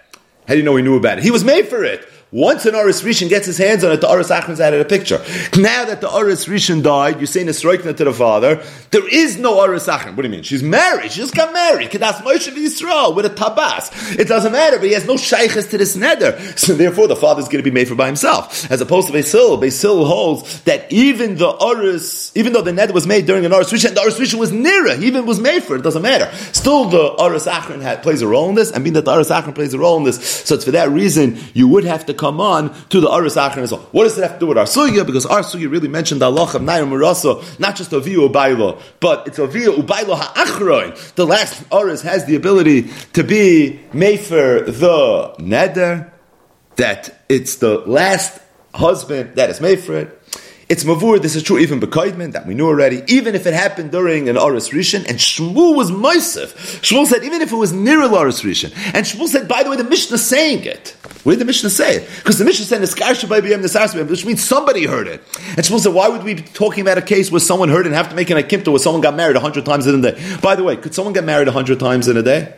How 0.47 0.55
do 0.55 0.59
you 0.59 0.65
know 0.65 0.77
he 0.77 0.83
knew 0.83 0.97
about 0.97 1.19
it? 1.19 1.25
He 1.25 1.31
was 1.31 1.45
made 1.45 1.69
for 1.69 1.83
it. 1.83 2.07
Once 2.37 2.67
an 2.67 2.75
Oris 2.75 3.01
Rishon 3.01 3.31
gets 3.31 3.47
his 3.47 3.57
hands 3.57 3.83
on 3.83 3.91
it, 3.93 4.03
the 4.03 4.11
Oris 4.11 4.29
Achron's 4.29 4.61
added 4.61 4.79
a 4.79 4.85
picture. 4.85 5.25
Now 5.57 5.87
that 5.87 6.03
the 6.03 6.13
Oris 6.13 6.45
Rishon 6.45 6.83
died, 6.83 7.19
you 7.19 7.25
say 7.25 7.43
Nesroikna 7.43 7.97
to 7.97 8.05
the 8.05 8.13
father, 8.13 8.63
there 8.91 9.09
is 9.09 9.39
no 9.39 9.59
Oris 9.59 9.87
Achron. 9.87 10.17
What 10.17 10.17
do 10.17 10.25
you 10.25 10.29
mean? 10.29 10.43
She's 10.43 10.63
married. 10.63 11.13
She 11.13 11.21
just 11.21 11.35
got 11.35 11.55
married. 11.55 11.89
Kedas 11.89 12.21
Moshe 12.21 12.53
Yisrael 12.55 13.17
with 13.17 13.25
a 13.25 13.31
tabas. 13.31 14.19
It 14.19 14.29
doesn't 14.29 14.53
matter, 14.53 14.77
but 14.77 14.87
he 14.87 14.93
has 14.93 15.07
no 15.07 15.17
shaykhs 15.17 15.69
to 15.69 15.79
this 15.79 15.97
neder. 15.97 16.59
So 16.59 16.75
therefore, 16.75 17.09
the 17.09 17.17
father's 17.17 17.47
going 17.47 17.65
to 17.65 17.71
be 17.71 17.71
made 17.71 17.89
for 17.89 17.95
by 17.95 18.05
himself. 18.05 18.71
As 18.71 18.83
opposed 18.83 19.07
to 19.09 19.15
Beis 19.15 19.33
Hillel. 19.33 19.57
Basil 19.57 20.05
holds 20.05 20.61
that 20.65 20.93
even 20.93 21.37
the 21.37 21.49
Oris, 21.49 22.33
even 22.35 22.53
though 22.53 22.61
the 22.61 22.73
neder 22.73 22.93
was 22.93 23.07
made 23.07 23.25
during 23.25 23.47
an 23.47 23.55
Oris 23.55 23.73
Rishon, 23.73 23.95
the 23.95 24.03
Oris 24.03 24.19
Rishon 24.19 24.39
was 24.39 24.53
nearer. 24.53 24.95
He 24.95 25.07
even 25.07 25.25
was 25.25 25.41
made 25.41 25.63
for 25.63 25.75
it. 25.75 25.79
It 25.79 25.85
doesn't 25.85 26.03
matter. 26.03 26.31
Still, 26.53 26.85
the 26.91 27.17
Oris 27.19 27.47
Achron 27.47 28.03
plays 28.03 28.21
a 28.21 28.29
role 28.29 28.51
in 28.51 28.57
this, 28.57 28.73
and 28.73 28.85
being 28.85 28.93
that 28.93 29.07
the 29.07 29.15
Oris 29.15 29.31
Achron 29.31 29.55
plays 29.55 29.73
a 29.73 29.79
role 29.79 29.97
in 29.97 30.05
this, 30.05 30.23
so 30.45 30.55
it's 30.55 30.67
for 30.67 30.73
that 30.73 30.91
reason 30.91 31.39
you 31.55 31.67
would 31.69 31.85
have 31.85 32.05
to 32.05 32.13
come 32.13 32.26
on 32.27 32.75
to 32.89 33.01
the 33.01 33.13
Aris 33.13 33.37
Achron 33.37 33.59
as 33.59 33.73
well. 33.73 33.83
What 33.93 34.05
does 34.05 34.19
it 34.19 34.23
have 34.23 34.35
to 34.35 34.41
do 34.41 34.47
with 34.47 34.59
our 34.59 34.65
sugya? 34.65 35.07
Because 35.07 35.27
our 35.27 35.41
sugya 35.41 35.71
really 35.71 35.89
mentioned 35.89 36.21
the 36.21 36.27
Allah 36.27 36.45
of 36.55 36.63
Nair 36.63 36.85
Murasa, 36.85 37.59
not 37.59 37.77
just 37.77 37.91
Aviyu 37.91 38.29
Ubaylo, 38.29 38.81
but 39.01 39.27
it's 39.27 39.39
Aviyu 39.39 39.77
Ubaylo 39.77 40.17
Ha'achroin. 40.19 41.15
The 41.15 41.27
last 41.27 41.65
Aris 41.73 42.03
has 42.03 42.25
the 42.27 42.37
ability 42.37 42.91
to 43.13 43.23
be 43.23 43.81
Mefer 43.93 44.67
the 44.67 45.35
Neder, 45.43 46.11
that 46.77 47.25
it's 47.29 47.57
the 47.57 47.79
last 47.79 48.41
husband 48.75 49.37
that 49.37 49.51
is 49.51 49.61
made 49.61 49.81
for 49.81 49.97
it. 49.97 50.23
It's 50.69 50.83
mavur. 50.83 51.23
This 51.23 51.37
is 51.37 51.45
true 51.45 51.59
even 51.59 51.79
bekoidman 51.79 52.33
that 52.33 52.45
we 52.45 52.55
knew 52.55 52.67
already. 52.67 53.03
Even 53.07 53.37
if 53.37 53.47
it 53.47 53.55
happened 53.55 53.93
during 53.93 54.29
an 54.29 54.37
Aris 54.37 54.71
Rishon, 54.71 55.09
and 55.09 55.19
Shmuel 55.19 55.77
was 55.77 55.93
Moisef. 55.93 56.55
Shmuel 56.81 57.07
said 57.07 57.23
even 57.23 57.41
if 57.41 57.53
it 57.53 57.57
was 57.57 57.73
near 57.73 58.03
a 58.03 58.13
Aris 58.13 58.43
Rishon, 58.43 58.73
and 58.93 59.07
Shmuel 59.07 59.29
said, 59.29 59.47
by 59.47 59.63
the 59.63 59.71
way, 59.71 59.77
the 59.77 59.85
Mishnah 59.85 60.17
is 60.17 60.27
saying 60.27 60.65
it. 60.65 60.97
Where 61.23 61.37
did 61.37 61.41
the 61.43 61.45
Mishnah 61.45 61.71
say 61.71 61.99
it? 61.99 62.09
Because 62.17 62.39
the 62.39 62.45
Mishnah 62.45 62.67
said 62.67 62.83
Niskarsha 62.83 63.29
by 63.29 63.41
BM 63.41 63.63
Nisasbim, 63.63 64.09
which 64.09 64.27
means 64.27 64.43
somebody 64.43 64.87
heard 64.87 65.07
it. 65.07 65.23
And 65.51 65.59
Shmuel 65.59 65.79
said, 65.79 65.95
why 65.95 66.09
would 66.09 66.25
we 66.25 66.35
be 66.35 66.43
talking 66.43 66.83
about 66.83 66.99
a 66.99 67.03
case 67.03 67.31
where 67.31 67.41
someone 67.41 67.69
heard 67.69 67.87
it 67.87 67.91
and 67.91 67.95
have 67.95 68.09
to 68.09 68.17
make 68.17 68.31
an 68.31 68.37
akimta 68.37 68.69
where 68.69 68.81
someone 68.81 69.01
got 69.01 69.15
married 69.15 69.37
a 69.37 69.41
hundred 69.41 69.67
times 69.67 69.87
in 69.87 70.05
a 70.05 70.11
day? 70.11 70.39
By 70.43 70.57
the 70.57 70.65
way, 70.65 70.77
could 70.77 70.95
someone 70.95 71.15
get 71.15 71.23
married 71.23 71.47
a 71.47 71.53
hundred 71.53 71.79
times 71.79 72.09
in 72.09 72.17
a 72.17 72.23
day? 72.25 72.57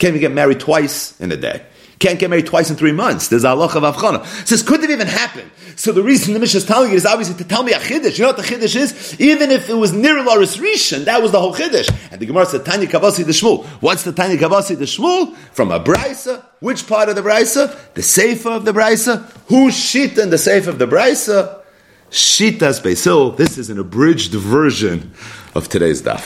Can 0.00 0.12
we 0.12 0.18
get 0.18 0.32
married 0.32 0.58
twice 0.58 1.20
in 1.20 1.30
a 1.30 1.36
day? 1.36 1.62
Can't 2.04 2.18
get 2.18 2.28
married 2.28 2.44
twice 2.44 2.68
in 2.68 2.76
three 2.76 2.92
months. 2.92 3.28
There's 3.28 3.46
Allah 3.46 3.64
of 3.64 3.72
Avchana. 3.72 4.26
Says, 4.46 4.62
could 4.62 4.84
it 4.84 4.90
even 4.90 5.06
happen? 5.06 5.50
So 5.74 5.90
the 5.90 6.02
reason 6.02 6.34
the 6.34 6.38
Mishnah 6.38 6.58
is 6.58 6.66
telling 6.66 6.90
you 6.90 6.98
is 6.98 7.06
obviously 7.06 7.34
to 7.36 7.44
tell 7.44 7.62
me 7.62 7.72
a 7.72 7.78
chiddush. 7.78 8.18
You 8.18 8.24
know 8.24 8.32
what 8.32 8.36
the 8.36 8.42
chiddush 8.42 8.76
is? 8.76 9.18
Even 9.18 9.50
if 9.50 9.70
it 9.70 9.72
was 9.72 9.94
near 9.94 10.16
Laris 10.16 10.58
Rishon, 10.58 11.06
that 11.06 11.22
was 11.22 11.32
the 11.32 11.40
whole 11.40 11.54
chiddush. 11.54 11.90
And 12.12 12.20
the 12.20 12.26
Gemara 12.26 12.44
said, 12.44 12.66
Tanya 12.66 12.88
Kavasi 12.88 13.24
the 13.24 13.32
Shmuel. 13.32 13.64
What's 13.80 14.02
the 14.02 14.12
Tanya 14.12 14.36
Kavasi 14.36 14.76
the 14.76 14.84
Shmuel? 14.84 15.34
From 15.52 15.72
a 15.72 15.80
brisa. 15.80 16.44
Which 16.60 16.86
part 16.86 17.08
of 17.08 17.16
the 17.16 17.22
brisa? 17.22 17.74
The 17.94 18.02
Sefer 18.02 18.50
of 18.50 18.66
the 18.66 18.72
brisa. 18.72 19.22
Who's 19.46 19.72
shita 19.72 20.18
in 20.18 20.28
the 20.28 20.36
Sefer 20.36 20.68
of 20.68 20.78
the 20.78 20.86
brisa? 20.86 21.62
Shitas 22.10 22.82
Beis 22.82 23.02
Hillel. 23.02 23.30
This 23.30 23.56
is 23.56 23.70
an 23.70 23.78
abridged 23.78 24.34
version 24.34 25.14
of 25.54 25.70
today's 25.70 26.02
daf. 26.02 26.22